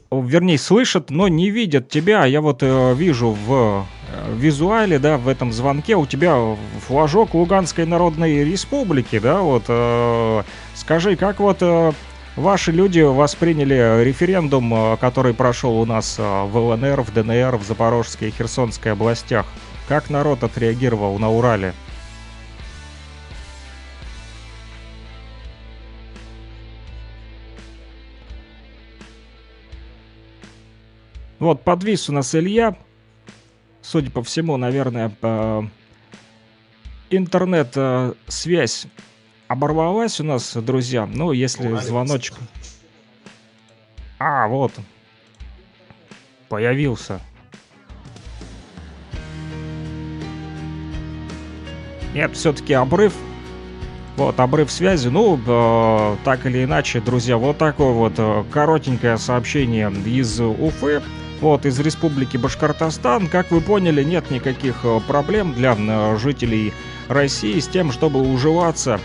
вернее, 0.09 0.57
слышат, 0.57 1.11
но 1.11 1.27
не 1.27 1.51
видят 1.51 1.89
тебя. 1.89 2.25
Я 2.25 2.41
вот 2.41 2.63
э, 2.63 2.95
вижу 2.95 3.29
в 3.29 3.85
визуале, 4.33 4.99
да, 4.99 5.17
в 5.17 5.27
этом 5.27 5.51
звонке 5.51 5.95
у 5.95 6.05
тебя 6.05 6.37
флажок 6.87 7.33
Луганской 7.33 7.85
Народной 7.85 8.43
Республики, 8.43 9.19
да, 9.19 9.41
вот. 9.41 9.63
э, 9.67 10.43
скажи, 10.75 11.15
как 11.15 11.39
вот 11.39 11.57
э, 11.61 11.91
Ваши 12.35 12.73
люди 12.73 12.99
восприняли 12.99 14.03
референдум, 14.03 14.73
э, 14.73 14.97
который 14.97 15.33
прошел 15.33 15.79
у 15.79 15.85
нас 15.85 16.17
э, 16.19 16.21
в 16.21 16.57
ЛНР, 16.57 17.01
в 17.01 17.13
ДНР, 17.13 17.55
в 17.55 17.63
Запорожской 17.63 18.27
и 18.27 18.31
Херсонской 18.31 18.91
областях. 18.91 19.45
Как 19.87 20.09
народ 20.09 20.43
отреагировал 20.43 21.17
на 21.17 21.31
Урале? 21.31 21.73
Вот, 31.39 31.61
подвис 31.61 32.09
у 32.09 32.13
нас 32.13 32.35
Илья. 32.35 32.75
Судя 33.85 34.09
по 34.09 34.23
всему, 34.23 34.57
наверное, 34.57 35.11
интернет-связь 37.11 38.87
оборвалась 39.47 40.19
у 40.19 40.23
нас, 40.23 40.55
друзья. 40.55 41.05
Ну, 41.05 41.31
если 41.31 41.71
Ой, 41.71 41.79
звоночек... 41.79 42.35
А, 44.17 44.47
вот. 44.47 44.71
Появился. 46.49 47.19
Нет, 52.15 52.35
все-таки 52.35 52.73
обрыв. 52.73 53.13
Вот, 54.17 54.39
обрыв 54.39 54.71
связи. 54.71 55.09
Ну, 55.09 55.39
э, 55.45 56.15
так 56.23 56.47
или 56.47 56.63
иначе, 56.63 57.01
друзья, 57.01 57.37
вот 57.37 57.59
такое 57.59 57.91
вот 57.91 58.13
э, 58.17 58.45
коротенькое 58.51 59.19
сообщение 59.19 59.91
из 59.91 60.39
Уфы. 60.39 61.03
Вот, 61.41 61.65
из 61.65 61.79
республики 61.79 62.37
Башкортостан. 62.37 63.27
Как 63.27 63.51
вы 63.51 63.61
поняли, 63.61 64.03
нет 64.03 64.31
никаких 64.31 64.75
э, 64.83 64.99
проблем 65.07 65.53
для 65.53 65.75
э, 65.77 66.17
жителей 66.17 66.73
России 67.09 67.59
с 67.59 67.67
тем, 67.67 67.91
чтобы 67.91 68.21
уживаться 68.21 68.99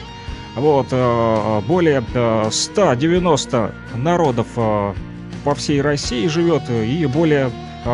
вот, 0.55 0.87
э, 0.91 1.61
более 1.67 2.03
190 2.51 3.57
э, 3.57 3.97
народов 3.97 4.47
по 4.55 5.55
всей 5.55 5.81
России 5.81 6.27
живет, 6.27 6.69
и 6.71 7.07
более 7.07 7.51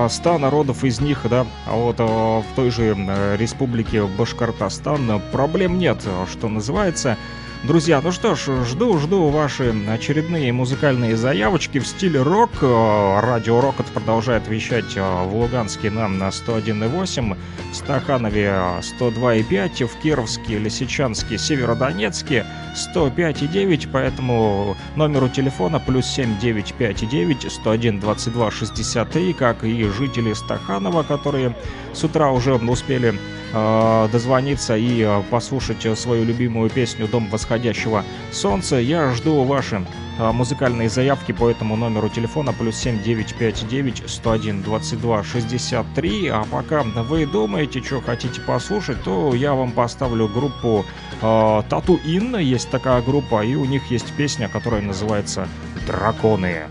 100 0.08 0.38
народов 0.38 0.82
из 0.84 1.00
них, 1.00 1.20
да, 1.30 1.46
а 1.66 1.76
вот 1.76 2.00
в 2.00 2.44
той 2.56 2.70
же 2.70 2.96
республике 3.38 4.02
Башкортостан 4.04 5.22
проблем 5.30 5.78
нет, 5.78 5.98
что 6.28 6.48
называется. 6.48 7.16
Друзья, 7.64 8.00
ну 8.02 8.12
что 8.12 8.34
ж, 8.34 8.64
жду-жду 8.64 9.28
ваши 9.30 9.74
очередные 9.88 10.52
музыкальные 10.52 11.16
заявочки 11.16 11.78
в 11.78 11.86
стиле 11.86 12.22
рок. 12.22 12.50
Э, 12.60 13.20
Радио 13.20 13.60
Рокот 13.60 13.86
продолжает 13.86 14.46
вещать 14.46 14.96
э, 14.96 15.24
в 15.24 15.34
Луганске 15.34 15.90
нам 15.90 16.18
на 16.18 16.28
101,8, 16.28 17.36
в 17.72 17.74
Стаханове 17.74 18.52
102,5, 19.00 19.86
в 19.86 19.96
Кировске, 19.96 20.58
Лисичанске, 20.58 21.38
Северодонецке 21.38 22.46
105,9, 22.94 23.88
поэтому 23.90 24.76
номеру 24.94 25.28
телефона 25.28 25.80
плюс 25.80 26.06
7959 26.06 27.50
101 27.50 28.00
22 28.00 28.50
63, 28.50 29.32
как 29.32 29.64
и 29.64 29.84
жители 29.84 30.34
Стаханова, 30.34 31.02
которые 31.02 31.56
с 31.94 32.04
утра 32.04 32.30
уже 32.30 32.54
успели 32.54 33.18
э, 33.52 34.08
дозвониться 34.12 34.76
и 34.76 35.00
э, 35.00 35.22
послушать 35.30 35.98
свою 35.98 36.24
любимую 36.24 36.70
песню 36.70 37.08
«Дом 37.08 37.28
восходящего 37.46 38.04
солнца». 38.32 38.76
Я 38.76 39.12
жду 39.12 39.44
ваши 39.44 39.86
э, 40.18 40.32
музыкальные 40.32 40.88
заявки 40.88 41.32
по 41.32 41.48
этому 41.48 41.76
номеру 41.76 42.08
телефона 42.08 42.52
плюс 42.52 42.76
7959 42.76 44.02
101 44.06 44.62
22 44.62 45.24
63. 45.24 46.28
А 46.28 46.44
пока 46.50 46.82
вы 46.82 47.26
думаете, 47.26 47.82
что 47.82 48.00
хотите 48.00 48.40
послушать, 48.40 49.02
то 49.04 49.34
я 49.34 49.54
вам 49.54 49.72
поставлю 49.72 50.28
группу 50.28 50.84
э, 51.22 51.62
Тату 51.68 52.00
Инна. 52.04 52.36
Есть 52.36 52.70
такая 52.70 53.00
группа, 53.02 53.44
и 53.44 53.54
у 53.54 53.64
них 53.64 53.90
есть 53.90 54.12
песня, 54.16 54.48
которая 54.48 54.82
называется 54.82 55.48
«Драконы». 55.86 56.64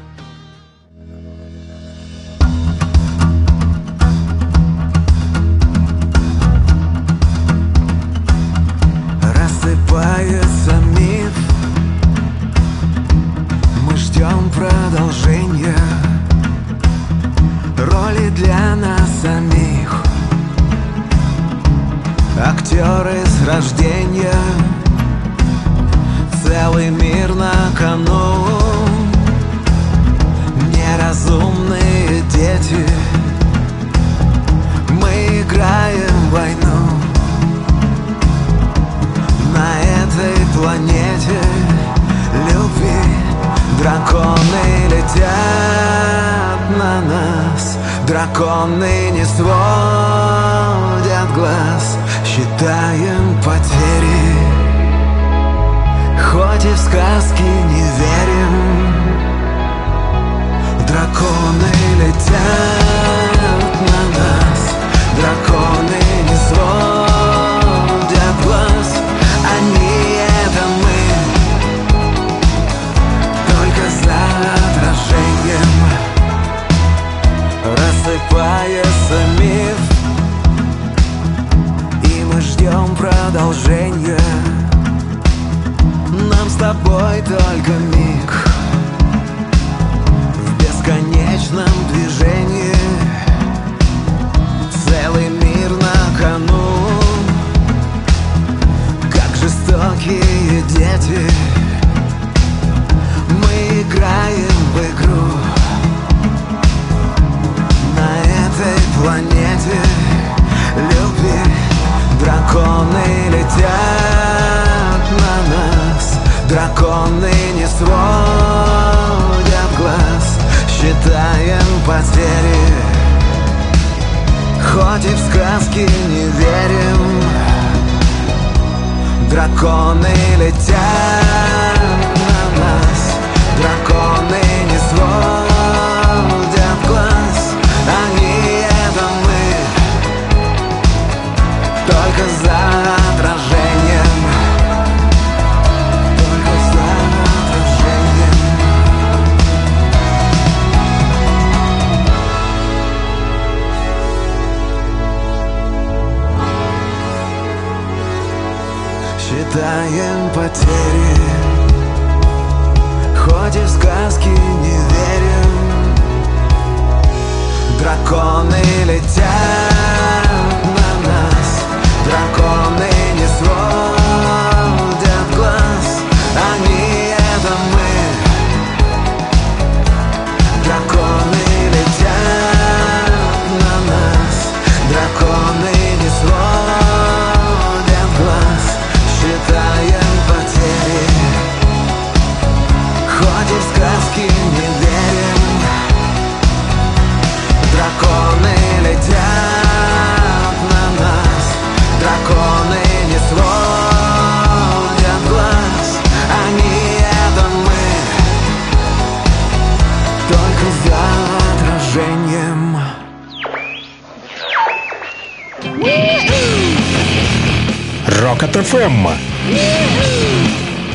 ФМ. 218.55 219.07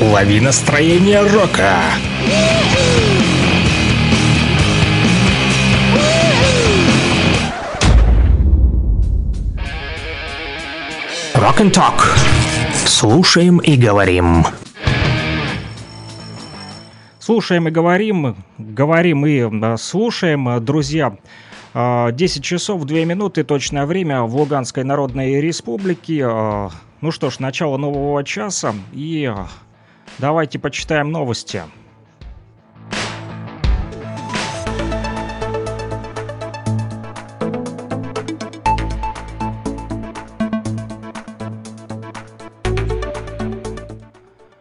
Лови 0.00 0.40
настроение 0.40 1.20
рока. 1.20 1.76
Rock 11.34 11.58
and 11.58 11.70
Talk. 11.70 12.00
Слушаем 12.86 13.58
и 13.58 13.76
говорим. 13.76 14.46
Слушаем 17.18 17.68
и 17.68 17.70
говорим, 17.70 18.36
говорим 18.56 19.26
и 19.26 19.76
слушаем, 19.76 20.64
друзья. 20.64 21.14
Э, 21.74 22.08
10 22.10 22.42
часов 22.42 22.84
2 22.84 23.04
минуты 23.04 23.44
точное 23.44 23.84
время 23.84 24.22
в 24.22 24.34
Луганской 24.34 24.82
Народной 24.82 25.42
Республике. 25.42 26.24
Э, 27.00 27.02
Ну 27.02 27.10
что 27.10 27.30
ж, 27.30 27.38
начало 27.38 27.76
нового 27.76 28.22
часа 28.24 28.74
и 28.92 29.24
э, 29.24 29.46
давайте 30.18 30.58
почитаем 30.58 31.10
новости. 31.10 31.62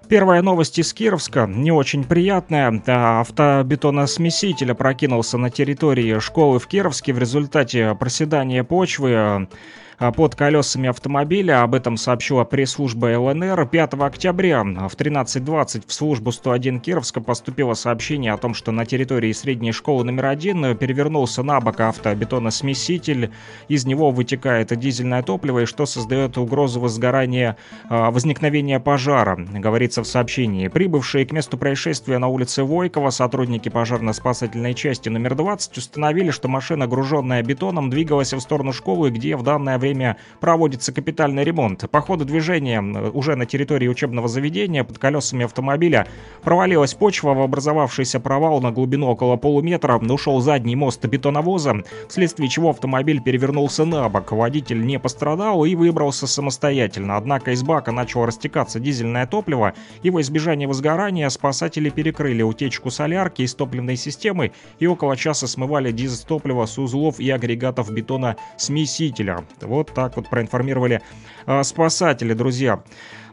Первая 0.09 0.41
новость 0.41 0.79
из 0.79 0.91
Кировска, 0.91 1.45
не 1.45 1.71
очень 1.71 2.03
приятная. 2.03 2.81
Да, 2.83 3.19
Автобетоносмеситель 3.19 4.71
опрокинулся 4.71 5.37
на 5.37 5.51
территории 5.51 6.17
школы 6.17 6.57
в 6.57 6.65
Кировске 6.65 7.13
в 7.13 7.19
результате 7.19 7.93
проседания 7.93 8.63
почвы 8.63 9.11
э, 9.11 9.45
под 10.00 10.36
колесами 10.36 10.89
автомобиля. 10.89 11.62
Об 11.62 11.76
этом 11.76 11.97
сообщила 11.97 12.45
пресс-служба 12.45 13.18
ЛНР. 13.20 13.68
5 13.68 13.93
октября 13.95 14.64
в 14.64 14.95
13.20 14.95 15.84
в 15.86 15.93
службу 15.93 16.32
101 16.32 16.80
Кировска 16.80 17.20
поступило 17.20 17.74
сообщение 17.74 18.32
о 18.32 18.38
том, 18.38 18.54
что 18.54 18.72
на 18.72 18.86
территории 18.86 19.34
средней 19.34 19.74
школы 19.74 20.06
номер 20.06 20.28
один 20.28 20.78
перевернулся 20.78 21.43
на 21.43 21.60
бок 21.60 21.82
автобетоносмеситель. 21.82 23.32
Из 23.68 23.86
него 23.86 24.12
вытекает 24.12 24.78
дизельное 24.80 25.22
топливо, 25.22 25.60
и 25.60 25.66
что 25.66 25.86
создает 25.86 26.38
угрозу 26.38 26.80
возгорания, 26.80 27.58
э, 27.89 28.10
возникновения 28.10 28.80
пожара, 28.80 29.36
говорится 29.36 30.02
в 30.04 30.08
сообщении. 30.08 30.70
Прибывшие 30.70 31.26
к 31.26 31.32
месту 31.34 31.58
происшествия 31.58 32.20
на 32.20 32.28
улице 32.28 32.64
Войкова 32.64 33.10
сотрудники 33.10 33.68
пожарно-спасательной 33.68 34.74
части 34.74 35.10
номер 35.10 35.36
20 35.36 35.78
установили, 35.78 36.32
что 36.32 36.47
машина, 36.47 36.88
груженная 36.88 37.43
бетоном, 37.43 37.89
двигалась 37.89 38.32
в 38.34 38.39
сторону 38.39 38.72
школы, 38.72 39.10
где 39.10 39.36
в 39.36 39.43
данное 39.43 39.78
время 39.78 39.88
проводится 40.39 40.91
капитальный 40.91 41.43
ремонт. 41.43 41.89
По 41.89 42.01
ходу 42.01 42.25
движения 42.25 42.81
уже 42.81 43.35
на 43.35 43.45
территории 43.45 43.87
учебного 43.87 44.27
заведения 44.27 44.83
под 44.83 44.97
колесами 44.97 45.45
автомобиля 45.45 46.07
провалилась 46.43 46.93
почва 46.93 47.33
в 47.33 47.41
образовавшийся 47.41 48.19
провал 48.19 48.61
на 48.61 48.71
глубину 48.71 49.07
около 49.07 49.37
полуметра, 49.37 49.97
ушел 49.97 50.41
задний 50.41 50.75
мост 50.75 51.05
бетоновоза, 51.05 51.83
вследствие 52.07 52.49
чего 52.49 52.71
автомобиль 52.71 53.21
перевернулся 53.21 53.85
на 53.85 54.09
бок. 54.09 54.31
Водитель 54.31 54.85
не 54.85 54.99
пострадал 54.99 55.63
и 55.65 55.75
выбрался 55.75 56.27
самостоятельно, 56.27 57.15
однако 57.15 57.51
из 57.51 57.63
бака 57.63 57.91
начало 57.91 58.27
растекаться 58.27 58.79
дизельное 58.79 59.25
топливо, 59.25 59.73
и 60.03 60.09
во 60.09 60.21
избежание 60.21 60.67
возгорания 60.67 61.29
спасатели 61.29 61.89
перекрыли 61.89 62.41
утечку 62.41 62.89
солярки 62.89 63.43
из 63.43 63.55
топливной 63.55 63.95
системы 63.95 64.51
и 64.79 64.87
около 64.87 65.15
часа 65.15 65.47
смывали 65.47 65.91
дизтопливо 65.91 66.65
с 66.65 66.77
узлов 66.77 67.19
и 67.19 67.29
агрегатов 67.29 67.89
бетона 67.91 68.35
смесителя. 68.57 69.45
Вот 69.61 69.78
так 69.84 70.15
вот 70.15 70.30
проинформировали 70.30 71.01
э, 71.45 71.63
спасатели, 71.63 72.34
друзья. 72.34 72.84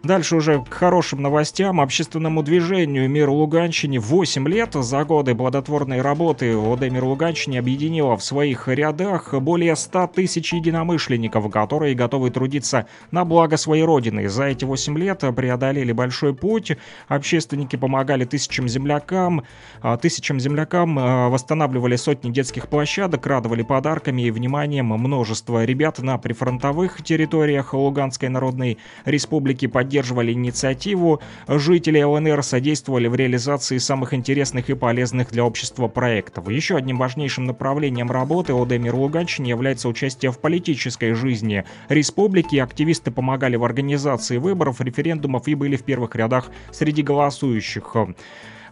Дальше 0.02 0.36
уже 0.36 0.62
к 0.62 0.72
хорошим 0.72 1.22
новостям. 1.22 1.80
Общественному 1.80 2.42
движению 2.42 3.08
«Мир 3.08 3.30
Луганщине» 3.30 3.98
8 3.98 4.48
лет. 4.48 4.74
За 4.74 5.04
годы 5.04 5.34
плодотворной 5.34 6.00
работы 6.00 6.56
ОД 6.56 6.82
«Мир 6.90 7.04
Луганщине» 7.04 7.58
объединила 7.58 8.16
в 8.16 8.22
своих 8.22 8.68
рядах 8.68 9.34
более 9.34 9.74
100 9.74 10.08
тысяч 10.08 10.52
единомышленников, 10.52 11.50
которые 11.50 11.94
готовы 11.94 12.30
трудиться 12.30 12.86
на 13.10 13.24
благо 13.24 13.56
своей 13.56 13.84
родины. 13.84 14.28
За 14.28 14.44
эти 14.44 14.64
8 14.64 14.98
лет 14.98 15.24
преодолели 15.34 15.92
большой 15.92 16.34
путь. 16.34 16.72
Общественники 17.08 17.76
помогали 17.76 18.24
тысячам 18.24 18.68
землякам. 18.68 19.44
а, 19.82 19.96
Тысячам 19.96 20.38
землякам 20.38 20.98
а, 20.98 21.28
восстанавливали 21.28 21.96
сотни 21.96 22.30
детских 22.30 22.68
площадок, 22.68 23.26
радовали 23.26 23.62
подарками 23.62 24.22
и 24.22 24.30
вниманием 24.30 24.86
множество 24.86 25.64
ребят 25.64 25.98
на 25.98 26.18
прифронтовых 26.18 27.02
территориях 27.02 27.74
Луганской 27.74 28.28
Народной 28.28 28.78
Республики 29.04 29.66
поддерживали 29.86 30.32
инициативу 30.32 31.20
жителей 31.46 32.04
ЛНР, 32.04 32.42
содействовали 32.42 33.06
в 33.06 33.14
реализации 33.14 33.78
самых 33.78 34.14
интересных 34.14 34.68
и 34.68 34.74
полезных 34.74 35.30
для 35.30 35.44
общества 35.44 35.86
проектов. 35.86 36.48
Еще 36.48 36.74
одним 36.74 36.98
важнейшим 36.98 37.44
направлением 37.44 38.10
работы 38.10 38.52
ОД 38.52 38.72
«Мир 38.78 38.96
Луганщине» 38.96 39.50
является 39.50 39.88
участие 39.88 40.32
в 40.32 40.40
политической 40.40 41.12
жизни 41.12 41.64
республики. 41.88 42.56
Активисты 42.56 43.12
помогали 43.12 43.54
в 43.54 43.62
организации 43.62 44.38
выборов, 44.38 44.80
референдумов 44.80 45.46
и 45.46 45.54
были 45.54 45.76
в 45.76 45.84
первых 45.84 46.16
рядах 46.16 46.50
среди 46.72 47.02
голосующих. 47.02 47.94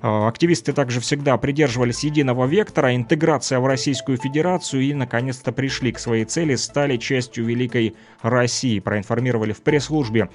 Э, 0.04 0.28
Активисты 0.28 0.74
также 0.74 1.00
всегда 1.00 1.38
придерживались 1.38 2.04
единого 2.04 2.44
вектора, 2.44 2.94
интеграция 2.94 3.58
в 3.58 3.66
Российскую 3.66 4.18
Федерацию 4.18 4.82
и, 4.82 4.92
наконец-то, 4.92 5.50
пришли 5.50 5.92
к 5.92 5.98
своей 5.98 6.26
цели, 6.26 6.56
стали 6.56 6.98
частью 6.98 7.46
Великой 7.46 7.94
России, 8.20 8.80
проинформировали 8.80 9.52
в 9.52 9.62
пресс-службе 9.62 10.28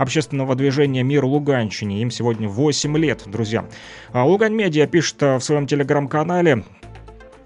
общественного 0.00 0.54
движения 0.54 1.02
«Мир 1.02 1.26
Луганщине». 1.26 2.00
Им 2.00 2.10
сегодня 2.10 2.48
8 2.48 2.96
лет, 2.96 3.22
друзья. 3.26 3.66
А 4.12 4.24
Лугань 4.24 4.54
Медиа 4.54 4.86
пишет 4.86 5.22
э, 5.22 5.36
в 5.36 5.42
своем 5.42 5.66
телеграм-канале, 5.66 6.64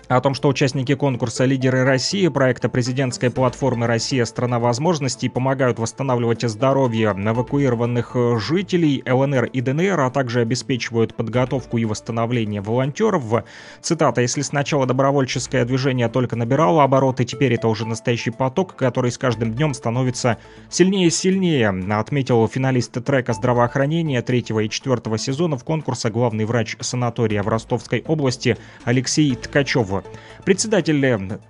о 0.09 0.21
том, 0.21 0.35
что 0.35 0.49
участники 0.49 0.95
конкурса 0.95 1.45
«Лидеры 1.45 1.85
России» 1.85 2.29
проекта 2.29 2.69
президентской 2.69 3.31
платформы 3.31 3.87
«Россия. 3.87 4.25
Страна 4.25 4.59
возможностей» 4.59 5.29
помогают 5.29 5.79
восстанавливать 5.79 6.43
здоровье 6.43 7.15
эвакуированных 7.17 8.11
э, 8.15 8.39
жителей 8.39 9.03
ЛНР 9.07 9.45
и 9.47 9.61
ДНР, 9.61 10.01
а 10.01 10.11
также 10.11 10.41
обеспечивают 10.41 11.15
подготовку 11.15 11.79
и 11.79 11.85
восстановление 11.85 12.61
волонтеров. 12.61 13.45
Цитата 13.81 14.21
«Если 14.21 14.43
сначала 14.43 14.87
добровольческое 14.87 15.65
движение 15.65 16.09
только 16.09 16.37
набирало 16.37 16.83
обороты, 16.83 17.25
теперь 17.25 17.55
это 17.55 17.69
уже 17.69 17.87
настоящий 17.87 18.31
поток, 18.31 18.77
который 18.77 19.11
с 19.11 19.19
каждым 19.19 19.55
днем 19.55 19.73
становится 19.73 20.39
сильнее 20.69 21.07
и 21.07 21.11
сильнее», 21.11 21.69
отметил 21.95 22.47
финалист 22.49 22.93
трека 23.05 23.33
здравоохранения 23.33 24.21
третьего 24.21 24.61
и 24.61 24.69
четвертого 24.69 25.17
сезонов 25.17 25.65
конкурса 25.65 26.11
главный 26.11 26.45
врач 26.45 26.77
санатория 26.81 27.43
в 27.43 27.49
Ростовской 27.49 28.05
области 28.07 28.59
Алексей 28.85 29.35
Ткачев. 29.35 30.04
Председатель 30.45 30.95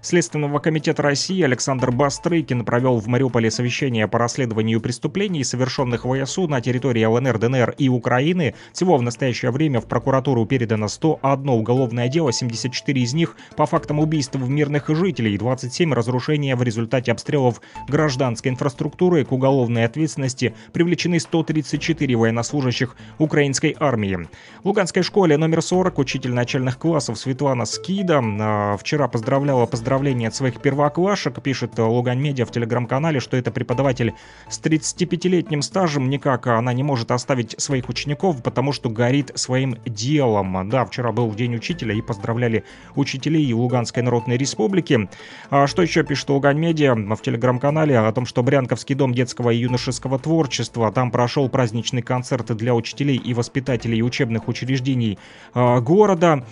Следственного 0.03 0.61
комитета 0.61 1.03
России 1.03 1.43
Александр 1.43 1.91
Бастрыкин 1.91 2.65
провел 2.65 3.01
в 3.01 3.09
Мариуполе 3.09 3.51
совещание 3.51 4.07
по 4.07 4.21
расследованию 4.21 4.81
преступлений, 4.81 5.43
совершенных 5.43 6.05
в 6.05 6.25
ВСУ 6.25 6.47
на 6.47 6.61
территории 6.61 7.05
ЛНР, 7.05 7.39
ДНР 7.39 7.75
и 7.77 7.89
Украины. 7.89 8.55
Всего 8.73 8.97
в 8.97 9.03
настоящее 9.03 9.51
время 9.51 9.81
в 9.81 9.87
прокуратуру 9.87 10.47
передано 10.47 10.87
101 10.87 11.49
уголовное 11.49 12.09
дело, 12.09 12.33
74 12.33 13.03
из 13.03 13.15
них 13.15 13.37
по 13.57 13.67
фактам 13.67 13.99
убийств 13.99 14.37
мирных 14.37 14.89
жителей, 14.89 15.37
27 15.39 15.93
разрушения 15.93 16.55
в 16.55 16.63
результате 16.63 17.11
обстрелов 17.11 17.61
гражданской 17.89 18.53
инфраструктуры. 18.53 19.25
К 19.25 19.33
уголовной 19.33 19.87
ответственности 19.87 20.55
привлечены 20.73 21.19
134 21.19 22.15
военнослужащих 22.15 22.95
украинской 23.19 23.75
армии. 23.81 24.29
В 24.63 24.69
Луганской 24.69 25.03
школе 25.03 25.37
номер 25.37 25.63
40 25.63 25.99
учитель 25.99 26.33
начальных 26.33 26.79
классов 26.79 27.19
Светлана 27.19 27.65
Скида 27.65 28.21
а, 28.41 28.77
вчера 28.77 29.09
поздравляла 29.09 29.67
поздравления 29.67 30.29
от 30.29 30.35
своих 30.35 30.61
первоклашек, 30.61 31.41
пишет 31.43 31.79
Лугань 31.79 32.21
Медиа 32.21 32.47
в 32.47 32.51
телеграм-канале, 32.51 33.21
что 33.21 33.37
это 33.37 33.51
преподаватель 33.51 34.15
с 34.49 34.61
35-летним 34.61 35.63
стажем, 35.63 36.09
никак 36.11 36.47
она 36.47 36.73
не 36.73 36.83
может 36.83 37.11
оставить 37.11 37.55
своих 37.61 37.89
учеников, 37.89 38.43
потому 38.43 38.73
что 38.73 38.89
горит 38.91 39.33
своим 39.35 39.77
делом. 39.85 40.69
Да, 40.69 40.85
вчера 40.85 41.13
был 41.13 41.33
День 41.35 41.57
учителя 41.57 41.95
и 41.95 42.03
поздравляли 42.03 42.65
учителей 42.95 43.53
Луганской 43.53 44.03
Народной 44.03 44.37
Республики. 44.37 45.09
А 45.51 45.67
что 45.67 45.83
еще 45.83 46.05
пишет 46.05 46.29
Лугань 46.31 46.59
Медиа 46.59 46.95
в 46.95 47.23
телеграм-канале 47.23 47.99
о 47.99 48.13
том, 48.13 48.27
что 48.27 48.43
Брянковский 48.43 48.95
дом 48.95 49.15
детского 49.15 49.51
и 49.51 49.59
юношеского 49.59 50.19
творчества, 50.19 50.93
там 50.93 51.11
прошел 51.11 51.49
праздничный 51.49 52.03
концерт 52.03 52.55
для 52.57 52.75
учителей 52.75 53.17
и 53.17 53.35
воспитателей 53.35 54.03
учебных 54.03 54.49
учреждений 54.49 55.19
а, 55.53 55.81
города. 55.81 56.45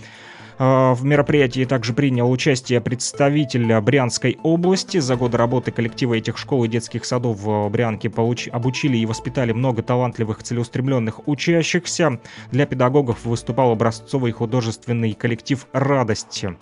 А, 0.65 0.95
В 0.95 1.05
мероприятии 1.05 1.65
также 1.65 1.93
принял 1.93 2.31
участие 2.31 2.81
представитель 2.81 3.81
Брянской 3.81 4.39
области. 4.45 4.99
За 4.99 5.17
годы 5.17 5.37
работы 5.37 5.73
коллектива 5.73 6.15
этих 6.15 6.39
школ 6.39 6.63
и 6.63 6.69
детских 6.69 7.05
садов 7.05 7.41
в 7.41 7.69
Брянке 7.69 8.09
получ- 8.09 8.49
обучили 8.49 8.97
и 8.97 9.05
воспитали 9.05 9.51
много 9.51 9.83
талантливых, 9.83 10.41
целеустремленных 10.45 11.27
учащихся. 11.27 12.21
Для 12.53 12.67
педагогов 12.67 13.25
выступал 13.25 13.73
образцовый 13.73 14.31
художественный 14.31 15.15
коллектив 15.15 15.67
«Радости». 15.73 16.57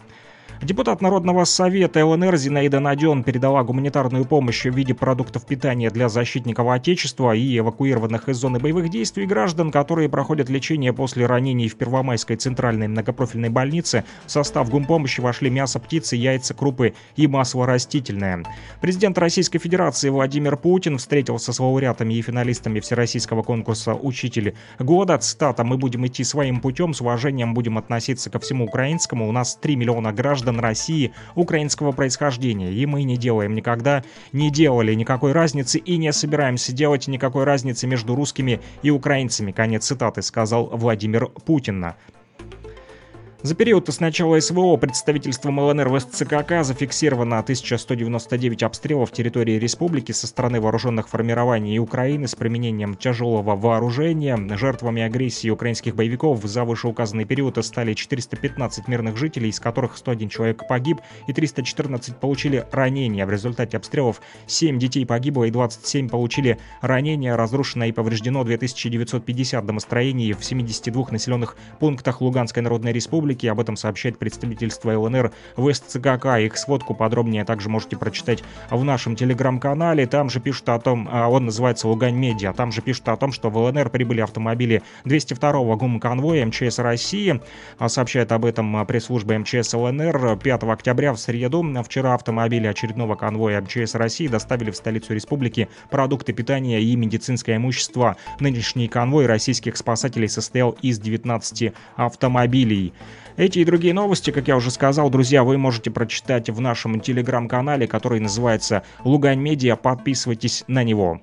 Депутат 0.62 1.00
Народного 1.00 1.44
совета 1.44 2.04
ЛНР 2.04 2.36
Зинаида 2.36 2.80
Наден 2.80 3.24
передала 3.24 3.64
гуманитарную 3.64 4.26
помощь 4.26 4.66
в 4.66 4.76
виде 4.76 4.92
продуктов 4.92 5.46
питания 5.46 5.88
для 5.88 6.10
защитников 6.10 6.68
Отечества 6.68 7.34
и 7.34 7.58
эвакуированных 7.58 8.28
из 8.28 8.36
зоны 8.36 8.58
боевых 8.58 8.90
действий 8.90 9.24
граждан, 9.24 9.70
которые 9.70 10.10
проходят 10.10 10.50
лечение 10.50 10.92
после 10.92 11.24
ранений 11.24 11.66
в 11.66 11.76
Первомайской 11.76 12.36
центральной 12.36 12.88
многопрофильной 12.88 13.48
больнице. 13.48 14.04
В 14.26 14.30
состав 14.30 14.68
гумпомощи 14.68 15.22
вошли 15.22 15.48
мясо 15.48 15.78
птицы, 15.78 16.16
яйца, 16.16 16.52
крупы 16.52 16.92
и 17.16 17.26
масло 17.26 17.64
растительное. 17.64 18.44
Президент 18.82 19.16
Российской 19.16 19.58
Федерации 19.58 20.10
Владимир 20.10 20.58
Путин 20.58 20.98
встретился 20.98 21.54
с 21.54 21.58
лауреатами 21.58 22.12
и 22.12 22.20
финалистами 22.20 22.80
Всероссийского 22.80 23.42
конкурса 23.42 23.94
«Учитель 23.94 24.54
года». 24.78 25.16
Цитата 25.16 25.64
«Мы 25.64 25.78
будем 25.78 26.06
идти 26.06 26.22
своим 26.22 26.60
путем, 26.60 26.92
с 26.92 27.00
уважением 27.00 27.54
будем 27.54 27.78
относиться 27.78 28.28
ко 28.28 28.38
всему 28.38 28.66
украинскому. 28.66 29.26
У 29.26 29.32
нас 29.32 29.56
3 29.56 29.76
миллиона 29.76 30.12
граждан 30.12 30.49
России 30.58 31.12
украинского 31.34 31.92
происхождения, 31.92 32.72
и 32.72 32.86
мы 32.86 33.04
не 33.04 33.16
делаем 33.16 33.54
никогда, 33.54 34.02
не 34.32 34.50
делали 34.50 34.94
никакой 34.94 35.32
разницы 35.32 35.78
и 35.78 35.96
не 35.98 36.12
собираемся 36.12 36.72
делать 36.72 37.06
никакой 37.06 37.44
разницы 37.44 37.86
между 37.86 38.16
русскими 38.16 38.60
и 38.82 38.90
украинцами. 38.90 39.52
Конец 39.52 39.86
цитаты 39.86 40.22
сказал 40.22 40.66
Владимир 40.72 41.26
Путин. 41.26 41.94
За 43.42 43.54
период 43.54 43.88
с 43.88 44.00
начала 44.00 44.38
СВО 44.38 44.76
представительством 44.76 45.60
ЛНР 45.60 45.88
в 45.88 45.98
СЦКК 45.98 46.62
зафиксировано 46.62 47.38
1199 47.38 48.62
обстрелов 48.62 49.12
территории 49.12 49.58
республики 49.58 50.12
со 50.12 50.26
стороны 50.26 50.60
вооруженных 50.60 51.08
формирований 51.08 51.78
Украины 51.78 52.28
с 52.28 52.34
применением 52.34 52.96
тяжелого 52.96 53.56
вооружения. 53.56 54.36
Жертвами 54.58 55.00
агрессии 55.00 55.48
украинских 55.48 55.96
боевиков 55.96 56.44
за 56.44 56.64
вышеуказанный 56.64 57.24
период 57.24 57.56
стали 57.64 57.94
415 57.94 58.88
мирных 58.88 59.16
жителей, 59.16 59.48
из 59.48 59.58
которых 59.58 59.96
101 59.96 60.28
человек 60.28 60.68
погиб 60.68 60.98
и 61.26 61.32
314 61.32 62.16
получили 62.16 62.66
ранения. 62.72 63.24
В 63.24 63.30
результате 63.30 63.78
обстрелов 63.78 64.20
7 64.48 64.78
детей 64.78 65.06
погибло 65.06 65.44
и 65.44 65.50
27 65.50 66.10
получили 66.10 66.58
ранения. 66.82 67.34
Разрушено 67.34 67.86
и 67.86 67.92
повреждено 67.92 68.44
2950 68.44 69.64
домостроений 69.64 70.34
в 70.34 70.44
72 70.44 71.06
населенных 71.10 71.56
пунктах 71.78 72.20
Луганской 72.20 72.62
Народной 72.62 72.92
Республики 72.92 73.29
республики. 73.30 73.46
Об 73.46 73.60
этом 73.60 73.76
сообщает 73.76 74.18
представительство 74.18 74.96
ЛНР 74.98 75.32
в 75.56 75.72
СЦКК. 75.72 76.38
Их 76.40 76.56
сводку 76.56 76.94
подробнее 76.94 77.44
также 77.44 77.68
можете 77.68 77.96
прочитать 77.96 78.42
в 78.70 78.84
нашем 78.84 79.16
телеграм-канале. 79.16 80.06
Там 80.06 80.30
же 80.30 80.40
пишут 80.40 80.68
о 80.68 80.78
том, 80.78 81.08
а, 81.10 81.28
он 81.28 81.46
называется 81.46 81.88
Лугань 81.88 82.16
Медиа, 82.16 82.52
там 82.52 82.72
же 82.72 82.82
пишут 82.82 83.08
о 83.08 83.16
том, 83.16 83.32
что 83.32 83.50
в 83.50 83.56
ЛНР 83.56 83.90
прибыли 83.90 84.20
автомобили 84.20 84.82
202-го 85.04 85.76
ГУМ-конвоя 85.76 86.46
МЧС 86.46 86.78
России. 86.78 87.40
А, 87.78 87.88
сообщает 87.88 88.32
об 88.32 88.44
этом 88.44 88.76
а, 88.76 88.84
пресс-служба 88.84 89.38
МЧС 89.38 89.74
ЛНР 89.74 90.38
5 90.42 90.62
октября 90.64 91.12
в 91.12 91.18
среду. 91.18 91.60
Вчера 91.84 92.14
автомобили 92.14 92.66
очередного 92.66 93.14
конвоя 93.14 93.60
МЧС 93.60 93.94
России 93.94 94.28
доставили 94.28 94.70
в 94.70 94.76
столицу 94.76 95.14
республики 95.14 95.68
продукты 95.90 96.32
питания 96.32 96.80
и 96.80 96.96
медицинское 96.96 97.56
имущество. 97.56 98.16
Нынешний 98.40 98.88
конвой 98.88 99.26
российских 99.26 99.76
спасателей 99.76 100.28
состоял 100.28 100.76
из 100.82 100.98
19 100.98 101.72
автомобилей. 101.96 102.92
Эти 103.40 103.60
и 103.60 103.64
другие 103.64 103.94
новости, 103.94 104.32
как 104.32 104.48
я 104.48 104.56
уже 104.56 104.70
сказал, 104.70 105.08
друзья, 105.08 105.44
вы 105.44 105.56
можете 105.56 105.90
прочитать 105.90 106.50
в 106.50 106.60
нашем 106.60 107.00
телеграм-канале, 107.00 107.86
который 107.86 108.20
называется 108.20 108.82
Лугань 109.02 109.40
Медиа. 109.40 109.76
Подписывайтесь 109.76 110.62
на 110.66 110.84
него. 110.84 111.22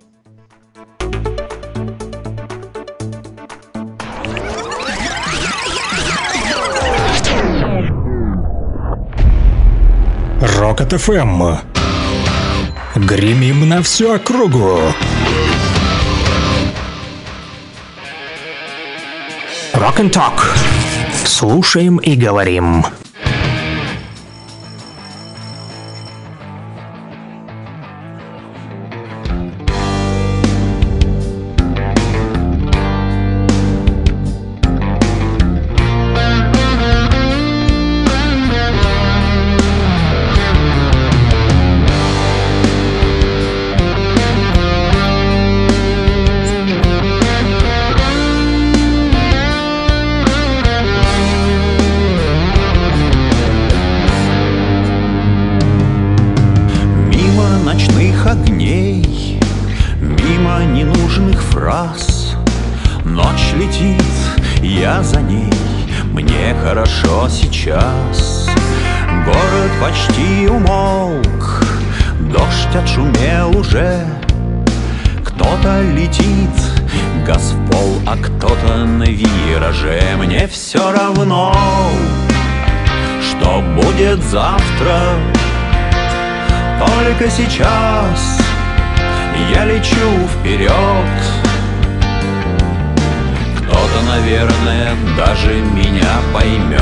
Рокот 10.42 10.94
ФМ. 10.94 11.44
Гремим 12.96 13.70
на 13.70 13.84
всю 13.84 14.10
округу. 14.10 14.80
Rock 19.76 20.00
and 20.00 20.12
Talk. 20.12 20.67
Слушаем 21.28 21.98
и 21.98 22.16
говорим. 22.16 22.86
Все 80.78 80.92
равно, 80.92 81.52
что 83.20 83.64
будет 83.76 84.24
завтра. 84.24 85.00
Только 86.80 87.32
сейчас 87.32 88.40
я 89.56 89.66
лечу 89.66 90.28
вперед 90.40 90.72
Кто-то, 93.58 94.06
наверное, 94.08 94.92
даже 95.18 95.56
меня 95.56 96.20
поймет 96.32 96.82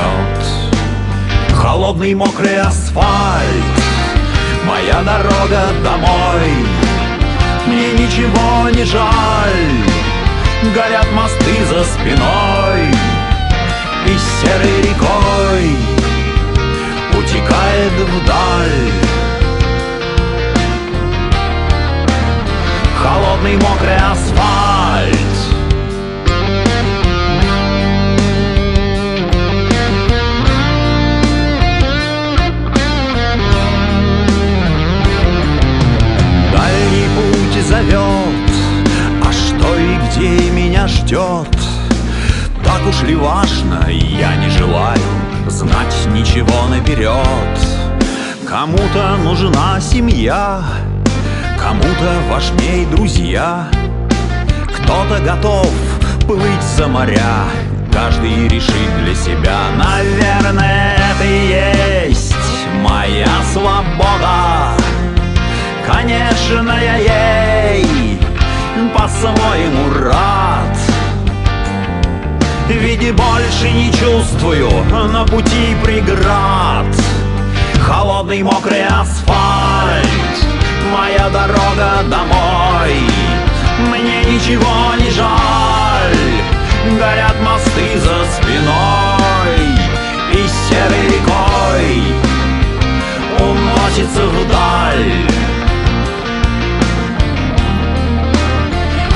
Холодный 1.53 2.13
мокрый 2.15 2.59
асфальт 2.59 3.79
Моя 4.67 5.01
дорога 5.03 5.67
домой. 5.83 6.51
Мне 7.67 7.93
ничего 7.93 8.69
не 8.75 8.83
жаль 8.83 9.71
Горят 10.73 11.07
мосты 11.13 11.65
за 11.69 11.83
спиной 11.85 12.94
И 14.05 14.17
серой 14.17 14.81
рекой 14.83 15.95
Утекает 17.17 17.91
вдаль. 17.93 18.91
Холодный 23.01 23.55
мокрый 23.55 23.95
асфальт. 23.95 25.15
Дальний 36.51 37.07
путь 37.15 37.65
зовет, 37.65 38.51
а 39.23 39.31
что 39.31 39.77
и 39.77 39.97
где 40.07 40.51
меня 40.51 40.87
ждет 40.87 41.54
Так 42.85 42.93
уж 42.93 43.01
ли 43.01 43.15
важно, 43.15 43.89
я 43.89 44.35
не 44.35 44.47
желаю 44.47 44.99
знать 45.47 46.07
ничего 46.13 46.67
наперед. 46.67 47.17
Кому-то 48.47 49.17
нужна 49.23 49.79
семья, 49.81 50.61
Кому-то 51.59 52.21
важней 52.29 52.85
друзья. 52.85 53.67
Кто-то 54.67 55.19
готов 55.23 55.71
плыть 56.27 56.61
за 56.77 56.87
моря 56.87 57.45
Каждый 57.91 58.47
решит 58.47 59.03
для 59.03 59.15
себя. 59.15 59.57
Наверное, 59.77 60.95
это 60.95 61.23
и 61.23 62.13
есть 62.13 62.35
моя 62.83 63.27
свобода. 63.51 64.75
Конечно, 65.87 66.71
я 66.79 66.97
ей 66.97 68.19
по-своему 68.93 69.91
рад 70.03 70.84
ведь 72.67 73.13
больше 73.13 73.69
не 73.71 73.91
чувствую. 73.91 74.69
На 74.91 75.23
пути 75.25 75.75
преград. 75.83 76.85
Холодный 77.79 78.41
мокрый 78.41 78.85
асфальт. 78.85 80.07
Моя 80.91 81.29
дорога 81.29 82.03
домой. 82.09 82.95
Мне 83.89 84.23
ничего 84.33 84.95
не 84.97 85.11
жаль. 85.11 86.99
Горят 86.99 87.35
мосты 87.41 87.99
за 87.99 88.25
спиной. 88.33 89.15
И 90.33 90.47
серый 90.67 91.05
рекой 91.05 92.15
Уносится 93.39 94.25
вдаль. 94.25 95.11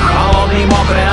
Холодный 0.01 0.65
мокрый 0.65 1.08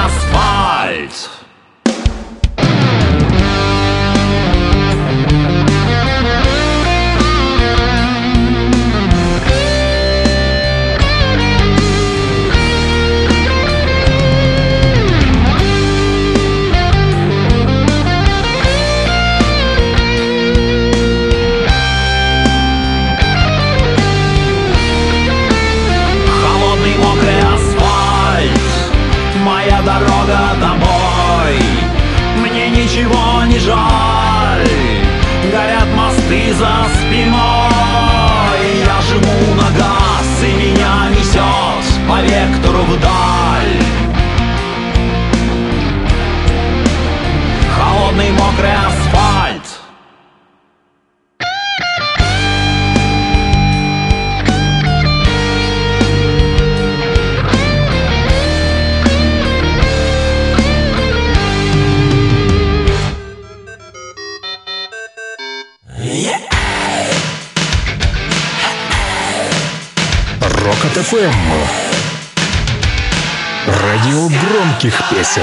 за 36.59 36.87
спиной. 36.95 37.37
Я 38.85 39.01
жму 39.03 39.55
на 39.55 39.71
газ 39.79 40.29
и 40.43 40.53
меня 40.55 41.11
несет 41.11 41.87
по 42.09 42.21
вектору 42.23 42.83
вдаль. 42.85 43.83
Холодный 47.77 48.31
мокрый 48.33 48.73
Рок 70.41 70.95
ФМ. 70.95 71.35
Радио 73.67 74.29
громких 74.29 75.03
песен. 75.11 75.43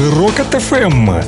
же 0.00 0.10
Рокот 0.14 0.54
ФМ. 0.62 1.10
Эм. 1.10 1.24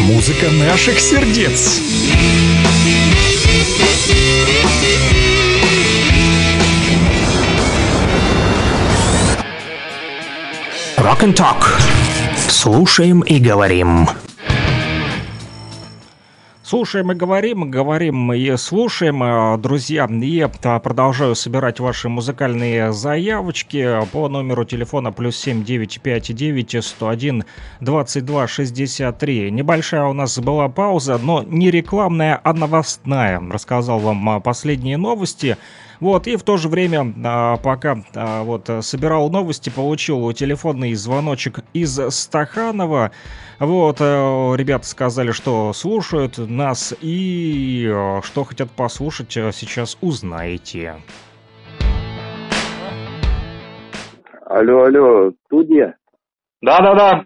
Музыка 0.00 0.50
наших 0.50 1.00
сердец. 1.00 1.80
Rock 10.96 11.20
and 11.22 11.34
Talk. 11.34 11.80
Слушаем 12.48 13.20
и 13.20 13.38
говорим. 13.38 14.08
Слушаем 16.68 17.10
и 17.12 17.14
говорим, 17.14 17.70
говорим 17.70 18.30
и 18.30 18.54
слушаем. 18.58 19.22
Э, 19.22 19.56
друзья, 19.56 20.06
и 20.06 20.40
э, 20.40 20.80
продолжаю 20.80 21.34
собирать 21.34 21.80
ваши 21.80 22.10
музыкальные 22.10 22.92
заявочки 22.92 24.00
по 24.12 24.28
номеру 24.28 24.66
телефона 24.66 25.10
плюс 25.10 25.38
7959 25.38 26.84
101 26.84 27.44
22 27.80 28.46
63. 28.46 29.50
Небольшая 29.50 30.04
у 30.04 30.12
нас 30.12 30.38
была 30.38 30.68
пауза, 30.68 31.16
но 31.16 31.42
не 31.42 31.70
рекламная, 31.70 32.38
а 32.44 32.52
новостная. 32.52 33.40
Рассказал 33.50 33.98
вам 33.98 34.36
э, 34.36 34.40
последние 34.42 34.98
новости. 34.98 35.56
Вот, 36.00 36.26
и 36.26 36.36
в 36.36 36.42
то 36.42 36.56
же 36.56 36.68
время, 36.68 37.12
а, 37.24 37.56
пока 37.56 37.96
а, 38.14 38.42
вот 38.44 38.70
собирал 38.80 39.30
новости, 39.30 39.70
получил 39.70 40.32
телефонный 40.32 40.94
звоночек 40.94 41.60
из 41.72 41.98
Стаханова. 42.10 43.10
Вот, 43.58 43.96
э, 44.00 44.04
ребята 44.56 44.86
сказали, 44.86 45.32
что 45.32 45.72
слушают 45.72 46.38
нас 46.38 46.94
и 47.00 47.88
э, 47.90 48.20
что 48.22 48.44
хотят 48.44 48.70
послушать, 48.70 49.36
э, 49.36 49.50
сейчас 49.52 49.98
узнаете. 50.00 50.94
Алло, 54.46 54.84
алло, 54.84 55.32
студия? 55.46 55.96
Да-да-да. 56.62 57.24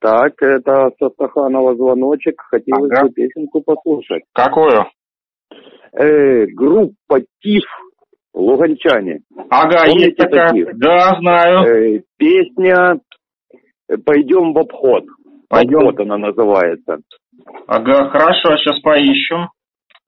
Так, 0.00 0.42
это 0.42 0.90
со 0.98 1.10
Стаханова 1.10 1.74
звоночек. 1.76 2.40
Хотелось 2.50 2.90
Ага. 2.92 3.06
бы 3.06 3.12
песенку 3.12 3.60
послушать. 3.62 4.24
Какую? 4.32 4.86
Э, 5.92 6.46
группа 6.46 7.20
ТИФ, 7.40 7.64
Луганчане. 8.34 9.20
Ага, 9.50 9.86
Помните 9.86 10.06
есть 10.06 10.16
такая. 10.16 10.48
таких? 10.48 10.78
Да, 10.78 11.16
знаю. 11.20 11.66
Э, 11.66 12.00
песня 12.16 13.00
«Пойдем 14.04 14.52
в 14.52 14.58
обход». 14.58 15.04
Пойдем. 15.48 15.78
Обход 15.78 16.00
она 16.00 16.18
называется. 16.18 16.98
Ага, 17.66 18.10
хорошо, 18.10 18.56
сейчас 18.58 18.80
поищем. 18.80 19.48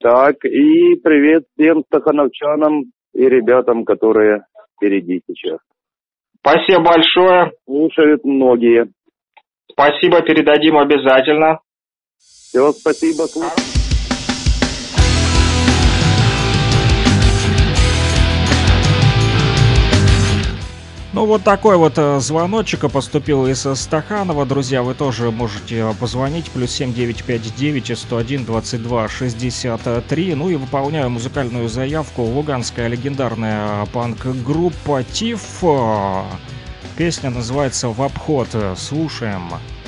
Так, 0.01 0.45
и 0.45 0.97
привет 1.03 1.45
всем 1.57 1.83
стахановчанам 1.87 2.85
и 3.15 3.29
ребятам, 3.29 3.85
которые 3.85 4.45
впереди 4.77 5.23
сейчас. 5.27 5.59
Спасибо 6.39 6.83
большое. 6.83 7.53
Слушают 7.67 8.25
многие. 8.25 8.91
Спасибо, 9.73 10.23
передадим 10.23 10.79
обязательно. 10.79 11.61
Все, 12.19 12.73
спасибо. 12.73 13.23
слушаю. 13.25 13.80
Ну, 21.13 21.27
вот 21.27 21.43
такой 21.43 21.77
вот 21.77 21.95
э, 21.97 22.21
звоночек 22.21 22.89
поступил 22.89 23.49
из 23.49 23.67
э, 23.67 23.75
Стаханова. 23.75 24.47
Друзья, 24.47 24.85
вы 24.85 24.95
тоже 24.95 25.33
можете 25.33 25.79
э, 25.79 25.95
позвонить. 25.99 26.49
Плюс 26.53 26.71
7959 26.71 27.99
101 27.99 28.45
22 28.45 29.09
63. 29.09 30.35
Ну 30.37 30.51
и 30.51 30.55
выполняю 30.55 31.11
музыкальную 31.11 31.69
заявку. 31.69 32.23
Луганская 32.23 32.87
легендарная 32.87 33.87
панк-группа 33.87 35.03
ТИФ. 35.03 35.43
Э, 35.63 36.23
Песня 36.97 37.31
называется 37.31 37.89
«В 37.89 38.03
обход». 38.03 38.49
Слушаем. 38.77 39.43
Пойдем 39.51 39.80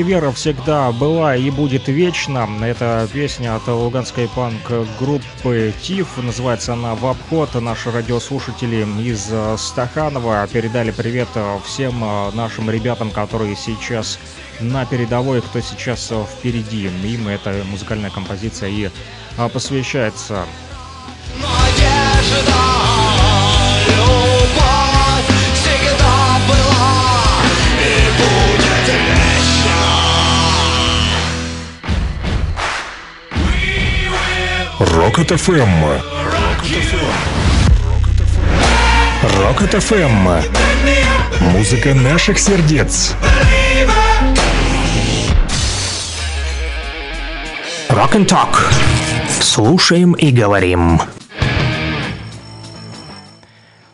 И 0.00 0.02
вера 0.02 0.30
всегда 0.30 0.92
была 0.92 1.36
и 1.36 1.50
будет 1.50 1.88
вечна. 1.88 2.48
Это 2.62 3.06
песня 3.12 3.54
от 3.54 3.68
луганской 3.68 4.30
панк-группы 4.34 5.74
ТИФ. 5.82 6.16
Называется 6.16 6.72
она 6.72 6.94
«В 6.94 7.04
обход». 7.04 7.54
Наши 7.56 7.90
радиослушатели 7.90 8.86
из 9.02 9.28
э, 9.30 9.56
Стаханова 9.58 10.48
передали 10.50 10.90
привет 10.90 11.28
э, 11.34 11.58
всем 11.66 12.02
э, 12.02 12.30
нашим 12.32 12.70
ребятам, 12.70 13.10
которые 13.10 13.54
сейчас 13.56 14.18
на 14.58 14.86
передовой, 14.86 15.42
кто 15.42 15.60
сейчас 15.60 16.10
впереди. 16.32 16.86
Им 16.86 17.28
эта 17.28 17.62
музыкальная 17.70 18.08
композиция 18.08 18.70
и 18.70 18.88
посвящается. 19.52 20.46
Рокот 35.20 35.38
ФМ. 35.38 35.84
Рокот 39.38 39.82
ФМ. 39.82 40.28
Музыка 41.52 41.92
наших 41.92 42.38
сердец. 42.38 43.12
Rock 47.90 48.12
and 48.12 48.26
Talk. 48.26 48.72
Слушаем 49.42 50.14
и 50.14 50.30
говорим. 50.30 51.02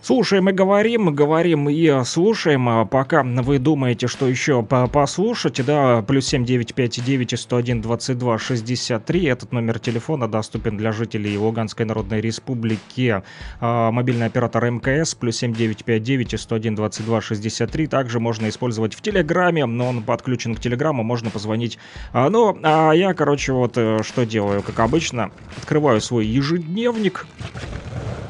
Слушаем 0.07 0.49
и 0.49 0.53
говорим, 0.53 1.13
говорим 1.13 1.69
и 1.69 2.05
слушаем. 2.05 2.69
А 2.69 2.85
Пока 2.85 3.25
вы 3.25 3.59
думаете, 3.59 4.07
что 4.07 4.29
еще 4.29 4.63
по- 4.63 4.87
послушать, 4.87 5.67
да, 5.67 6.01
плюс 6.03 6.29
7959 6.29 7.33
и 7.33 7.37
101 7.37 7.81
22 7.83 8.39
63. 8.39 9.25
Этот 9.25 9.51
номер 9.51 9.81
телефона 9.81 10.29
доступен 10.29 10.77
для 10.77 10.93
жителей 10.93 11.37
Луганской 11.37 11.87
Народной 11.87 12.21
Республики. 12.21 13.21
А, 13.59 13.91
Мобильный 13.91 14.27
оператор 14.27 14.71
МКС 14.71 15.17
плюс 15.17 15.39
7959 15.39 16.35
и 16.35 16.37
101 16.37 16.77
22 16.77 17.21
63. 17.21 17.89
Также 17.89 18.21
можно 18.21 18.49
использовать 18.49 18.95
в 18.95 19.01
Телеграме, 19.03 19.67
но 19.67 19.89
он 19.89 20.05
подключен 20.05 20.55
к 20.55 20.61
Телеграмму, 20.61 21.03
можно 21.03 21.31
позвонить. 21.31 21.81
А, 22.13 22.31
Ну, 22.31 22.57
а 22.63 22.93
я, 22.93 23.13
короче, 23.13 23.55
вот 23.55 23.73
э, 23.77 24.05
что 24.05 24.25
делаю, 24.25 24.63
как 24.63 24.79
обычно, 24.79 25.33
открываю 25.57 26.01
свой 26.01 26.27
ежедневник, 26.27 27.27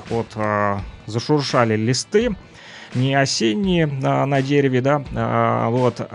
вот 0.09 0.29
зашуршали 1.07 1.77
листы, 1.77 2.35
не 2.95 3.15
осенние 3.15 3.91
а, 4.03 4.27
на 4.27 4.43
дереве, 4.43 4.81
да, 4.81 5.05
а, 5.15 5.71
вот, 5.71 6.09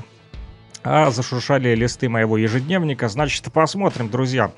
а 0.83 1.11
зашуршали 1.11 1.75
листы 1.75 2.09
моего 2.09 2.37
ежедневника. 2.37 3.07
Значит, 3.07 3.51
посмотрим, 3.51 4.09
друзья, 4.09 4.45
а, 4.45 4.51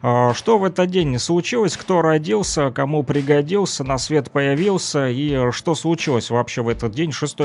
что 0.00 0.58
в 0.58 0.64
этот 0.64 0.90
день 0.90 1.18
случилось, 1.18 1.76
кто 1.76 2.02
родился, 2.02 2.70
кому 2.70 3.02
пригодился, 3.02 3.84
на 3.84 3.98
свет 3.98 4.30
появился 4.30 5.08
и 5.08 5.50
что 5.52 5.74
случилось 5.74 6.30
вообще 6.30 6.62
в 6.62 6.68
этот 6.68 6.92
день, 6.92 7.12
6 7.12 7.36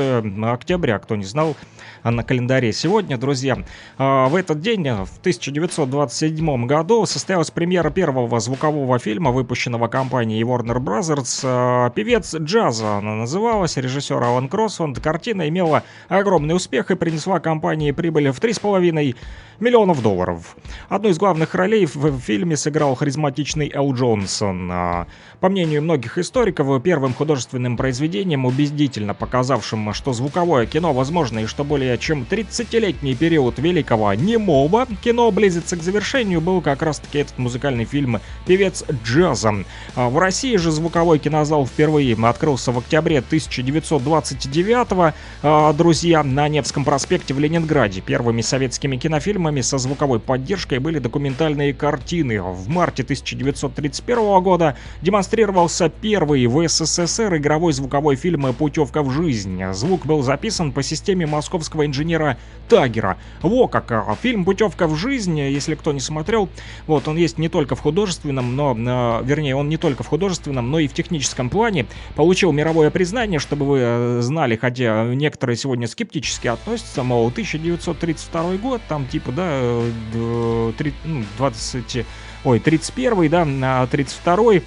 октября, 0.42 0.98
кто 0.98 1.16
не 1.16 1.24
знал, 1.24 1.56
а 2.04 2.10
на 2.10 2.22
календаре 2.22 2.72
сегодня, 2.72 3.16
друзья. 3.16 3.58
А, 3.98 4.28
В 4.28 4.36
этот 4.36 4.60
день, 4.60 4.82
в 4.82 5.18
1927 5.20 6.66
году, 6.66 7.06
состоялась 7.06 7.50
премьера 7.50 7.90
первого 7.90 8.40
звукового 8.40 8.98
фильма, 8.98 9.30
выпущенного 9.30 9.88
компанией 9.88 10.42
Warner 10.42 10.78
Brothers. 10.78 11.40
А, 11.44 11.90
«Певец 11.90 12.34
джаза» 12.34 12.98
она 12.98 13.14
называлась, 13.14 13.76
режиссер 13.78 14.22
Алан 14.22 14.48
Кроссфонд. 14.48 15.00
Картина 15.00 15.48
имела 15.48 15.82
огромный 16.08 16.54
успех 16.54 16.90
и 16.90 16.94
принесла 16.94 17.40
компании 17.40 17.90
прибыль 17.92 18.30
в 18.30 18.38
3,5 18.38 19.16
миллионов 19.60 20.02
долларов. 20.02 20.56
Одну 20.88 21.10
из 21.10 21.18
главных 21.18 21.54
ролей 21.54 21.86
в 21.86 22.18
фильме 22.18 22.56
сыграл 22.56 22.94
харизматичный 22.94 23.70
Эл 23.72 23.94
Джонсон. 23.94 24.70
А, 24.72 25.06
По 25.40 25.48
мнению 25.48 25.82
многих 25.82 26.18
историков, 26.18 26.82
первым 26.82 27.14
художественным 27.14 27.76
произведением, 27.76 28.46
убедительно 28.46 29.14
показавшим, 29.14 29.92
что 29.92 30.12
звуковое 30.12 30.66
кино 30.66 30.92
возможно 30.92 31.40
и 31.40 31.46
что 31.46 31.64
более 31.64 31.96
чем 31.98 32.26
30-летний 32.28 33.14
период 33.14 33.58
великого 33.58 34.14
немого 34.14 34.86
кино 35.02 35.30
близится 35.30 35.76
к 35.76 35.82
завершению, 35.82 36.40
был 36.40 36.60
как 36.60 36.82
раз-таки 36.82 37.18
этот 37.18 37.38
музыкальный 37.38 37.84
фильм 37.84 38.20
«Певец 38.46 38.84
джаза». 39.04 39.54
А 39.94 40.08
В 40.08 40.18
России 40.18 40.56
же 40.56 40.70
звуковой 40.70 41.18
кинозал 41.18 41.66
впервые 41.66 42.16
открылся 42.24 42.72
в 42.72 42.78
октябре 42.78 43.18
1929 43.18 45.14
а, 45.42 45.72
друзья, 45.72 46.22
на 46.22 46.48
Невском 46.48 46.84
проспекте 46.84 47.34
в 47.34 47.38
Ленинграде. 47.38 48.00
Первыми 48.00 48.40
советскими 48.40 48.96
кинофильмами 48.96 49.43
со 49.62 49.78
звуковой 49.78 50.20
поддержкой 50.20 50.78
были 50.78 50.98
документальные 50.98 51.74
картины. 51.74 52.42
В 52.42 52.68
марте 52.68 53.02
1931 53.02 54.42
года 54.42 54.76
демонстрировался 55.02 55.88
первый 55.88 56.46
в 56.46 56.68
СССР 56.68 57.36
игровой 57.36 57.72
звуковой 57.72 58.16
фильм 58.16 58.52
«Путевка 58.54 59.02
в 59.02 59.10
жизнь». 59.10 59.62
Звук 59.72 60.06
был 60.06 60.22
записан 60.22 60.72
по 60.72 60.82
системе 60.82 61.26
московского 61.26 61.86
инженера 61.86 62.38
Тагера. 62.68 63.18
Во 63.42 63.68
как! 63.68 63.90
а, 63.92 64.16
Фильм 64.20 64.44
«Путевка 64.44 64.86
в 64.86 64.96
жизнь», 64.96 65.38
если 65.38 65.74
кто 65.74 65.92
не 65.92 66.00
смотрел, 66.00 66.48
вот 66.86 67.08
он 67.08 67.16
есть 67.16 67.38
не 67.38 67.48
только 67.48 67.74
в 67.74 67.80
художественном, 67.80 68.56
но, 68.56 68.74
а, 68.78 69.22
вернее, 69.22 69.56
он 69.56 69.68
не 69.68 69.76
только 69.76 70.02
в 70.02 70.06
художественном, 70.06 70.70
но 70.70 70.78
и 70.78 70.88
в 70.88 70.94
техническом 70.94 71.50
плане. 71.50 71.86
Получил 72.14 72.52
мировое 72.52 72.90
признание, 72.90 73.38
чтобы 73.38 73.66
вы 73.66 73.78
э, 73.80 74.18
знали, 74.22 74.56
хотя 74.56 75.04
некоторые 75.14 75.56
сегодня 75.56 75.86
скептически 75.86 76.48
относятся, 76.48 77.02
мол, 77.02 77.28
1932 77.28 78.56
год, 78.56 78.80
там 78.88 79.06
типа, 79.06 79.32
да, 79.34 79.44
э, 79.46 79.90
д- 80.12 80.72
три- 80.78 80.94
ну, 81.04 81.24
20, 81.36 82.06
ой, 82.44 82.60
31, 82.60 83.28
да, 83.28 83.44
а 83.82 83.86
32 83.86 84.62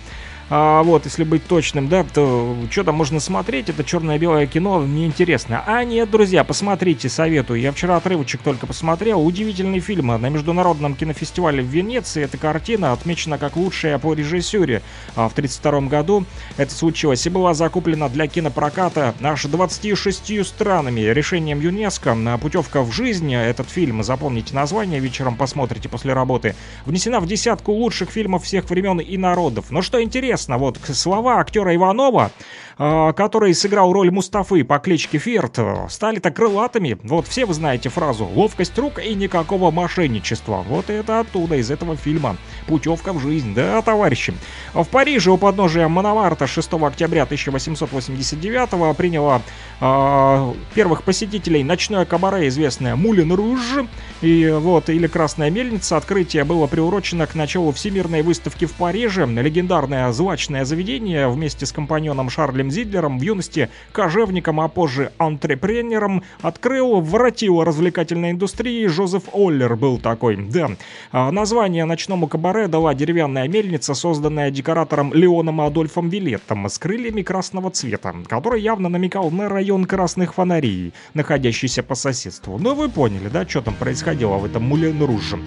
а, 0.49 0.82
вот, 0.84 1.03
если 1.03 1.26
быть 1.26 1.45
точным, 1.45 1.90
да, 1.90 2.06
то 2.06 2.56
что 2.72 2.86
там 2.86 2.95
можно 2.95 3.19
смотреть, 3.19 3.68
это 3.68 3.84
черно-белое 3.84 4.48
кино, 4.48 4.82
неинтересно. 4.86 5.61
А 5.68 5.84
нет, 5.84 6.10
друзья, 6.10 6.45
посмотрите, 6.45 7.10
советую. 7.10 7.60
Я 7.60 7.74
вчера 7.74 7.98
отрывочек 7.98 8.41
только 8.41 8.65
посмотрел. 8.65 9.26
Удивительный 9.26 9.82
фильм 9.82 10.07
на 10.07 10.30
Международном 10.30 10.95
кинофестивале 10.95 11.61
в 11.61 11.65
Венеции. 11.65 12.24
Эта 12.24 12.38
картина 12.38 12.94
отмечена 12.94 13.38
как 13.38 13.57
лучшая 13.57 13.99
по 13.99 14.14
режиссуре. 14.14 14.82
А 15.15 15.28
в 15.28 15.34
1932 15.34 15.90
году 15.90 16.24
это 16.56 16.74
случилось 16.74 17.26
и 17.26 17.30
была 17.30 17.53
закуплена 17.53 18.07
для 18.07 18.28
кинопроката 18.28 19.15
аж 19.22 19.44
26 19.44 20.45
странами. 20.45 21.02
Решением 21.02 21.60
ЮНЕСКО 21.60 22.14
на 22.14 22.38
путевка 22.38 22.84
в 22.84 22.91
жизнь, 22.94 23.34
этот 23.34 23.69
фильм, 23.69 24.02
запомните 24.02 24.56
название, 24.56 25.02
вечером 25.02 25.36
посмотрите 25.36 25.90
после 25.90 26.14
работы, 26.14 26.56
внесена 26.86 27.19
в 27.19 27.28
десятку 27.28 27.74
лучших 27.74 28.11
фильмов 28.11 28.45
всех 28.45 28.69
времен 28.69 28.99
и 28.99 29.18
народов. 29.18 29.72
Но 29.72 29.82
что 29.82 30.02
интересно, 30.02 30.37
вот 30.48 30.78
к- 30.78 30.94
слова 30.94 31.40
актера 31.40 31.76
Иванова 31.76 32.32
а, 32.80 33.12
который 33.14 33.56
сыграл 33.56 33.92
роль 33.92 34.12
Мустафы 34.12 34.64
по 34.64 34.78
кличке 34.78 35.18
Ферт, 35.18 35.58
стали-то 35.90 36.30
крылатыми. 36.30 37.00
Вот 37.04 37.28
все 37.28 37.46
вы 37.46 37.56
знаете 37.56 37.90
фразу 37.90 38.26
«ловкость 38.26 38.78
рук 38.78 39.00
и 39.04 39.16
никакого 39.16 39.72
мошенничества». 39.72 40.64
Вот 40.68 40.92
это 40.92 41.22
оттуда, 41.22 41.56
из 41.56 41.72
этого 41.72 41.96
фильма. 41.96 42.38
Путевка 42.68 43.14
в 43.14 43.20
жизнь, 43.20 43.56
да, 43.56 43.82
товарищи. 43.82 44.36
В 44.76 44.86
Париже 44.86 45.32
у 45.32 45.38
подножия 45.38 45.88
Мономарта 45.88 46.46
6 46.46 46.74
октября 46.74 47.24
1889 47.24 48.96
приняло 48.96 49.42
э, 49.80 50.54
первых 50.74 51.04
посетителей 51.04 51.64
ночное 51.64 52.06
кабаре, 52.06 52.48
известное 52.48 52.95
Мулин 52.95 53.32
Руж. 53.34 53.86
И 54.22 54.49
вот, 54.49 54.90
или 54.90 55.06
Красная 55.08 55.52
Мельница. 55.52 55.98
Открытие 55.98 56.44
было 56.44 56.66
приурочено 56.68 57.28
к 57.28 57.36
началу 57.36 57.72
Всемирной 57.72 58.24
выставки 58.24 58.66
в 58.66 58.74
Париже. 58.74 59.26
Легендарное 59.26 60.12
злачное 60.12 60.66
заведение 60.66 61.28
вместе 61.28 61.66
с 61.66 61.72
компаньоном 61.72 62.30
Шарлем 62.30 62.72
Зидлером 62.72 63.20
в 63.20 63.22
юности 63.22 63.70
кожевником, 63.91 64.60
а 64.60 64.68
позже 64.68 65.12
антрепренером 65.18 66.24
открыл 66.41 66.99
воротило 67.02 67.64
развлекательной 67.64 68.32
индустрии 68.32 68.88
Жозеф 68.88 69.24
Оллер 69.34 69.76
был 69.76 69.99
такой, 69.99 70.38
да. 70.38 70.72
А, 71.12 71.32
название 71.32 71.86
ночному 71.86 72.28
кабаре 72.28 72.68
дала 72.68 72.94
деревянная 72.94 73.48
мельница, 73.48 73.94
созданная 73.94 74.52
декоратором 74.52 75.14
Леоном 75.14 75.62
Адольфом 75.62 76.10
Вилеттом 76.10 76.68
с 76.68 76.80
крыльями 76.80 77.22
красного 77.22 77.70
цвета, 77.70 78.16
который 78.28 78.62
явно 78.62 78.90
намекал 78.90 79.30
на 79.30 79.48
район 79.68 79.84
красных 79.84 80.35
фонарей, 80.35 80.94
находящийся 81.14 81.84
по 81.84 81.94
соседству. 81.94 82.57
Ну 82.57 82.73
вы 82.73 82.88
поняли, 82.88 83.27
да, 83.27 83.45
что 83.45 83.61
там 83.61 83.76
происходило 83.76 84.38
в 84.38 84.45
этом 84.45 84.64
Мулен 84.64 85.03
Руже. 85.03 85.39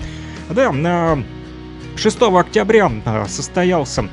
Да, 0.50 0.72
на 0.72 1.24
6 1.96 2.20
октября 2.20 2.92
а, 3.06 3.26
состоялся 3.26 4.10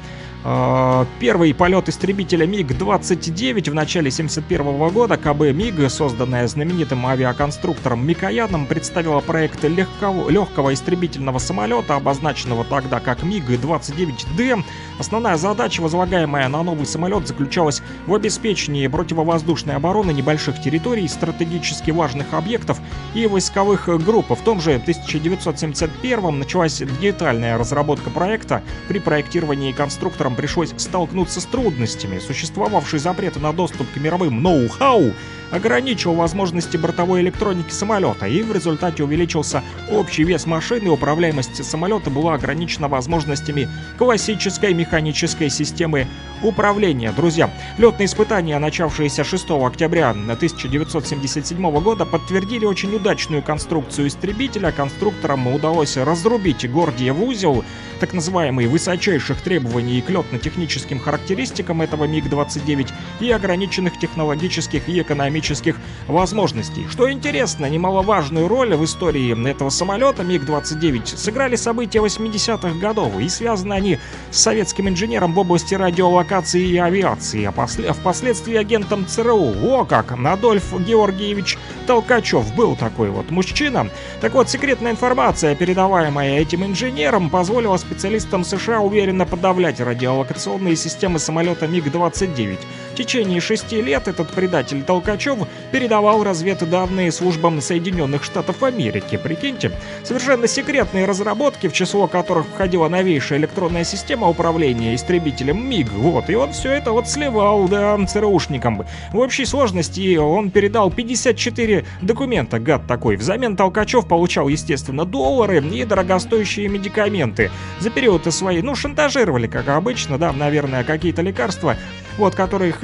Первый 1.20 1.54
полет 1.54 1.90
истребителя 1.90 2.48
МиГ-29 2.48 3.70
в 3.70 3.74
начале 3.74 4.10
1971 4.10 4.90
года 4.94 5.18
КБ 5.18 5.52
МиГ, 5.54 5.92
созданная 5.92 6.48
знаменитым 6.48 7.06
авиаконструктором 7.06 8.08
Микояном, 8.08 8.66
представила 8.66 9.20
проект 9.20 9.66
легкого, 9.66 10.30
легкого 10.30 10.74
истребительного 10.74 11.40
самолета, 11.40 11.98
обозначенного 11.98 12.64
тогда 12.64 13.02
как 13.02 13.24
МиГ-29Д. 13.24 14.64
Основная 15.00 15.36
задача, 15.36 15.82
возлагаемая 15.82 16.48
на 16.48 16.64
новый 16.64 16.86
самолет, 16.86 17.28
заключалась 17.28 17.82
в 18.06 18.14
обеспечении 18.14 18.88
противовоздушной 18.88 19.76
обороны 19.76 20.12
небольших 20.12 20.62
территорий, 20.62 21.10
стратегически 21.10 21.92
важных 21.92 22.34
объектов 22.34 22.80
и 23.14 23.28
войсковых 23.28 23.90
групп. 24.06 24.30
В 24.30 24.42
том 24.44 24.62
же 24.62 24.76
1971 24.76 26.40
началась 26.40 26.82
детальная 27.02 27.58
разработка 27.58 28.10
проекта. 28.10 28.64
При 28.88 29.00
проектировании 29.00 29.74
конструктором 29.74 30.37
пришлось 30.38 30.74
столкнуться 30.78 31.42
с 31.42 31.46
трудностями. 31.46 32.20
Существовавший 32.20 33.00
запрет 33.00 33.36
на 33.42 33.52
доступ 33.52 33.88
к 33.92 33.98
мировым 33.98 34.42
ноу-хау 34.42 35.14
ограничил 35.52 36.14
возможности 36.14 36.78
бортовой 36.78 37.22
электроники 37.22 37.72
самолета, 37.72 38.28
и 38.28 38.42
в 38.44 38.54
результате 38.54 39.04
увеличился 39.04 39.64
общий 39.90 40.24
вес 40.24 40.46
машины, 40.46 40.90
управляемость 40.90 41.64
самолета 41.66 42.10
была 42.10 42.36
ограничена 42.36 42.88
возможностями 42.88 43.70
классической 43.98 44.74
механической 44.74 45.50
системы 45.50 46.08
управления. 46.44 47.12
Друзья, 47.12 47.50
летные 47.78 48.06
испытания, 48.06 48.58
начавшиеся 48.60 49.24
6 49.24 49.52
октября 49.52 50.12
1977 50.12 51.82
года, 51.82 52.06
подтвердили 52.06 52.66
очень 52.66 52.96
удачную 52.96 53.42
конструкцию 53.42 54.08
истребителя. 54.08 54.72
Конструкторам 54.72 55.48
удалось 55.48 55.98
разрубить 55.98 56.70
Гордиев 56.70 57.20
узел, 57.20 57.64
так 58.00 58.14
называемый 58.14 58.68
высочайших 58.68 59.42
требований 59.42 60.02
к 60.02 60.10
летно-техническим 60.10 61.00
характеристикам 61.00 61.82
этого 61.82 62.06
МиГ-29 62.06 62.92
и 63.22 63.32
ограниченных 63.32 63.98
технологических 64.00 64.88
и 64.88 65.02
экономических 65.02 65.78
возможностей. 66.08 66.86
Что 66.90 67.12
интересно, 67.12 67.66
немаловажную 67.68 68.48
роль 68.48 68.76
в 68.76 68.86
истории 68.86 69.50
этого 69.50 69.70
самолета 69.70 70.24
МиГ-29 70.24 71.18
сыграли 71.18 71.56
события 71.56 72.00
80-х 72.00 72.78
годов, 72.80 73.20
и 73.20 73.28
связаны 73.30 73.74
они 73.74 73.98
с 74.30 74.40
советским 74.42 74.88
инженером 74.90 75.34
в 75.34 75.40
области 75.40 75.74
радиолокации 75.74 76.27
и 76.60 76.78
авиации, 76.78 77.46
а 77.46 77.52
после, 77.52 77.94
впоследствии 77.94 78.56
агентом 78.56 79.06
ЦРУ. 79.08 79.54
О 79.64 79.86
как! 79.86 80.12
Адольф 80.12 80.74
Георгиевич 80.80 81.58
Толкачев 81.86 82.54
был 82.56 82.76
такой 82.76 83.10
вот 83.10 83.32
мужчина. 83.32 83.90
Так 84.22 84.34
вот, 84.34 84.50
секретная 84.50 84.92
информация, 84.92 85.56
передаваемая 85.56 86.40
этим 86.40 86.66
инженером, 86.66 87.30
позволила 87.30 87.78
специалистам 87.78 88.44
США 88.44 88.82
уверенно 88.82 89.26
подавлять 89.26 89.80
радиолокационные 89.80 90.76
системы 90.76 91.20
самолета 91.20 91.68
МиГ-29. 91.68 92.60
Течение 92.98 93.40
шести 93.42 93.80
лет 93.80 94.08
этот 94.08 94.32
предатель 94.32 94.82
Толкачев 94.82 95.38
передавал 95.72 96.24
разведданные 96.24 97.12
службам 97.12 97.62
Соединенных 97.62 98.24
Штатов 98.24 98.64
Америки. 98.64 99.20
Прикиньте, 99.24 99.72
совершенно 100.04 100.48
секретные 100.48 101.06
разработки, 101.06 101.68
в 101.68 101.74
число 101.74 102.08
которых 102.08 102.48
входила 102.48 102.90
новейшая 102.90 103.38
электронная 103.38 103.84
система 103.84 104.28
управления 104.28 104.96
истребителем 104.96 105.64
МиГ. 105.70 105.92
Вот, 105.92 106.32
и 106.32 106.36
он 106.36 106.54
все 106.54 106.72
это 106.72 106.92
вот 106.92 107.08
сливал, 107.08 107.68
да, 107.68 108.04
ЦРУшникам. 108.04 108.88
В 109.14 109.20
общей 109.20 109.46
сложности 109.46 110.18
он 110.18 110.50
передал 110.50 110.90
54 110.90 111.86
документа, 112.02 112.58
гад 112.58 112.88
такой. 112.88 113.16
Взамен 113.18 113.56
Толкачев 113.56 114.08
получал, 114.08 114.48
естественно, 114.48 115.06
доллары 115.06 115.64
и 115.64 115.86
дорогостоящие 115.86 116.68
медикаменты. 116.68 117.52
За 117.80 117.92
период 117.92 118.26
своей, 118.34 118.64
ну, 118.64 118.74
шантажировали, 118.74 119.46
как 119.46 119.68
обычно, 119.68 120.18
да, 120.18 120.34
наверное, 120.34 120.84
какие-то 120.84 121.22
лекарства, 121.22 121.78
вот, 122.18 122.34
которых 122.34 122.84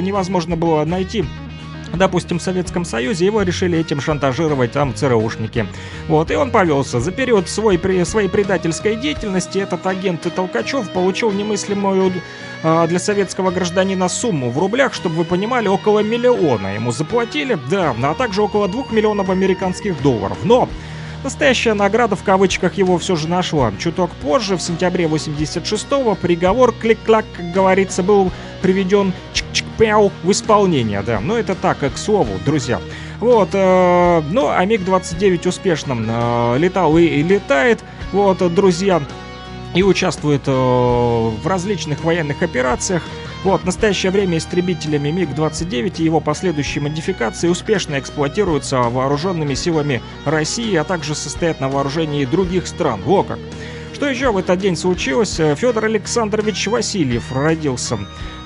невозможно 0.00 0.56
было 0.56 0.84
найти 0.84 1.24
Допустим, 1.94 2.38
в 2.38 2.42
Советском 2.42 2.84
Союзе 2.84 3.26
его 3.26 3.42
решили 3.42 3.78
этим 3.78 4.00
шантажировать 4.00 4.72
там 4.72 4.94
ЦРУшники. 4.94 5.66
Вот, 6.06 6.30
и 6.30 6.36
он 6.36 6.50
повелся. 6.50 7.00
За 7.00 7.10
период 7.10 7.48
свой, 7.48 7.78
при, 7.78 8.04
своей 8.04 8.28
предательской 8.28 8.96
деятельности 8.96 9.58
этот 9.58 9.86
агент 9.86 10.26
Толкачев 10.34 10.90
получил 10.90 11.32
немыслимую 11.32 12.12
э, 12.62 12.86
для 12.88 12.98
советского 12.98 13.50
гражданина 13.50 14.08
сумму 14.08 14.50
в 14.50 14.58
рублях, 14.58 14.94
чтобы 14.94 15.16
вы 15.16 15.24
понимали, 15.24 15.68
около 15.68 16.00
миллиона 16.00 16.74
ему 16.74 16.92
заплатили, 16.92 17.58
да, 17.70 17.94
а 18.02 18.14
также 18.14 18.42
около 18.42 18.68
двух 18.68 18.92
миллионов 18.92 19.30
американских 19.30 20.00
долларов. 20.02 20.38
Но 20.44 20.68
Настоящая 21.24 21.74
награда 21.74 22.14
в 22.14 22.22
кавычках 22.22 22.74
его 22.74 22.96
все 22.98 23.16
же 23.16 23.28
нашла. 23.28 23.72
Чуток 23.78 24.10
позже, 24.22 24.56
в 24.56 24.62
сентябре 24.62 25.06
86-го, 25.06 26.14
приговор 26.14 26.72
клик-клак, 26.72 27.24
как 27.36 27.50
говорится, 27.52 28.02
был 28.02 28.30
приведен 28.62 29.12
чик-чик-пяу 29.34 30.12
в 30.22 30.30
исполнение, 30.30 31.02
да. 31.02 31.20
Но 31.20 31.36
это 31.36 31.54
так, 31.56 31.78
к 31.78 31.98
слову, 31.98 32.38
друзья. 32.44 32.80
Вот, 33.18 33.48
э, 33.52 34.22
ну, 34.30 34.48
а 34.48 34.64
МиГ-29 34.64 35.48
успешно 35.48 35.96
э, 35.98 36.58
летал 36.58 36.96
и, 36.96 37.04
и 37.04 37.22
летает, 37.24 37.82
вот, 38.12 38.38
друзья, 38.54 39.02
и 39.74 39.82
участвует 39.82 40.42
э, 40.46 40.50
в 40.52 41.44
различных 41.44 42.04
военных 42.04 42.42
операциях. 42.42 43.02
Вот, 43.44 43.62
в 43.62 43.64
настоящее 43.64 44.10
время 44.10 44.38
истребителями 44.38 45.10
МиГ-29 45.10 46.00
и 46.00 46.04
его 46.04 46.20
последующие 46.20 46.82
модификации 46.82 47.48
успешно 47.48 47.98
эксплуатируются 47.98 48.80
вооруженными 48.80 49.54
силами 49.54 50.02
России, 50.24 50.74
а 50.74 50.84
также 50.84 51.14
состоят 51.14 51.60
на 51.60 51.68
вооружении 51.68 52.24
других 52.24 52.66
стран. 52.66 53.00
Во 53.02 53.22
как! 53.22 53.38
Что 53.94 54.08
еще 54.08 54.30
в 54.30 54.38
этот 54.38 54.58
день 54.58 54.76
случилось? 54.76 55.36
Федор 55.36 55.86
Александрович 55.86 56.66
Васильев 56.68 57.32
родился. 57.32 57.98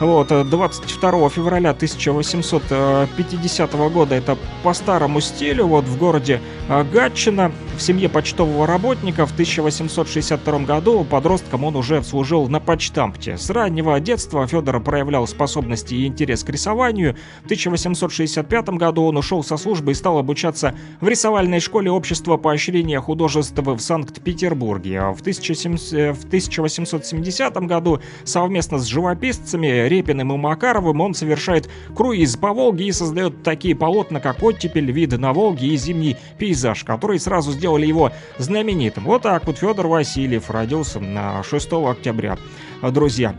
Вот, 0.02 0.28
22 0.28 1.28
февраля 1.28 1.70
1850 1.70 3.72
года, 3.92 4.16
это 4.16 4.36
по 4.64 4.72
старому 4.72 5.20
стилю, 5.20 5.66
вот 5.66 5.84
в 5.84 5.96
городе 5.96 6.40
э, 6.68 6.84
Гатчина, 6.92 7.52
в 7.76 7.80
семье 7.80 8.08
почтового 8.08 8.66
работника 8.66 9.26
в 9.26 9.32
1862 9.32 10.58
году 10.60 11.04
подростком 11.04 11.64
он 11.64 11.76
уже 11.76 12.02
служил 12.02 12.48
на 12.48 12.58
почтампте. 12.58 13.38
С 13.38 13.48
раннего 13.50 14.00
детства 14.00 14.44
Федор 14.46 14.80
проявлял 14.80 15.26
способности 15.28 15.94
и 15.94 16.06
интерес 16.06 16.42
к 16.42 16.50
рисованию. 16.50 17.14
В 17.42 17.44
1865 17.44 18.70
году 18.70 19.04
он 19.04 19.16
ушел 19.16 19.44
со 19.44 19.56
службы 19.56 19.92
и 19.92 19.94
стал 19.94 20.18
обучаться 20.18 20.74
в 21.00 21.06
рисовальной 21.06 21.60
школе 21.60 21.92
общества 21.92 22.36
поощрения 22.36 23.00
художеств 23.00 23.56
в 23.56 23.78
Санкт-Петербурге. 23.78 25.00
А 25.00 25.12
В 25.38 26.24
1870 26.26 27.56
году 27.66 28.00
совместно 28.24 28.78
с 28.78 28.86
живописцами 28.86 29.88
Репиным 29.88 30.32
и 30.32 30.36
Макаровым 30.36 31.00
он 31.00 31.14
совершает 31.14 31.68
круиз 31.94 32.36
по 32.36 32.52
Волге 32.52 32.86
и 32.86 32.92
создает 32.92 33.42
такие 33.42 33.74
полотна, 33.74 34.20
как 34.20 34.42
оттепель, 34.42 34.90
виды 34.90 35.18
на 35.18 35.32
Волге 35.32 35.68
и 35.68 35.76
зимний 35.76 36.16
пейзаж, 36.38 36.84
которые 36.84 37.20
сразу 37.20 37.52
сделали 37.52 37.86
его 37.86 38.12
знаменитым. 38.38 39.04
Вот 39.04 39.22
так 39.22 39.46
вот 39.46 39.58
Федор 39.58 39.86
Васильев 39.86 40.50
родился 40.50 41.00
на 41.00 41.42
6 41.42 41.72
октября. 41.72 42.38
Друзья, 42.82 43.34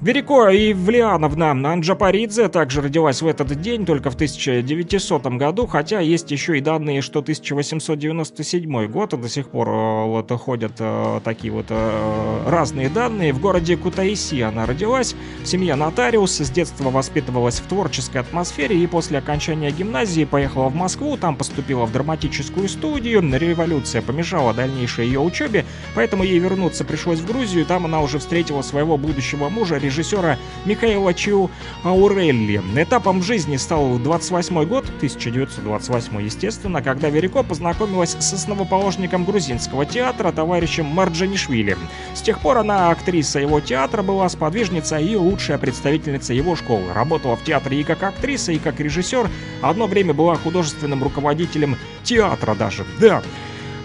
Верико 0.00 0.48
Ивлиановна 0.48 1.50
Анджапаридзе 1.50 2.48
также 2.48 2.82
родилась 2.82 3.20
в 3.20 3.26
этот 3.26 3.60
день, 3.60 3.84
только 3.84 4.12
в 4.12 4.14
1900 4.14 5.26
году, 5.26 5.66
хотя 5.66 5.98
есть 5.98 6.30
еще 6.30 6.56
и 6.56 6.60
данные, 6.60 7.02
что 7.02 7.18
1897 7.18 8.86
год, 8.86 9.14
и 9.14 9.16
до 9.16 9.28
сих 9.28 9.48
пор 9.48 9.68
э, 9.68 10.04
вот 10.06 10.30
ходят 10.40 10.74
э, 10.78 11.20
такие 11.24 11.52
вот 11.52 11.66
э, 11.70 12.42
разные 12.46 12.88
данные. 12.90 13.32
В 13.32 13.40
городе 13.40 13.76
Кутаиси 13.76 14.40
она 14.40 14.66
родилась, 14.66 15.16
в 15.42 15.46
семье 15.48 15.74
нотариус, 15.74 16.38
с 16.38 16.48
детства 16.48 16.90
воспитывалась 16.90 17.58
в 17.58 17.66
творческой 17.66 18.18
атмосфере 18.18 18.78
и 18.78 18.86
после 18.86 19.18
окончания 19.18 19.72
гимназии 19.72 20.24
поехала 20.24 20.68
в 20.68 20.76
Москву, 20.76 21.16
там 21.16 21.34
поступила 21.34 21.86
в 21.86 21.92
драматическую 21.92 22.68
студию. 22.68 23.20
Революция 23.36 24.00
помешала 24.02 24.54
дальнейшей 24.54 25.06
ее 25.06 25.18
учебе, 25.18 25.64
поэтому 25.96 26.22
ей 26.22 26.38
вернуться 26.38 26.84
пришлось 26.84 27.18
в 27.18 27.26
Грузию, 27.26 27.66
там 27.66 27.84
она 27.84 28.00
уже 28.00 28.20
встретила 28.20 28.62
своего 28.62 28.96
будущего 28.96 29.48
мужа, 29.48 29.87
режиссера 29.88 30.38
Михаила 30.66 31.14
Чиу 31.14 31.50
Аурелли. 31.82 32.62
Этапом 32.76 33.22
жизни 33.22 33.56
стал 33.56 33.98
28 33.98 34.64
год, 34.64 34.84
1928, 34.84 36.22
естественно, 36.22 36.82
когда 36.82 37.08
Верико 37.08 37.42
познакомилась 37.42 38.16
с 38.18 38.32
основоположником 38.32 39.24
грузинского 39.24 39.86
театра, 39.86 40.30
товарищем 40.30 40.86
Марджанишвили. 40.86 41.76
С 42.14 42.20
тех 42.20 42.38
пор 42.40 42.58
она 42.58 42.90
актриса 42.90 43.40
его 43.40 43.60
театра 43.60 44.02
была, 44.02 44.28
сподвижница 44.28 44.98
и 44.98 45.16
лучшая 45.16 45.58
представительница 45.58 46.34
его 46.34 46.54
школы. 46.54 46.92
Работала 46.92 47.36
в 47.36 47.44
театре 47.44 47.80
и 47.80 47.84
как 47.84 48.02
актриса, 48.02 48.52
и 48.52 48.58
как 48.58 48.80
режиссер. 48.80 49.28
Одно 49.62 49.86
время 49.86 50.12
была 50.12 50.36
художественным 50.36 51.02
руководителем 51.02 51.76
театра 52.04 52.54
даже. 52.54 52.84
Да, 53.00 53.22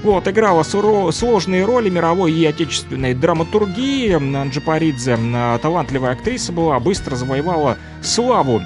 вот, 0.03 0.27
играла 0.27 0.63
сложные 0.63 1.65
роли 1.65 1.89
мировой 1.89 2.33
и 2.33 2.45
отечественной 2.45 3.13
драматургии. 3.13 4.13
Анджипаридзе 4.13 5.17
талантливая 5.61 6.11
актриса 6.11 6.51
была, 6.51 6.79
быстро 6.79 7.15
завоевала 7.15 7.77
славу 8.01 8.61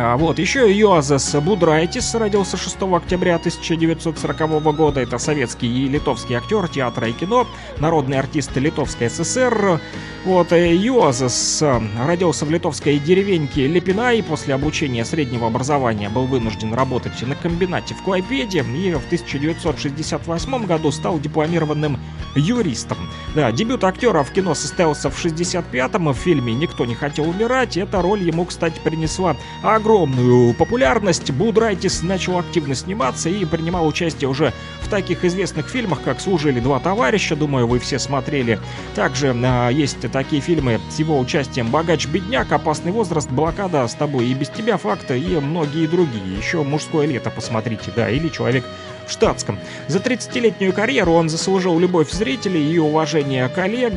а, 0.00 0.16
вот, 0.16 0.38
еще 0.38 0.72
Йозас 0.72 1.34
Будрайтис 1.34 2.14
родился 2.14 2.56
6 2.56 2.76
октября 2.82 3.34
1940 3.34 4.62
года. 4.76 5.00
Это 5.00 5.18
советский 5.18 5.66
и 5.66 5.88
литовский 5.88 6.36
актер 6.36 6.68
театра 6.68 7.08
и 7.08 7.12
кино, 7.12 7.48
народный 7.80 8.16
артист 8.16 8.56
Литовской 8.56 9.10
ССР. 9.10 9.80
Вот, 10.24 10.52
Йозас 10.52 11.62
э, 11.62 11.80
родился 12.06 12.44
в 12.44 12.50
литовской 12.50 13.00
деревеньке 13.00 13.66
Лепина 13.66 14.14
и 14.14 14.22
после 14.22 14.54
обучения 14.54 15.04
среднего 15.04 15.48
образования 15.48 16.08
был 16.10 16.26
вынужден 16.26 16.74
работать 16.74 17.20
на 17.22 17.34
комбинате 17.34 17.94
в 17.94 18.02
Клайпеде 18.04 18.60
и 18.60 18.92
в 18.92 19.04
1968 19.06 20.66
году 20.66 20.92
стал 20.92 21.18
дипломированным 21.18 21.98
юристом. 22.36 22.98
Да, 23.34 23.50
дебют 23.50 23.82
актера 23.82 24.22
в 24.22 24.30
кино 24.30 24.54
состоялся 24.54 25.10
в 25.10 25.24
65-м 25.24 26.12
в 26.12 26.16
фильме 26.16 26.54
«Никто 26.54 26.84
не 26.84 26.94
хотел 26.94 27.28
умирать». 27.28 27.76
Эта 27.76 28.00
роль 28.00 28.22
ему, 28.22 28.44
кстати, 28.44 28.78
принесла 28.84 29.36
огромную 29.62 29.87
огромную 29.88 30.52
популярность, 30.52 31.30
Будрайтис 31.30 32.02
начал 32.02 32.38
активно 32.38 32.74
сниматься 32.74 33.30
и 33.30 33.46
принимал 33.46 33.86
участие 33.86 34.28
уже 34.28 34.52
в 34.82 34.88
таких 34.90 35.24
известных 35.24 35.66
фильмах, 35.66 36.02
как 36.02 36.20
«Служили 36.20 36.60
два 36.60 36.78
товарища», 36.78 37.36
думаю, 37.36 37.66
вы 37.66 37.78
все 37.78 37.98
смотрели. 37.98 38.60
Также 38.94 39.34
а, 39.42 39.70
есть 39.70 39.98
такие 40.12 40.42
фильмы 40.42 40.78
с 40.90 40.98
его 40.98 41.18
участием 41.18 41.68
«Богач-бедняк», 41.68 42.52
«Опасный 42.52 42.92
возраст», 42.92 43.30
«Блокада», 43.30 43.88
«С 43.88 43.94
тобой 43.94 44.26
и 44.26 44.34
без 44.34 44.50
тебя», 44.50 44.76
«Факты» 44.76 45.18
и 45.18 45.40
многие 45.40 45.86
другие. 45.86 46.36
Еще 46.36 46.62
«Мужское 46.62 47.06
лето» 47.06 47.30
посмотрите, 47.30 47.90
да, 47.96 48.10
или 48.10 48.28
«Человек 48.28 48.66
штатском. 49.10 49.58
За 49.86 49.98
30-летнюю 49.98 50.72
карьеру 50.72 51.12
он 51.12 51.28
заслужил 51.28 51.78
любовь 51.78 52.10
зрителей 52.10 52.72
и 52.72 52.78
уважение 52.78 53.48
коллег. 53.48 53.94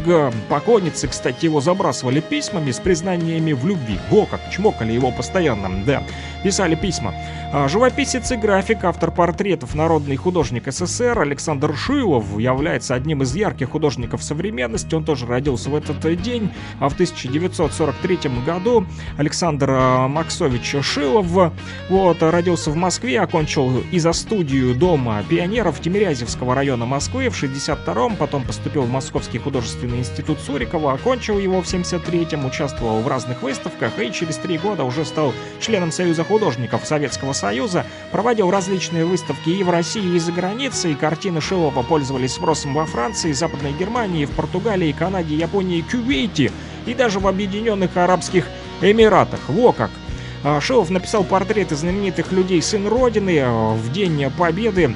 Покойницы, 0.50 1.08
кстати, 1.08 1.46
его 1.46 1.62
забрасывали 1.62 2.20
письмами 2.20 2.72
с 2.72 2.80
признаниями 2.80 3.54
в 3.54 3.66
любви. 3.66 4.00
Во 4.10 4.26
как, 4.26 4.42
чмокали 4.52 4.92
его 4.92 5.12
постоянно, 5.12 5.84
да. 5.86 6.04
Писали 6.44 6.76
письма. 6.76 7.14
А, 7.54 7.68
живописец 7.68 8.32
и 8.32 8.36
график, 8.36 8.84
автор 8.84 9.12
портретов, 9.12 9.76
народный 9.76 10.16
художник 10.16 10.72
СССР 10.72 11.20
Александр 11.20 11.76
Шилов 11.76 12.40
является 12.40 12.96
одним 12.96 13.22
из 13.24 13.36
ярких 13.36 13.72
художников 13.72 14.24
современности. 14.24 14.96
Он 14.96 15.04
тоже 15.04 15.28
родился 15.28 15.70
в 15.70 15.76
этот 15.76 16.00
день, 16.22 16.50
а 16.80 16.90
в 16.90 16.94
1943 16.94 18.20
году 18.46 18.86
Александр 19.18 19.70
а, 19.70 20.08
Максович 20.08 20.76
Шилов 20.82 21.52
вот, 21.90 22.24
родился 22.24 22.72
в 22.72 22.76
Москве, 22.76 23.20
окончил 23.20 23.84
изо-студию 23.92 24.74
Дом 24.74 25.01
Дома 25.02 25.24
пионеров 25.28 25.82
Тимирязевского 25.82 26.54
района 26.54 26.86
Москвы 26.86 27.30
в 27.30 27.44
62-м, 27.44 28.18
потом 28.18 28.44
поступил 28.44 28.84
в 28.84 28.90
Московский 28.92 29.40
художественный 29.40 29.98
институт 29.98 30.40
Сурикова, 30.40 30.94
окончил 30.94 31.40
его 31.40 31.60
в 31.60 31.66
73-м, 31.66 32.46
участвовал 32.46 33.02
в 33.02 33.08
разных 33.08 33.42
выставках 33.42 34.00
и 34.00 34.12
через 34.12 34.38
три 34.38 34.60
года 34.60 34.84
уже 34.84 35.04
стал 35.04 35.34
членом 35.60 35.92
Союза 35.92 36.24
художников 36.24 36.86
Советского 36.86 37.34
Союза, 37.34 37.84
проводил 38.12 38.52
различные 38.52 39.04
выставки 39.04 39.50
и 39.50 39.64
в 39.64 39.72
России, 39.72 40.16
и 40.16 40.20
за 40.20 40.32
границей, 40.32 40.94
картины 40.94 41.42
Шилова 41.42 41.82
пользовались 41.82 42.34
спросом 42.34 42.76
во 42.76 42.86
Франции, 42.86 43.32
Западной 43.32 43.74
Германии, 43.74 44.26
в 44.26 44.32
Португалии, 44.36 44.92
Канаде, 44.92 45.36
Японии, 45.36 45.82
Кувейте 45.82 46.52
и 46.86 46.94
даже 46.94 47.20
в 47.20 47.26
Объединенных 47.26 47.98
Арабских 47.98 48.46
Эмиратах. 48.84 49.40
Во 49.48 49.72
как! 49.72 49.90
А, 50.44 50.60
Шилов 50.60 50.90
написал 50.90 51.24
портреты 51.24 51.76
знаменитых 51.76 52.32
людей 52.32 52.62
«Сын 52.62 52.88
Родины» 52.88 53.40
а, 53.42 53.74
в 53.76 53.92
День 53.92 54.30
Победы, 54.32 54.96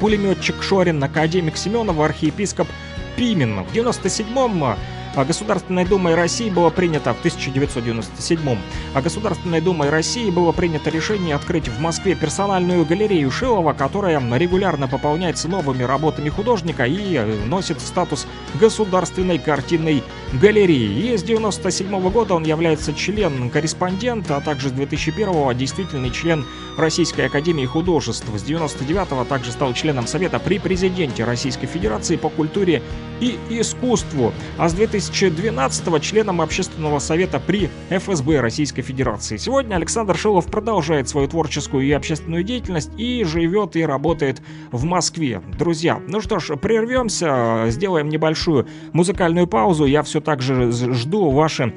пулеметчик 0.00 0.62
Шорин, 0.62 1.02
академик 1.04 1.56
Семенов, 1.56 2.00
архиепископ 2.00 2.68
Пимен. 3.16 3.64
В 3.64 3.72
97-м 3.74 4.64
а 4.64 4.78
Государственной 5.22 5.84
Думой 5.84 6.14
России 6.14 6.50
было 6.50 6.70
принято 6.70 7.14
в 7.14 7.18
1997 7.18 8.58
а 8.94 9.02
Государственной 9.02 9.60
Думой 9.60 9.90
России 9.90 10.30
было 10.30 10.52
принято 10.52 10.90
решение 10.90 11.34
открыть 11.34 11.68
в 11.68 11.80
Москве 11.80 12.14
персональную 12.14 12.84
галерею 12.84 13.30
Шилова, 13.30 13.72
которая 13.72 14.20
регулярно 14.36 14.88
пополняется 14.88 15.48
новыми 15.48 15.82
работами 15.82 16.28
художника 16.28 16.84
и 16.84 17.18
носит 17.46 17.80
статус 17.80 18.26
государственной 18.60 19.38
картинной 19.38 20.02
галереи. 20.32 21.12
И 21.12 21.16
с 21.16 21.22
1997 21.22 22.10
года 22.10 22.34
он 22.34 22.44
является 22.44 22.94
членом-корреспондент, 22.94 24.30
а 24.30 24.40
также 24.40 24.68
с 24.68 24.72
2001 24.72 25.56
действительный 25.56 26.10
член 26.10 26.44
Российской 26.76 27.26
Академии 27.26 27.66
Художеств. 27.66 28.26
С 28.34 28.42
99 28.42 29.28
также 29.28 29.52
стал 29.52 29.74
членом 29.74 30.06
Совета 30.06 30.38
при 30.38 30.58
президенте 30.58 31.24
Российской 31.24 31.66
Федерации 31.66 32.16
по 32.16 32.28
культуре 32.28 32.82
и 33.24 33.60
искусству, 33.60 34.32
а 34.58 34.68
с 34.68 34.74
2012 34.74 36.02
членом 36.02 36.40
Общественного 36.40 36.98
совета 36.98 37.40
при 37.40 37.70
ФСБ 37.90 38.40
Российской 38.40 38.82
Федерации. 38.82 39.36
Сегодня 39.36 39.76
Александр 39.76 40.16
Шилов 40.16 40.46
продолжает 40.46 41.08
свою 41.08 41.28
творческую 41.28 41.86
и 41.86 41.92
общественную 41.92 42.44
деятельность 42.44 42.90
и 42.98 43.24
живет 43.24 43.76
и 43.76 43.84
работает 43.84 44.42
в 44.70 44.84
Москве. 44.84 45.40
Друзья, 45.58 46.00
ну 46.06 46.20
что 46.20 46.38
ж, 46.38 46.56
прервемся, 46.56 47.66
сделаем 47.68 48.08
небольшую 48.08 48.66
музыкальную 48.92 49.46
паузу. 49.46 49.86
Я 49.86 50.02
все 50.02 50.20
так 50.20 50.42
же 50.42 50.70
жду 50.72 51.30
ваши 51.30 51.74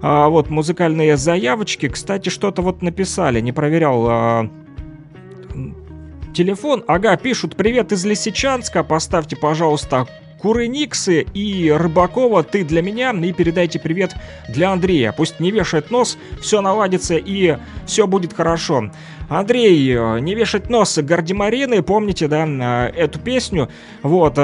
а, 0.00 0.28
вот 0.28 0.50
музыкальные 0.50 1.16
заявочки. 1.16 1.88
Кстати, 1.88 2.28
что-то 2.28 2.62
вот 2.62 2.82
написали, 2.82 3.40
не 3.40 3.52
проверял 3.52 4.06
а, 4.08 4.50
телефон. 6.34 6.84
Ага, 6.86 7.16
пишут, 7.16 7.56
привет 7.56 7.92
из 7.92 8.04
Лисичанска, 8.04 8.84
поставьте, 8.84 9.36
пожалуйста, 9.36 10.06
Курыниксы 10.44 11.22
и 11.32 11.70
Рыбакова 11.70 12.42
«Ты 12.42 12.64
для 12.64 12.82
меня» 12.82 13.12
и 13.12 13.32
передайте 13.32 13.78
привет 13.78 14.14
для 14.46 14.72
Андрея. 14.72 15.14
Пусть 15.16 15.40
не 15.40 15.50
вешает 15.50 15.90
нос, 15.90 16.18
все 16.42 16.60
наладится 16.60 17.16
и 17.16 17.56
все 17.86 18.06
будет 18.06 18.34
хорошо. 18.34 18.90
Андрей, 19.28 19.94
э, 19.94 20.18
не 20.20 20.34
вешать 20.34 20.68
нос 20.68 20.98
Гардемарины, 20.98 21.82
помните, 21.82 22.28
да, 22.28 22.46
э, 22.46 22.92
эту 22.94 23.18
песню? 23.18 23.68
Вот, 24.02 24.34
э, 24.36 24.40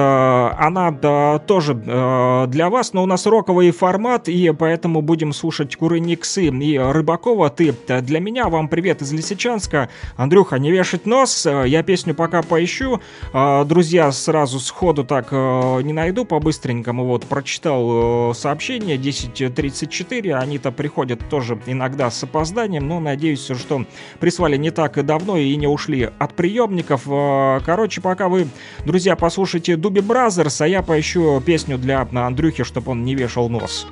она 0.58 0.90
да, 0.90 1.38
тоже 1.38 1.74
для 1.74 2.70
вас, 2.70 2.92
но 2.92 3.02
у 3.02 3.06
нас 3.06 3.26
роковый 3.26 3.70
формат, 3.70 4.28
и 4.28 4.52
поэтому 4.52 5.02
будем 5.02 5.32
слушать 5.32 5.76
Курыниксы 5.76 6.46
и 6.46 6.78
Рыбакова. 6.78 7.50
Ты 7.50 7.74
для 7.86 8.20
меня, 8.20 8.48
вам 8.48 8.68
привет 8.68 9.02
из 9.02 9.12
Лисичанска. 9.12 9.88
Андрюха, 10.16 10.58
не 10.58 10.70
вешать 10.70 11.06
нос, 11.06 11.46
я 11.46 11.82
песню 11.82 12.14
пока 12.14 12.42
поищу. 12.42 13.00
Друзья, 13.32 14.10
сразу 14.12 14.60
сходу 14.60 15.04
так 15.04 15.32
не 15.32 15.92
найду, 15.92 16.24
по-быстренькому 16.24 17.04
вот 17.04 17.24
прочитал 17.24 18.34
сообщение 18.34 18.96
10.34, 18.96 20.32
они-то 20.32 20.72
приходят 20.72 21.20
тоже 21.28 21.58
иногда 21.66 22.10
с 22.10 22.22
опозданием, 22.22 22.86
но 22.86 23.00
надеюсь, 23.00 23.44
что 23.44 23.84
прислали 24.18 24.56
не 24.56 24.69
не 24.70 24.74
так 24.74 25.04
давно 25.04 25.36
и 25.36 25.56
не 25.56 25.66
ушли 25.66 26.10
от 26.18 26.34
приемников. 26.34 27.02
Э, 27.06 27.60
короче, 27.66 28.00
пока 28.00 28.28
вы, 28.28 28.46
друзья, 28.86 29.16
послушайте 29.16 29.76
Doobie 29.76 30.00
Brothers, 30.00 30.60
а 30.60 30.68
я 30.68 30.82
поищу 30.82 31.40
песню 31.40 31.76
для 31.76 32.06
Андрюхи, 32.12 32.62
чтобы 32.62 32.92
он 32.92 33.04
не 33.04 33.14
вешал 33.14 33.48
нос. 33.48 33.86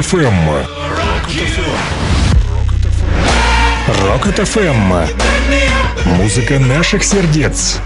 Рок-ФМ. 0.00 0.18
Эм. 0.18 0.66
«Рокот-ФМ». 3.86 4.62
Эм. 4.66 4.72
«Рокот-ФМ». 4.88 4.92
Эм. 4.94 5.08
Музыка 6.16 6.58
наших 6.58 7.04
сердец. 7.04 7.76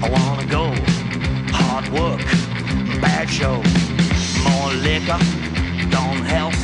I 0.00 0.08
wanna 0.10 0.46
go. 0.46 0.72
Hard 1.52 1.88
work, 1.88 2.20
bad 3.00 3.28
show. 3.28 3.56
More 4.46 4.72
liquor, 4.86 5.18
don't 5.90 6.24
help. 6.24 6.54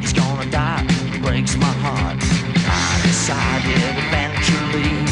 He's 0.00 0.12
gonna 0.12 0.50
die, 0.50 0.86
breaks 1.20 1.56
my 1.56 1.72
heart. 1.84 2.18
I 2.20 3.00
decided 3.02 3.96
eventually. 4.04 5.07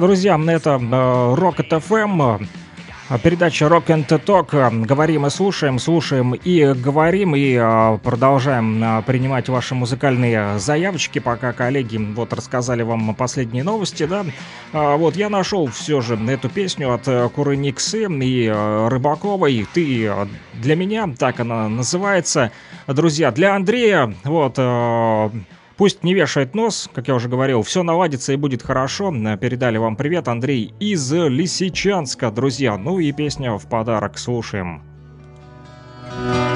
Да, 0.00 0.06
друзья, 0.06 0.40
это 0.46 0.80
э, 0.80 1.34
Rocket 1.34 1.68
FM. 1.68 2.46
А 3.10 3.18
Передача 3.18 3.66
Rock 3.66 3.88
and 3.88 4.06
Talk. 4.06 4.86
Говорим 4.86 5.26
и 5.26 5.30
слушаем, 5.30 5.78
слушаем 5.78 6.32
и 6.32 6.72
говорим, 6.72 7.36
и 7.36 7.54
а, 7.56 7.98
продолжаем 7.98 9.02
принимать 9.02 9.50
ваши 9.50 9.74
музыкальные 9.74 10.58
заявочки, 10.58 11.18
пока 11.18 11.52
коллеги 11.52 11.98
вот 11.98 12.32
рассказали 12.32 12.82
вам 12.82 13.14
последние 13.14 13.62
новости, 13.62 14.06
да. 14.06 14.24
А, 14.72 14.96
Вот, 14.96 15.16
я 15.16 15.28
нашел 15.28 15.66
все 15.66 16.00
же 16.00 16.16
эту 16.30 16.48
песню 16.48 16.94
от 16.94 17.06
э, 17.06 17.28
Курыниксы 17.28 18.04
и 18.04 18.46
э, 18.46 18.88
Рыбаковой. 18.88 19.66
«Ты 19.74 20.06
э, 20.06 20.26
для 20.54 20.76
меня», 20.76 21.12
так 21.18 21.40
она 21.40 21.68
называется. 21.68 22.52
Друзья, 22.86 23.32
для 23.32 23.54
Андрея, 23.54 24.14
вот, 24.24 24.54
э, 24.56 25.30
Пусть 25.80 26.04
не 26.04 26.12
вешает 26.12 26.54
нос, 26.54 26.90
как 26.94 27.08
я 27.08 27.14
уже 27.14 27.30
говорил, 27.30 27.62
все 27.62 27.82
наладится 27.82 28.34
и 28.34 28.36
будет 28.36 28.62
хорошо. 28.62 29.10
Передали 29.40 29.78
вам 29.78 29.96
привет, 29.96 30.28
Андрей 30.28 30.74
из 30.78 31.10
Лисичанска, 31.10 32.30
друзья. 32.30 32.76
Ну 32.76 32.98
и 32.98 33.10
песня 33.12 33.56
в 33.56 33.66
подарок 33.66 34.18
слушаем. 34.18 34.82
Обидеть 36.12 36.49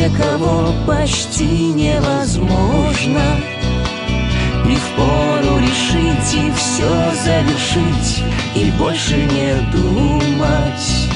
кое-кого 0.00 0.72
почти 0.86 1.72
невозможно. 1.72 3.20
И 4.66 4.76
впору 4.76 5.58
решить, 5.58 6.34
и 6.34 6.50
все 6.52 6.88
завершить, 7.24 8.24
и 8.54 8.70
больше 8.78 9.16
не 9.16 9.54
думать. 9.72 11.08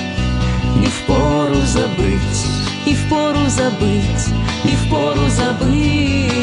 И 0.83 0.87
впору 0.87 1.61
забыть, 1.67 2.47
и 2.85 2.95
впору 2.95 3.47
забыть, 3.49 4.29
и 4.65 4.77
впору 4.77 5.29
забыть. 5.29 6.34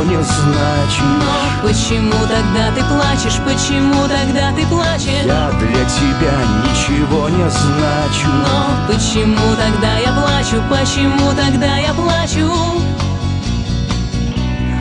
Ничего 0.00 0.04
не 0.04 0.22
значишь 0.22 1.02
Но 1.02 1.68
почему 1.68 2.12
тогда 2.22 2.70
ты 2.74 2.84
плачешь, 2.84 3.38
почему 3.44 4.02
тогда 4.08 4.52
ты 4.52 4.66
плачешь? 4.66 5.24
Я 5.24 5.50
для 5.58 5.84
тебя 5.84 6.32
ничего 6.64 7.28
не 7.28 7.50
значу 7.50 8.28
Но 8.28 8.92
почему 8.92 9.54
тогда 9.56 9.98
я 9.98 10.12
плачу, 10.12 10.62
почему 10.70 11.30
тогда 11.32 11.76
я 11.76 11.92
плачу? 11.94 12.50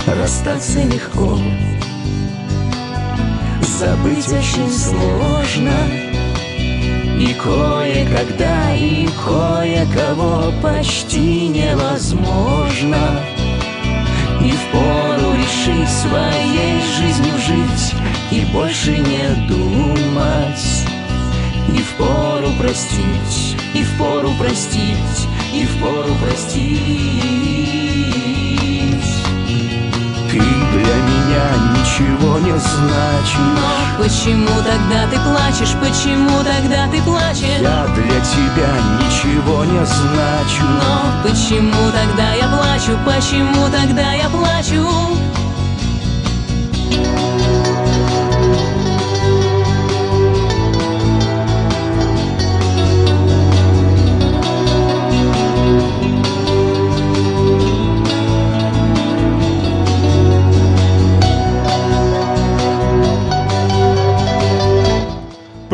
Расстаться 0.07 0.81
легко, 0.81 1.37
забыть 3.61 4.27
очень 4.27 4.71
сложно. 4.71 5.71
И 7.19 7.33
кое-когда, 7.33 8.73
и 8.75 9.07
кое-кого 9.23 10.51
почти 10.63 11.49
невозможно. 11.49 13.19
И 14.41 14.51
впору 14.51 15.08
решить 15.69 15.89
своей 15.89 16.81
жизнью 16.97 17.37
жить 17.37 17.95
И 18.31 18.45
больше 18.51 18.97
не 18.97 19.47
думать. 19.47 20.85
И 21.73 21.81
впору 21.81 22.49
простить, 22.59 23.55
и 23.73 23.83
впору 23.83 24.31
простить, 24.39 25.27
и 25.53 25.65
впору 25.65 26.15
простить. 26.15 26.79
Ты 30.31 30.39
для 30.39 30.95
меня 31.09 31.45
ничего 31.77 32.39
не 32.39 32.57
значишь. 32.57 33.37
Но 33.37 34.03
почему 34.03 34.55
тогда 34.63 35.07
ты 35.11 35.19
плачешь, 35.19 35.75
почему 35.79 36.43
тогда 36.43 36.87
ты 36.91 37.01
плачешь? 37.03 37.61
Я 37.61 37.85
для 37.95 38.19
тебя 38.19 38.71
ничего 38.99 39.63
не 39.65 39.85
значу. 39.85 40.63
Но 40.63 41.21
почему 41.23 41.91
тогда 41.91 42.33
я 42.33 42.47
плачу, 42.47 42.97
почему 43.05 43.69
тогда 43.69 44.13
я 44.13 44.27
плачу? 44.29 45.38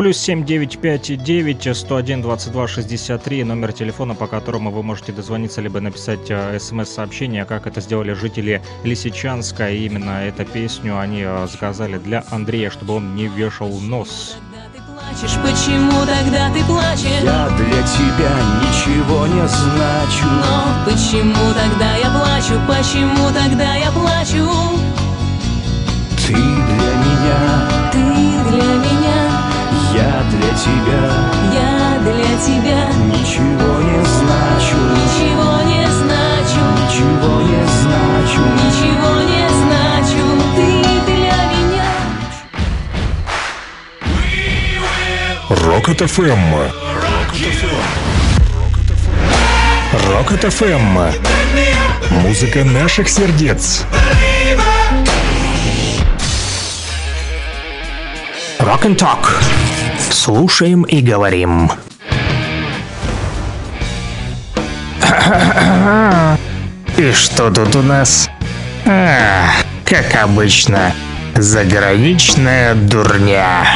Плюс 0.06 0.18
7959 0.18 1.76
101 1.76 2.22
22 2.22 2.68
63 2.68 3.42
номер 3.42 3.72
телефона, 3.72 4.14
по 4.14 4.28
которому 4.28 4.70
вы 4.70 4.84
можете 4.84 5.10
дозвониться 5.10 5.60
либо 5.60 5.80
написать 5.80 6.30
э, 6.30 6.60
смс-сообщение, 6.60 7.44
как 7.44 7.66
это 7.66 7.80
сделали 7.80 8.12
жители 8.12 8.62
Лисичанска. 8.84 9.68
И 9.68 9.84
именно 9.84 10.24
эту 10.24 10.44
песню 10.44 10.96
они 10.96 11.22
э, 11.26 11.48
заказали 11.50 11.98
для 11.98 12.22
Андрея, 12.30 12.70
чтобы 12.70 12.94
он 12.94 13.16
не 13.16 13.26
вешал 13.26 13.68
нос. 13.80 14.36
Плачешь, 14.86 15.36
почему 15.42 15.98
тогда 16.06 16.52
ты 16.54 16.64
плачешь? 16.66 17.24
Я 17.24 17.48
для 17.48 17.82
тебя 17.82 18.30
ничего 18.62 19.26
не 19.26 19.48
значу 19.48 20.24
Но 20.24 20.84
почему 20.84 21.52
тогда 21.52 21.96
я 21.96 22.10
плачу, 22.12 22.60
почему 22.68 23.26
тогда 23.32 23.74
я 23.74 23.90
плачу? 23.90 24.48
Ты 26.24 26.34
для 26.34 26.94
меня, 27.02 27.70
Ты 27.90 27.98
для 27.98 28.62
меня, 28.62 29.05
я 29.96 30.22
для 30.30 30.50
тебя 30.50 31.02
я 31.54 31.98
для 32.02 32.32
тебя 32.38 32.82
Ничего 33.06 33.72
не 33.80 34.00
значу 34.04 34.76
Ничего 35.00 35.52
не 35.62 35.84
значу, 36.00 36.62
Ничего 36.76 37.32
не 37.40 37.62
значу 37.80 38.42
ничего 38.60 39.12
не 39.32 39.44
значу 39.62 40.24
Ты 40.56 40.68
для 41.06 41.38
меня 41.52 41.88
Рокот 45.48 46.00
ФМ. 46.10 46.54
Рокот 50.10 50.42
ФМ. 50.52 50.94
Музыка 52.10 52.64
наших 52.64 53.08
сердец. 53.08 53.84
Rock 58.58 58.84
and 58.84 58.96
Talk. 58.96 59.55
Слушаем 60.26 60.82
и 60.82 61.00
говорим. 61.02 61.70
И 66.96 67.12
что 67.12 67.48
тут 67.52 67.76
у 67.76 67.82
нас? 67.82 68.28
А, 68.86 69.46
как 69.84 70.16
обычно, 70.20 70.92
заграничная 71.36 72.74
дурня. 72.74 73.66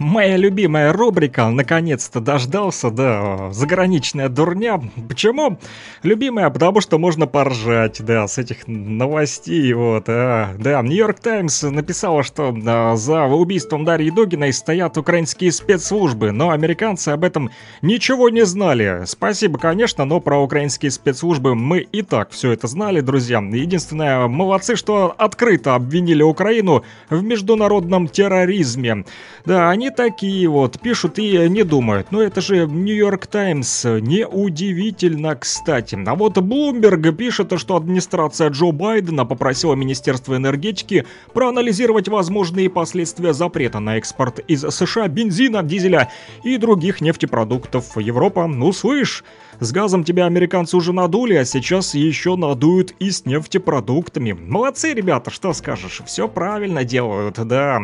Моя 0.00 0.38
любимая 0.38 0.94
рубрика, 0.94 1.50
наконец-то 1.50 2.20
дождался, 2.20 2.90
да, 2.90 3.52
заграничная 3.52 4.30
дурня. 4.30 4.80
Почему? 5.06 5.58
Любимая, 6.02 6.48
потому 6.48 6.80
что 6.80 6.98
можно 6.98 7.26
поржать, 7.26 8.02
да, 8.02 8.26
с 8.26 8.38
этих 8.38 8.66
новостей, 8.66 9.70
вот, 9.74 10.04
а. 10.08 10.54
Да, 10.58 10.80
Нью-Йорк 10.80 11.20
Таймс 11.20 11.64
написала, 11.64 12.22
что 12.22 12.56
а, 12.66 12.96
за 12.96 13.24
убийством 13.26 13.84
Дарьи 13.84 14.10
Дугиной 14.10 14.54
стоят 14.54 14.96
украинские 14.96 15.52
спецслужбы, 15.52 16.32
но 16.32 16.48
американцы 16.48 17.10
об 17.10 17.22
этом 17.22 17.50
ничего 17.82 18.30
не 18.30 18.46
знали. 18.46 19.02
Спасибо, 19.04 19.58
конечно, 19.58 20.06
но 20.06 20.18
про 20.20 20.42
украинские 20.42 20.92
спецслужбы 20.92 21.54
мы 21.54 21.80
и 21.80 22.00
так 22.00 22.30
все 22.30 22.52
это 22.52 22.68
знали, 22.68 23.02
друзья. 23.02 23.40
Единственное, 23.40 24.28
молодцы, 24.28 24.76
что 24.76 25.14
открыто 25.18 25.74
обвинили 25.74 26.22
Украину 26.22 26.84
в 27.10 27.22
международном 27.22 28.08
терроризме. 28.08 29.04
Да, 29.44 29.68
они 29.68 29.89
такие 29.90 30.48
вот, 30.48 30.80
пишут 30.80 31.18
и 31.18 31.48
не 31.48 31.62
думают. 31.62 32.10
Но 32.10 32.22
это 32.22 32.40
же 32.40 32.66
Нью-Йорк 32.66 33.26
Таймс, 33.26 33.84
неудивительно, 33.84 35.36
кстати. 35.36 35.98
А 36.06 36.14
вот 36.14 36.38
Блумберг 36.38 37.16
пишет, 37.16 37.52
что 37.58 37.76
администрация 37.76 38.50
Джо 38.50 38.72
Байдена 38.72 39.26
попросила 39.26 39.74
Министерство 39.74 40.36
энергетики 40.36 41.06
проанализировать 41.34 42.08
возможные 42.08 42.70
последствия 42.70 43.32
запрета 43.32 43.80
на 43.80 43.96
экспорт 43.98 44.40
из 44.48 44.62
США 44.62 45.08
бензина, 45.08 45.62
дизеля 45.62 46.10
и 46.42 46.56
других 46.56 47.00
нефтепродуктов. 47.00 47.96
Европа, 47.96 48.46
ну 48.46 48.72
слышь, 48.72 49.24
с 49.58 49.72
газом 49.72 50.04
тебя 50.04 50.26
американцы 50.26 50.76
уже 50.76 50.92
надули, 50.92 51.34
а 51.34 51.44
сейчас 51.44 51.94
еще 51.94 52.36
надуют 52.36 52.94
и 52.98 53.10
с 53.10 53.26
нефтепродуктами. 53.26 54.32
Молодцы, 54.32 54.94
ребята, 54.94 55.30
что 55.30 55.52
скажешь, 55.52 56.00
все 56.06 56.28
правильно 56.28 56.84
делают, 56.84 57.36
да. 57.46 57.80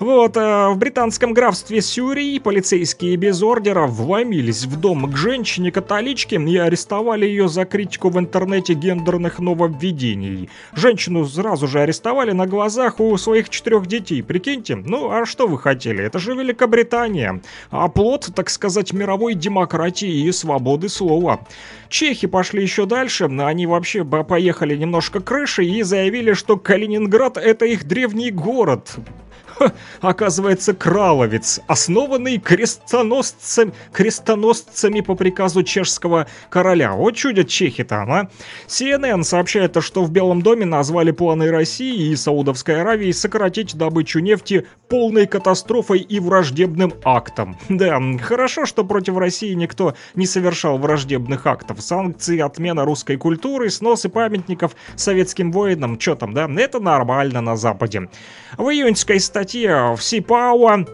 Вот, 0.00 0.38
э, 0.38 0.68
в 0.70 0.78
британском 0.78 1.34
графстве 1.34 1.82
Сюрии 1.82 2.38
полицейские 2.38 3.16
без 3.16 3.42
ордера 3.42 3.86
вломились 3.86 4.64
в 4.64 4.80
дом 4.80 5.12
к 5.12 5.14
женщине-католичке 5.14 6.36
и 6.36 6.56
арестовали 6.56 7.26
ее 7.26 7.50
за 7.50 7.66
критику 7.66 8.08
в 8.08 8.18
интернете 8.18 8.72
гендерных 8.72 9.40
нововведений. 9.40 10.48
Женщину 10.72 11.26
сразу 11.26 11.68
же 11.68 11.80
арестовали 11.80 12.32
на 12.32 12.46
глазах 12.46 12.98
у 12.98 13.14
своих 13.18 13.50
четырех 13.50 13.86
детей, 13.86 14.22
прикиньте. 14.22 14.76
Ну, 14.76 15.10
а 15.10 15.26
что 15.26 15.46
вы 15.46 15.58
хотели? 15.58 16.02
Это 16.02 16.18
же 16.18 16.32
Великобритания. 16.32 17.42
А 17.70 17.88
плод, 17.88 18.30
так 18.34 18.48
сказать, 18.48 18.94
мировой 18.94 19.34
демократии 19.34 20.24
и 20.24 20.32
свободы 20.32 20.88
слова. 20.88 21.40
Чехи 21.90 22.26
пошли 22.26 22.62
еще 22.62 22.86
дальше, 22.86 23.24
они 23.24 23.66
вообще 23.66 24.02
поехали 24.04 24.78
немножко 24.78 25.20
крышей 25.20 25.68
и 25.68 25.82
заявили, 25.82 26.32
что 26.32 26.56
Калининград 26.56 27.36
это 27.36 27.66
их 27.66 27.84
древний 27.84 28.30
город. 28.30 28.96
Оказывается, 30.00 30.74
Краловец, 30.74 31.60
основанный 31.66 32.38
крестоносцами, 32.38 33.72
крестоносцами 33.92 35.00
по 35.00 35.14
приказу 35.14 35.62
чешского 35.62 36.26
короля. 36.48 36.92
Вот 36.92 37.14
чудят 37.14 37.48
чехи 37.48 37.84
там, 37.84 38.10
а. 38.12 38.30
CNN 38.66 39.22
сообщает, 39.22 39.76
что 39.82 40.04
в 40.04 40.10
Белом 40.10 40.42
доме 40.42 40.64
назвали 40.66 41.10
планы 41.10 41.50
России 41.50 42.10
и 42.10 42.16
Саудовской 42.16 42.80
Аравии 42.80 43.12
сократить 43.12 43.76
добычу 43.76 44.20
нефти 44.20 44.66
полной 44.88 45.26
катастрофой 45.26 46.00
и 46.00 46.18
враждебным 46.20 46.92
актом. 47.04 47.56
Да, 47.68 48.00
хорошо, 48.20 48.66
что 48.66 48.84
против 48.84 49.16
России 49.16 49.54
никто 49.54 49.94
не 50.14 50.26
совершал 50.26 50.78
враждебных 50.78 51.46
актов. 51.46 51.80
Санкции, 51.80 52.40
отмена 52.40 52.84
русской 52.84 53.16
культуры, 53.16 53.70
сносы 53.70 54.08
памятников 54.08 54.74
советским 54.96 55.52
воинам, 55.52 55.98
что 56.00 56.16
там, 56.16 56.34
да, 56.34 56.48
это 56.58 56.80
нормально 56.80 57.40
на 57.40 57.56
Западе. 57.56 58.08
В 58.56 58.68
июньской 58.68 59.20
статье 59.20 59.49
в 59.96 59.98
Сипауа 60.00 60.86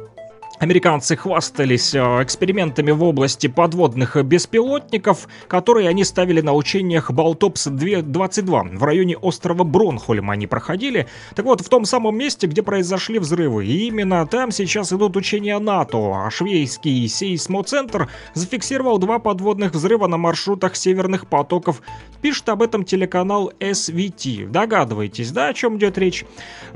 Американцы 0.59 1.17
хвастались 1.17 1.95
э, 1.95 1.99
экспериментами 2.23 2.91
в 2.91 3.03
области 3.05 3.47
подводных 3.47 4.17
беспилотников, 4.25 5.29
которые 5.49 5.87
они 5.87 6.03
ставили 6.03 6.41
на 6.41 6.55
учениях 6.55 7.11
Балтопс-22 7.11 8.79
в 8.79 8.83
районе 8.83 9.19
острова 9.19 9.65
Бронхольм 9.65 10.31
они 10.31 10.47
проходили. 10.47 11.09
Так 11.35 11.45
вот, 11.45 11.61
в 11.61 11.69
том 11.69 11.85
самом 11.85 12.17
месте, 12.17 12.47
где 12.47 12.63
произошли 12.63 13.19
взрывы. 13.19 13.67
И 13.67 13.87
именно 13.89 14.27
там 14.27 14.51
сейчас 14.51 14.95
идут 14.95 15.19
учения 15.19 15.59
НАТО, 15.59 15.99
а 16.15 16.31
швейский 16.31 17.07
сейсмоцентр 17.07 18.09
зафиксировал 18.33 18.97
два 18.97 19.19
подводных 19.19 19.73
взрыва 19.73 20.07
на 20.07 20.17
маршрутах 20.17 20.75
северных 20.75 21.27
потоков. 21.27 21.83
Пишет 22.23 22.49
об 22.49 22.63
этом 22.63 22.85
телеканал 22.85 23.53
SVT. 23.61 24.49
Догадываетесь, 24.49 25.33
да, 25.33 25.49
о 25.49 25.55
чем 25.55 25.77
идет 25.77 25.99
речь? 25.99 26.25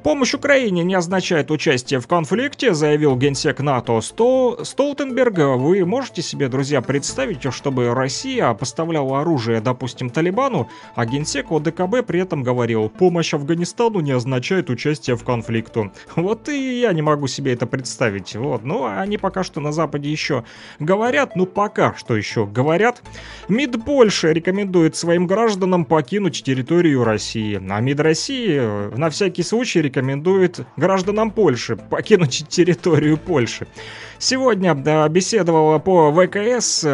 Помощь 0.04 0.34
Украине 0.34 0.84
не 0.84 0.94
означает 0.94 1.50
участие 1.50 1.98
в 2.00 2.06
конфликте, 2.06 2.74
заявил 2.74 3.16
генсек 3.16 3.60
НАТО 3.60 3.69
Сто... 4.02 4.64
Столтенберга. 4.64 5.56
Вы 5.56 5.84
можете 5.84 6.22
себе, 6.22 6.48
друзья, 6.48 6.80
представить, 6.80 7.40
чтобы 7.52 7.94
Россия 7.94 8.52
поставляла 8.52 9.20
оружие, 9.20 9.60
допустим, 9.60 10.10
Талибану, 10.10 10.68
а 10.96 11.06
генсек 11.06 11.52
ОДКБ 11.52 12.04
при 12.04 12.20
этом 12.20 12.42
говорил, 12.42 12.88
помощь 12.88 13.32
Афганистану 13.32 14.00
не 14.00 14.10
означает 14.10 14.70
участие 14.70 15.16
в 15.16 15.24
конфликту. 15.24 15.92
Вот 16.16 16.48
и 16.48 16.80
я 16.80 16.92
не 16.92 17.02
могу 17.02 17.28
себе 17.28 17.52
это 17.52 17.66
представить. 17.66 18.34
Вот, 18.34 18.64
ну, 18.64 18.86
они 18.86 19.18
пока 19.18 19.44
что 19.44 19.60
на 19.60 19.72
Западе 19.72 20.10
еще 20.10 20.44
говорят, 20.80 21.36
ну, 21.36 21.46
пока 21.46 21.94
что 21.94 22.16
еще 22.16 22.46
говорят. 22.46 23.02
МИД 23.48 23.84
Польши 23.84 24.32
рекомендует 24.32 24.96
своим 24.96 25.26
гражданам 25.26 25.84
покинуть 25.84 26.42
территорию 26.42 27.04
России. 27.04 27.60
А 27.70 27.80
МИД 27.80 28.00
России 28.00 28.58
э, 28.60 28.92
на 28.96 29.10
всякий 29.10 29.42
случай 29.42 29.80
рекомендует 29.80 30.60
гражданам 30.76 31.30
Польши 31.30 31.76
покинуть 31.76 32.46
территорию 32.48 33.16
Польши 33.16 33.59
дальше. 33.60 33.72
Сегодня 34.18 34.74
да, 34.74 35.08
беседовала 35.08 35.78
по 35.78 36.12
ВКС 36.12 36.84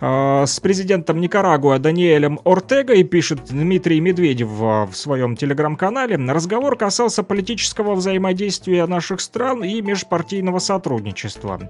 э, 0.00 0.44
с 0.46 0.60
президентом 0.60 1.20
Никарагуа 1.20 1.78
Даниэлем 1.78 2.40
Ортегой, 2.44 3.02
пишет 3.04 3.46
Дмитрий 3.50 4.00
Медведев 4.00 4.48
в 4.48 4.90
своем 4.92 5.36
телеграм-канале. 5.36 6.16
Разговор 6.16 6.76
касался 6.76 7.22
политического 7.22 7.94
взаимодействия 7.94 8.86
наших 8.86 9.20
стран 9.20 9.64
и 9.64 9.80
межпартийного 9.80 10.58
сотрудничества. 10.58 11.60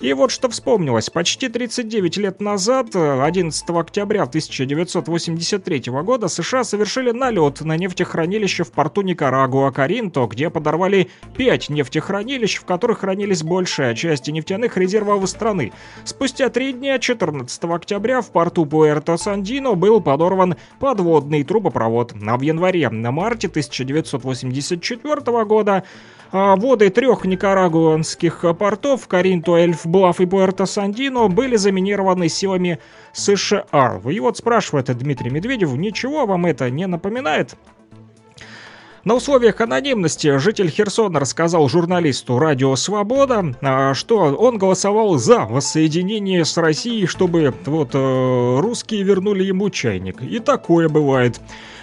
И 0.00 0.12
вот 0.12 0.30
что 0.30 0.48
вспомнилось. 0.48 1.10
Почти 1.10 1.48
39 1.48 2.16
лет 2.18 2.40
назад, 2.40 2.94
11 2.94 3.70
октября 3.70 4.22
1983 4.24 5.82
года, 6.02 6.28
США 6.28 6.64
совершили 6.64 7.10
налет 7.10 7.60
на 7.60 7.76
нефтехранилище 7.76 8.64
в 8.64 8.72
порту 8.72 9.02
Никарагуа 9.02 9.70
Каринто, 9.70 10.26
где 10.26 10.50
подорвали 10.50 11.08
5 11.36 11.70
нефтехранилищ, 11.70 12.58
в 12.58 12.64
которых 12.64 13.00
хранились 13.00 13.42
большая 13.42 13.94
часть 13.94 14.28
нефтяных 14.28 14.76
резервов 14.76 15.28
страны. 15.28 15.72
Спустя 16.04 16.48
три 16.48 16.72
дня, 16.72 16.98
14 16.98 17.64
октября, 17.76 18.20
в 18.20 18.30
порту 18.30 18.64
Пуэрто-Сандино 18.64 19.74
был 19.74 20.00
подорван 20.00 20.56
подводный 20.80 21.44
трубопровод. 21.44 22.14
А 22.26 22.36
в 22.36 22.40
январе-марте 22.40 23.48
1984 23.48 25.44
года 25.44 25.84
а, 26.32 26.56
воды 26.56 26.90
трех 26.90 27.24
никарагуанских 27.24 28.44
портов 28.58 29.06
Каринто, 29.06 29.52
Эльф-Блаф 29.52 30.20
и 30.20 30.26
Пуэрто-Сандино 30.26 31.28
были 31.28 31.56
заминированы 31.56 32.28
силами 32.28 32.78
США. 33.12 34.00
И 34.10 34.20
вот 34.20 34.36
спрашивает 34.36 34.86
Дмитрий 34.96 35.30
Медведев, 35.30 35.74
ничего 35.76 36.26
вам 36.26 36.46
это 36.46 36.68
не 36.70 36.86
напоминает? 36.86 37.56
На 39.06 39.14
условиях 39.14 39.60
анонимности 39.60 40.36
житель 40.38 40.68
Херсона 40.68 41.20
рассказал 41.20 41.68
журналисту 41.68 42.40
«Радио 42.40 42.74
Свобода», 42.74 43.54
а, 43.62 43.94
что 43.94 44.34
он 44.34 44.58
голосовал 44.58 45.16
за 45.16 45.44
воссоединение 45.44 46.44
с 46.44 46.56
Россией, 46.56 47.06
чтобы 47.06 47.54
вот 47.66 47.90
э, 47.94 48.58
русские 48.58 49.04
вернули 49.04 49.44
ему 49.44 49.70
чайник. 49.70 50.22
И 50.22 50.40
такое 50.40 50.88
бывает. 50.88 51.40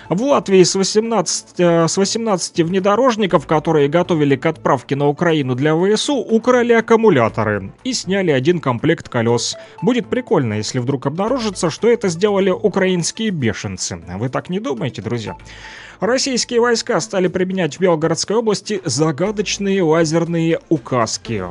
В 0.09 0.21
Латвии 0.21 0.63
с 0.63 0.75
18, 0.75 1.59
э, 1.59 1.87
с 1.87 1.95
18 1.95 2.59
внедорожников, 2.59 3.47
которые 3.47 3.87
готовили 3.87 4.35
к 4.35 4.45
отправке 4.45 4.97
на 4.97 5.07
Украину 5.07 5.55
для 5.55 5.77
ВСУ, 5.77 6.15
украли 6.15 6.73
аккумуляторы 6.73 7.71
и 7.85 7.93
сняли 7.93 8.31
один 8.31 8.59
комплект 8.59 9.07
колес. 9.07 9.55
Будет 9.81 10.07
прикольно, 10.07 10.55
если 10.55 10.79
вдруг 10.79 11.05
обнаружится, 11.05 11.69
что 11.69 11.87
это 11.87 12.09
сделали 12.09 12.49
украинские 12.49 13.29
бешенцы. 13.29 14.01
Вы 14.17 14.27
так 14.27 14.49
не 14.49 14.59
думаете, 14.59 15.01
друзья? 15.01 15.37
Российские 16.03 16.59
войска 16.59 16.99
стали 16.99 17.29
применять 17.29 17.77
в 17.77 17.79
Белгородской 17.79 18.35
области 18.35 18.81
загадочные 18.83 19.81
лазерные 19.81 20.59
указки. 20.67 21.41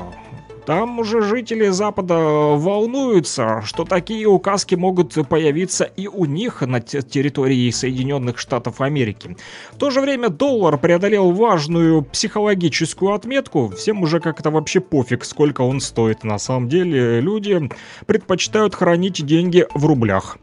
Там 0.67 0.99
уже 0.99 1.23
жители 1.23 1.69
Запада 1.69 2.15
волнуются, 2.15 3.63
что 3.65 3.85
такие 3.85 4.27
указки 4.27 4.75
могут 4.75 5.15
появиться 5.27 5.85
и 5.85 6.07
у 6.07 6.27
них 6.27 6.61
на 6.61 6.81
территории 6.81 7.71
Соединенных 7.71 8.39
Штатов 8.39 8.83
Америки. 8.83 9.39
В 9.73 9.79
то 9.79 9.91
же 9.91 10.03
время 10.03 10.29
доллар 10.29 10.77
преодолел 10.77 11.33
важную 11.33 12.03
психологическую 12.03 13.15
отметку. 13.15 13.71
Всем 13.71 14.03
уже 14.03 14.21
как-то 14.21 14.51
вообще 14.51 14.81
пофиг, 14.81 15.25
сколько 15.25 15.63
он 15.63 15.81
стоит. 15.81 16.25
На 16.25 16.39
самом 16.39 16.69
деле 16.69 17.23
люди 17.23 17.71
предпочитают 18.05 18.75
хранить 18.75 19.25
деньги 19.25 19.67
в 19.75 19.87
рублях. 19.87 20.37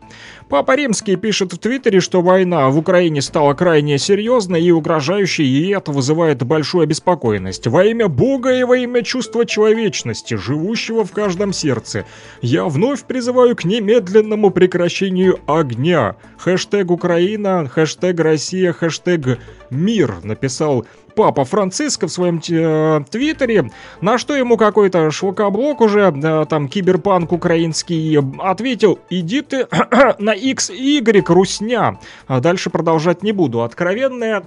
Папа 0.50 0.76
Римский 0.76 1.16
пишет 1.16 1.54
в 1.54 1.58
Твиттере, 1.58 2.00
что 2.00 2.22
война 2.22 2.70
в 2.70 2.78
Украине 2.78 3.22
стала 3.22 3.54
крайне 3.54 3.98
серьезной 3.98 4.64
и 4.64 4.72
угрожающей, 4.72 5.46
и 5.46 5.70
это 5.70 5.92
вызывает 5.92 6.44
большую 6.44 6.84
обеспокоенность. 6.84 7.68
Во 7.68 7.86
имя 7.86 8.08
Бога 8.08 8.54
и 8.54 8.64
во 8.64 8.78
имя 8.78 9.02
чувства 9.04 9.46
человечности 9.46 10.10
вечности, 10.10 10.36
живущего 10.36 11.04
в 11.04 11.12
каждом 11.12 11.54
сердце. 11.54 12.06
Я 12.42 12.66
вновь 12.66 13.04
призываю 13.04 13.56
к 13.56 13.66
немедленному 13.66 14.52
прекращению 14.52 15.40
огня. 15.48 16.16
Хэштег 16.38 16.92
Украина, 16.92 17.68
хэштег 17.68 18.20
Россия, 18.20 18.74
хэштег 18.74 19.40
мир, 19.70 20.16
написал 20.24 20.86
папа 21.20 21.44
Франциско 21.44 22.08
в 22.08 22.12
своем 22.14 22.40
э, 22.50 23.04
твиттере, 23.12 23.72
на 24.00 24.18
что 24.18 24.38
ему 24.38 24.56
какой-то 24.56 25.12
шлакоблок 25.12 25.82
уже, 25.82 26.14
э, 26.16 26.46
там, 26.50 26.70
киберпанк 26.70 27.34
украинский, 27.34 28.18
ответил, 28.40 29.00
иди 29.10 29.42
ты 29.42 29.68
на 30.18 30.34
XY, 30.34 31.26
русня. 31.28 32.00
А 32.28 32.40
дальше 32.40 32.70
продолжать 32.70 33.22
не 33.22 33.34
буду. 33.34 33.64
Откровенная 33.64 34.46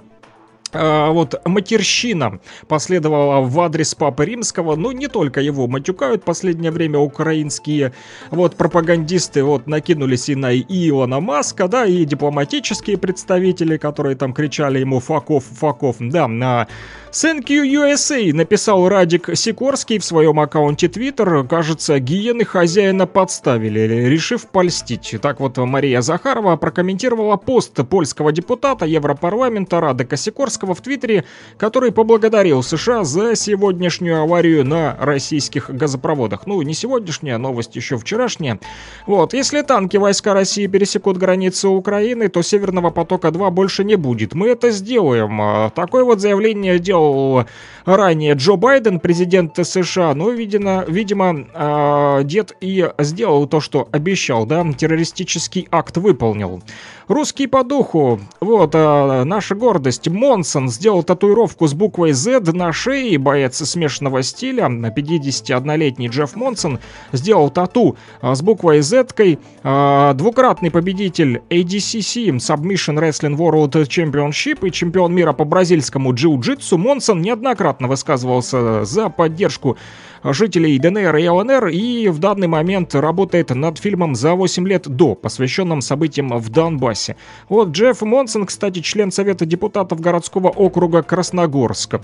вот 0.73 1.41
матерщина 1.45 2.39
последовала 2.67 3.41
в 3.41 3.59
адрес 3.59 3.95
Папы 3.95 4.25
Римского, 4.25 4.75
ну 4.75 4.91
не 4.91 5.07
только 5.07 5.41
его 5.41 5.67
матюкают 5.67 6.23
последнее 6.23 6.71
время 6.71 6.99
украинские 6.99 7.93
вот 8.31 8.55
пропагандисты 8.55 9.43
вот 9.43 9.67
накинулись 9.67 10.29
и 10.29 10.35
на 10.35 10.53
Илона 10.55 11.19
Маска, 11.19 11.67
да, 11.67 11.85
и 11.85 12.05
дипломатические 12.05 12.97
представители, 12.97 13.77
которые 13.77 14.15
там 14.15 14.33
кричали 14.33 14.79
ему 14.79 14.99
факов, 14.99 15.43
факов, 15.45 15.97
да, 15.99 16.27
на 16.27 16.67
Thank 17.13 17.45
you 17.49 17.63
USA 17.63 18.33
написал 18.33 18.89
Радик 18.89 19.29
Сикорский 19.35 19.99
в 19.99 20.03
своем 20.03 20.39
аккаунте 20.39 20.87
Twitter. 20.87 21.47
Кажется, 21.47 21.99
гиены 21.99 22.43
хозяина 22.43 23.05
подставили, 23.05 23.81
решив 23.81 24.47
польстить. 24.47 25.15
Так 25.21 25.39
вот, 25.39 25.57
Мария 25.57 26.01
Захарова 26.01 26.55
прокомментировала 26.55 27.37
пост 27.37 27.75
польского 27.87 28.31
депутата 28.31 28.87
Европарламента 28.87 29.79
Радика 29.79 30.17
Сикорского 30.17 30.62
в 30.71 30.81
Твиттере, 30.81 31.25
который 31.57 31.91
поблагодарил 31.91 32.63
США 32.63 33.03
за 33.03 33.35
сегодняшнюю 33.35 34.21
аварию 34.21 34.63
на 34.63 34.95
российских 34.99 35.69
газопроводах. 35.69 36.47
Ну, 36.47 36.61
не 36.61 36.73
сегодняшняя, 36.73 37.37
новость 37.37 37.75
еще 37.75 37.97
вчерашняя. 37.97 38.59
Вот, 39.05 39.33
если 39.33 39.61
танки 39.61 39.97
войска 39.97 40.33
России 40.33 40.67
пересекут 40.67 41.17
границы 41.17 41.67
Украины, 41.67 42.29
то 42.29 42.41
Северного 42.41 42.89
потока-2 42.91 43.51
больше 43.51 43.83
не 43.83 43.95
будет. 43.95 44.33
Мы 44.33 44.49
это 44.49 44.71
сделаем. 44.71 45.41
А, 45.41 45.69
такое 45.71 46.03
вот 46.03 46.21
заявление 46.21 46.79
делал 46.79 47.45
ранее 47.85 48.33
Джо 48.33 48.55
Байден, 48.55 48.99
президент 48.99 49.57
США, 49.61 50.13
но, 50.13 50.29
видимо, 50.29 50.85
видимо 50.87 51.45
э, 51.53 52.23
дед 52.23 52.55
и 52.61 52.89
сделал 52.99 53.47
то, 53.47 53.59
что 53.59 53.87
обещал, 53.91 54.45
да, 54.45 54.65
террористический 54.73 55.67
акт 55.71 55.97
выполнил. 55.97 56.61
Русский 57.07 57.47
по 57.47 57.63
духу. 57.63 58.19
Вот, 58.39 58.71
а, 58.75 59.23
наша 59.25 59.55
гордость. 59.55 60.07
Монсон 60.07 60.69
сделал 60.69 61.03
татуировку 61.03 61.67
с 61.67 61.73
буквой 61.73 62.13
Z 62.13 62.51
на 62.53 62.71
шее. 62.71 63.17
Боец 63.17 63.57
смешанного 63.57 64.23
стиля. 64.23 64.65
51-летний 64.65 66.07
Джефф 66.07 66.35
Монсон 66.35 66.79
сделал 67.11 67.49
тату 67.49 67.97
а, 68.21 68.35
с 68.35 68.41
буквой 68.41 68.81
Z. 68.81 69.07
-кой. 69.15 69.39
А, 69.63 70.13
двукратный 70.13 70.71
победитель 70.71 71.41
ADCC 71.49 72.37
Submission 72.37 72.97
Wrestling 72.97 73.35
World 73.35 73.73
Championship 73.87 74.65
и 74.65 74.71
чемпион 74.71 75.13
мира 75.13 75.33
по 75.33 75.43
бразильскому 75.43 76.13
джиу-джитсу 76.13 76.77
Монсон 76.77 77.21
неоднократно 77.21 77.87
высказывался 77.87 78.85
за 78.85 79.09
поддержку 79.09 79.77
жителей 80.23 80.79
ДНР 80.79 81.15
и 81.17 81.27
ЛНР 81.27 81.67
и 81.67 82.07
в 82.09 82.19
данный 82.19 82.47
момент 82.47 82.95
работает 82.95 83.49
над 83.49 83.77
фильмом 83.77 84.15
за 84.15 84.33
8 84.33 84.67
лет 84.67 84.87
до, 84.87 85.15
посвященным 85.15 85.81
событиям 85.81 86.37
в 86.37 86.49
Донбассе. 86.49 87.15
Вот 87.49 87.69
Джефф 87.69 88.01
Монсон, 88.01 88.45
кстати, 88.45 88.79
член 88.79 89.11
Совета 89.11 89.45
депутатов 89.45 89.99
городского 89.99 90.49
округа 90.49 91.03
Красногорска. 91.03 92.01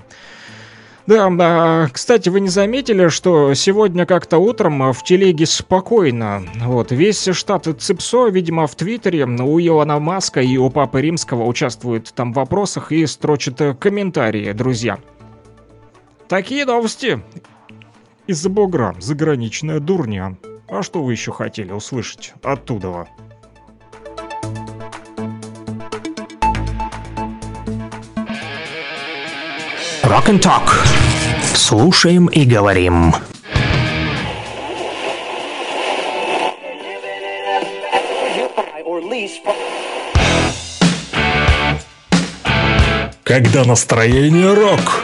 Да, 1.08 1.90
кстати, 1.91 2.30
вы 2.30 2.40
не 2.40 2.50
заметили, 2.50 3.08
что 3.08 3.56
сегодня 3.56 4.06
как-то 4.06 4.38
утром 4.38 4.94
в 4.94 5.04
телеге 5.04 5.48
спокойно. 5.48 6.44
Вот, 6.64 6.91
весь 6.91 7.28
штат 7.32 7.68
Ципсо, 7.80 8.28
видимо, 8.28 8.68
в 8.68 8.76
Твиттере 8.76 9.26
у 9.26 9.60
Илона 9.60 9.98
Маска 9.98 10.40
и 10.40 10.56
у 10.58 10.70
Папы 10.70 11.02
Римского 11.02 11.46
участвует 11.46 12.14
там 12.14 12.32
в 12.32 12.36
вопросах 12.36 12.91
и 12.91 13.08
строчит 13.08 13.60
комментарии, 13.80 14.52
друзья. 14.52 15.00
Такие 16.28 16.64
новости 16.64 17.20
из-за 18.30 18.47
бугра, 18.47 18.95
заграничная 18.99 19.80
дурня. 19.80 20.38
А 20.68 20.84
что 20.84 21.01
вы 21.01 21.14
еще 21.14 21.31
хотели 21.31 21.72
услышать 21.72 22.34
оттуда? 22.43 23.07
Rock 30.03 30.27
and 30.27 30.39
Talk. 30.39 30.69
Слушаем 31.56 32.27
и 32.27 32.45
говорим. 32.45 33.15
Когда 43.23 43.64
настроение 43.64 44.53
рок. 44.53 45.03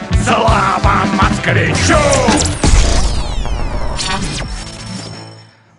Слава 0.23 1.05
москвичу! 1.19 1.95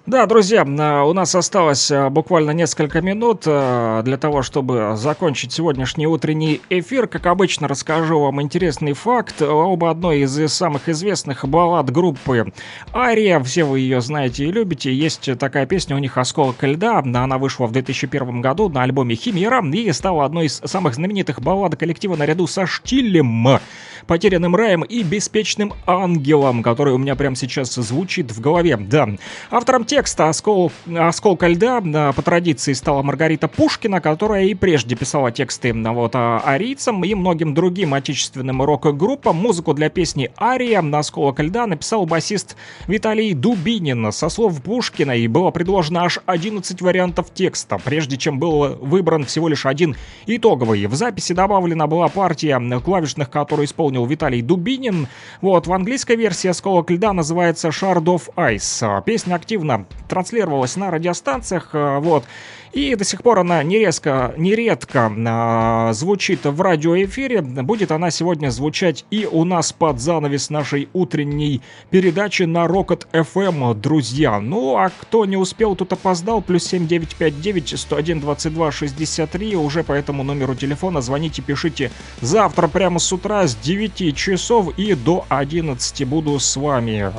Да, 0.05 0.27
друзья, 0.27 0.66
а, 0.66 1.05
у 1.05 1.12
нас 1.12 1.35
осталось 1.35 1.90
а, 1.90 2.10
буквально 2.10 2.51
несколько 2.51 3.01
минут 3.01 3.44
а, 3.47 4.02
для 4.02 4.19
того, 4.19 4.43
чтобы 4.43 4.93
закончить 4.97 5.52
сегодняшний 5.52 6.06
утренний 6.06 6.60
эфир. 6.69 7.06
Как 7.06 7.24
обычно, 7.27 7.69
расскажу 7.69 8.19
вам 8.19 8.43
интересный 8.43 8.94
факт 8.94 9.40
об 9.40 9.85
одной 9.85 10.23
из 10.23 10.52
самых 10.52 10.89
известных 10.89 11.48
баллад 11.48 11.90
группы 11.90 12.52
Ария. 12.93 13.40
Все 13.40 13.64
вы 13.64 13.78
ее 13.81 14.01
знаете 14.01 14.44
и 14.44 14.52
любите. 14.52 14.93
Есть 14.93 15.39
такая 15.39 15.66
песня 15.66 15.94
у 15.94 15.98
них 16.01 16.19
«Осколок 16.19 16.62
льда». 16.62 16.98
Она 16.98 17.39
вышла 17.39 17.66
в 17.66 17.73
2001 17.73 18.40
году 18.40 18.69
на 18.69 18.82
альбоме 18.82 19.14
«Химера» 19.14 19.64
и 19.64 19.93
стала 19.93 20.24
одной 20.24 20.47
из 20.47 20.60
самых 20.64 20.94
знаменитых 20.94 21.40
баллад 21.40 21.77
коллектива 21.77 22.16
наряду 22.16 22.47
со 22.48 22.66
«Штилем», 22.66 23.60
«Потерянным 24.07 24.57
раем» 24.57 24.83
и 24.83 25.03
«Беспечным 25.03 25.74
ангелом», 25.87 26.62
который 26.62 26.95
у 26.95 26.99
меня 26.99 27.15
прямо 27.15 27.37
сейчас 27.37 27.74
звучит 27.74 28.33
в 28.33 28.41
голове. 28.41 28.77
Да, 28.77 29.09
автором 29.51 29.85
текста 29.85 30.29
«Оскол... 30.29 30.73
«Осколка 30.97 31.49
льда» 31.49 32.12
по 32.12 32.23
традиции 32.23 32.73
стала 32.73 33.03
Маргарита 33.03 33.49
Пушкина, 33.49 34.01
которая 34.01 34.45
и 34.45 34.55
прежде 34.55 34.97
писала 34.97 35.31
тексты 35.31 35.73
вот, 35.74 36.15
арийцам 36.15 37.05
и 37.05 37.15
многим 37.15 37.55
другим 37.55 37.95
отечественным 37.95 38.62
рок-группам. 38.62 39.37
Музыку 39.37 39.74
для 39.74 39.91
песни 39.91 40.31
«Ария» 40.41 40.81
на 40.83 41.01
«Осколок 41.01 41.41
льда» 41.41 41.66
написал 41.66 42.07
басист 42.07 42.57
Виталий 42.87 43.35
Дубинин. 43.35 44.11
Со 44.12 44.29
слов 44.29 44.62
Пушкина 44.62 45.16
и 45.16 45.29
было 45.29 45.51
предложено 45.51 46.05
аж 46.05 46.20
11 46.27 46.81
вариантов 46.81 47.33
текста, 47.35 47.79
прежде 47.79 48.16
чем 48.16 48.39
был 48.39 48.77
выбран 48.81 49.24
всего 49.24 49.49
лишь 49.49 49.66
один 49.66 49.97
итоговый. 50.27 50.87
В 50.87 50.95
записи 50.95 51.33
добавлена 51.33 51.87
была 51.87 52.09
партия 52.09 52.61
клавишных, 52.81 53.29
которую 53.31 53.66
исполнил 53.66 53.91
Виталий 54.06 54.43
Дубинин. 54.43 55.09
Вот, 55.40 55.66
в 55.66 55.73
английской 55.73 56.16
версии 56.16 56.48
«Осколок 56.48 56.90
льда» 56.90 57.12
называется 57.12 57.69
«Shard 57.69 58.05
of 58.05 58.35
Ice». 58.36 59.05
Песня 59.05 59.35
активно 59.35 59.86
транслировалась 60.09 60.77
на 60.77 60.90
радиостанциях, 60.90 61.70
э, 61.74 61.98
вот, 61.98 62.24
и 62.73 62.94
до 62.94 63.05
сих 63.05 63.23
пор 63.23 63.40
она 63.40 63.62
нерезко, 63.62 64.35
нередко 64.39 65.12
э, 65.14 65.93
звучит 65.93 66.44
в 66.44 66.60
радиоэфире. 66.60 67.43
Будет 67.43 67.93
она 67.93 68.10
сегодня 68.10 68.48
звучать 68.48 69.05
и 69.10 69.28
у 69.31 69.44
нас 69.44 69.73
под 69.74 70.01
занавес 70.01 70.48
нашей 70.48 70.89
утренней 70.94 71.60
передачи 71.90 72.44
на 72.44 72.64
Rocket 72.64 73.06
FM, 73.12 73.74
друзья. 73.74 74.40
Ну, 74.40 74.77
а 74.77 74.89
кто 74.89 75.27
не 75.27 75.36
успел, 75.36 75.77
тут 75.77 75.93
опоздал, 75.93 76.40
плюс 76.40 76.64
7959 76.64 77.78
101 77.78 78.20
22 78.20 78.73
63, 78.73 79.56
уже 79.56 79.85
по 79.85 79.93
этому 79.93 80.23
номеру 80.23 80.55
телефона 80.55 81.02
звоните, 81.02 81.43
пишите 81.43 81.90
завтра 82.23 82.69
прямо 82.69 82.98
с 82.98 83.12
утра 83.12 83.47
с 83.47 83.55
9 83.89 84.17
часов 84.17 84.79
и 84.79 84.95
до 84.95 85.25
11 85.29 86.07
буду 86.07 86.39
с 86.39 86.57
вами. 86.57 87.13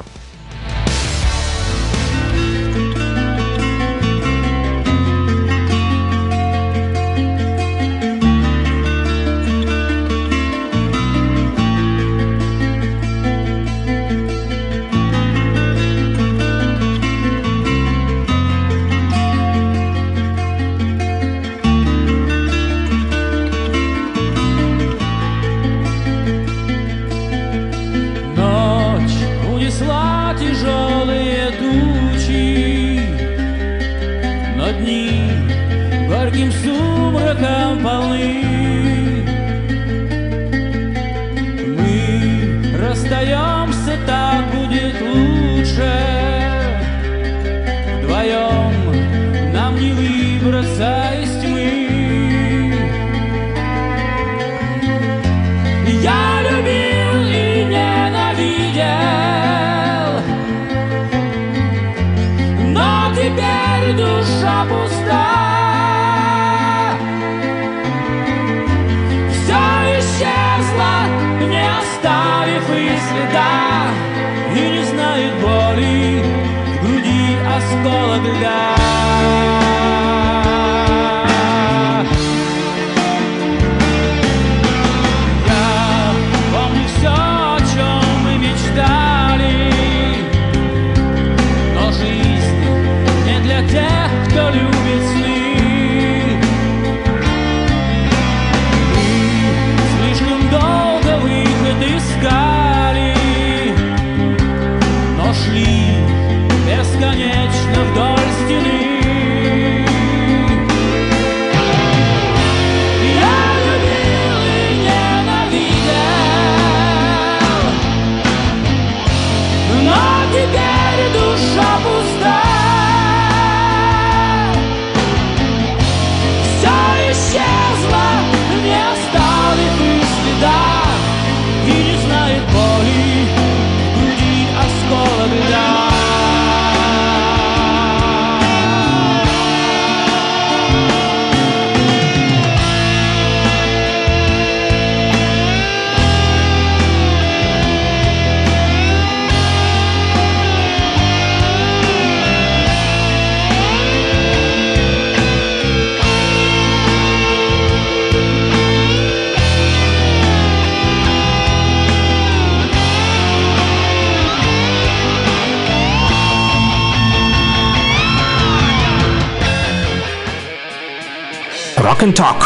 and 172.04 172.14
Talk. 172.14 172.44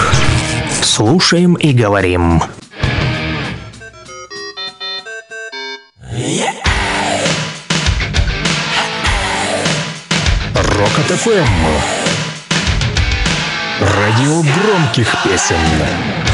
Слушаем 0.84 1.55
и 1.55 1.73
говорим. 1.73 2.43
Рокот 10.53 11.07
ФМ. 11.07 11.47
Радио 13.81 14.43
громких 14.61 15.15
песен. 15.23 16.26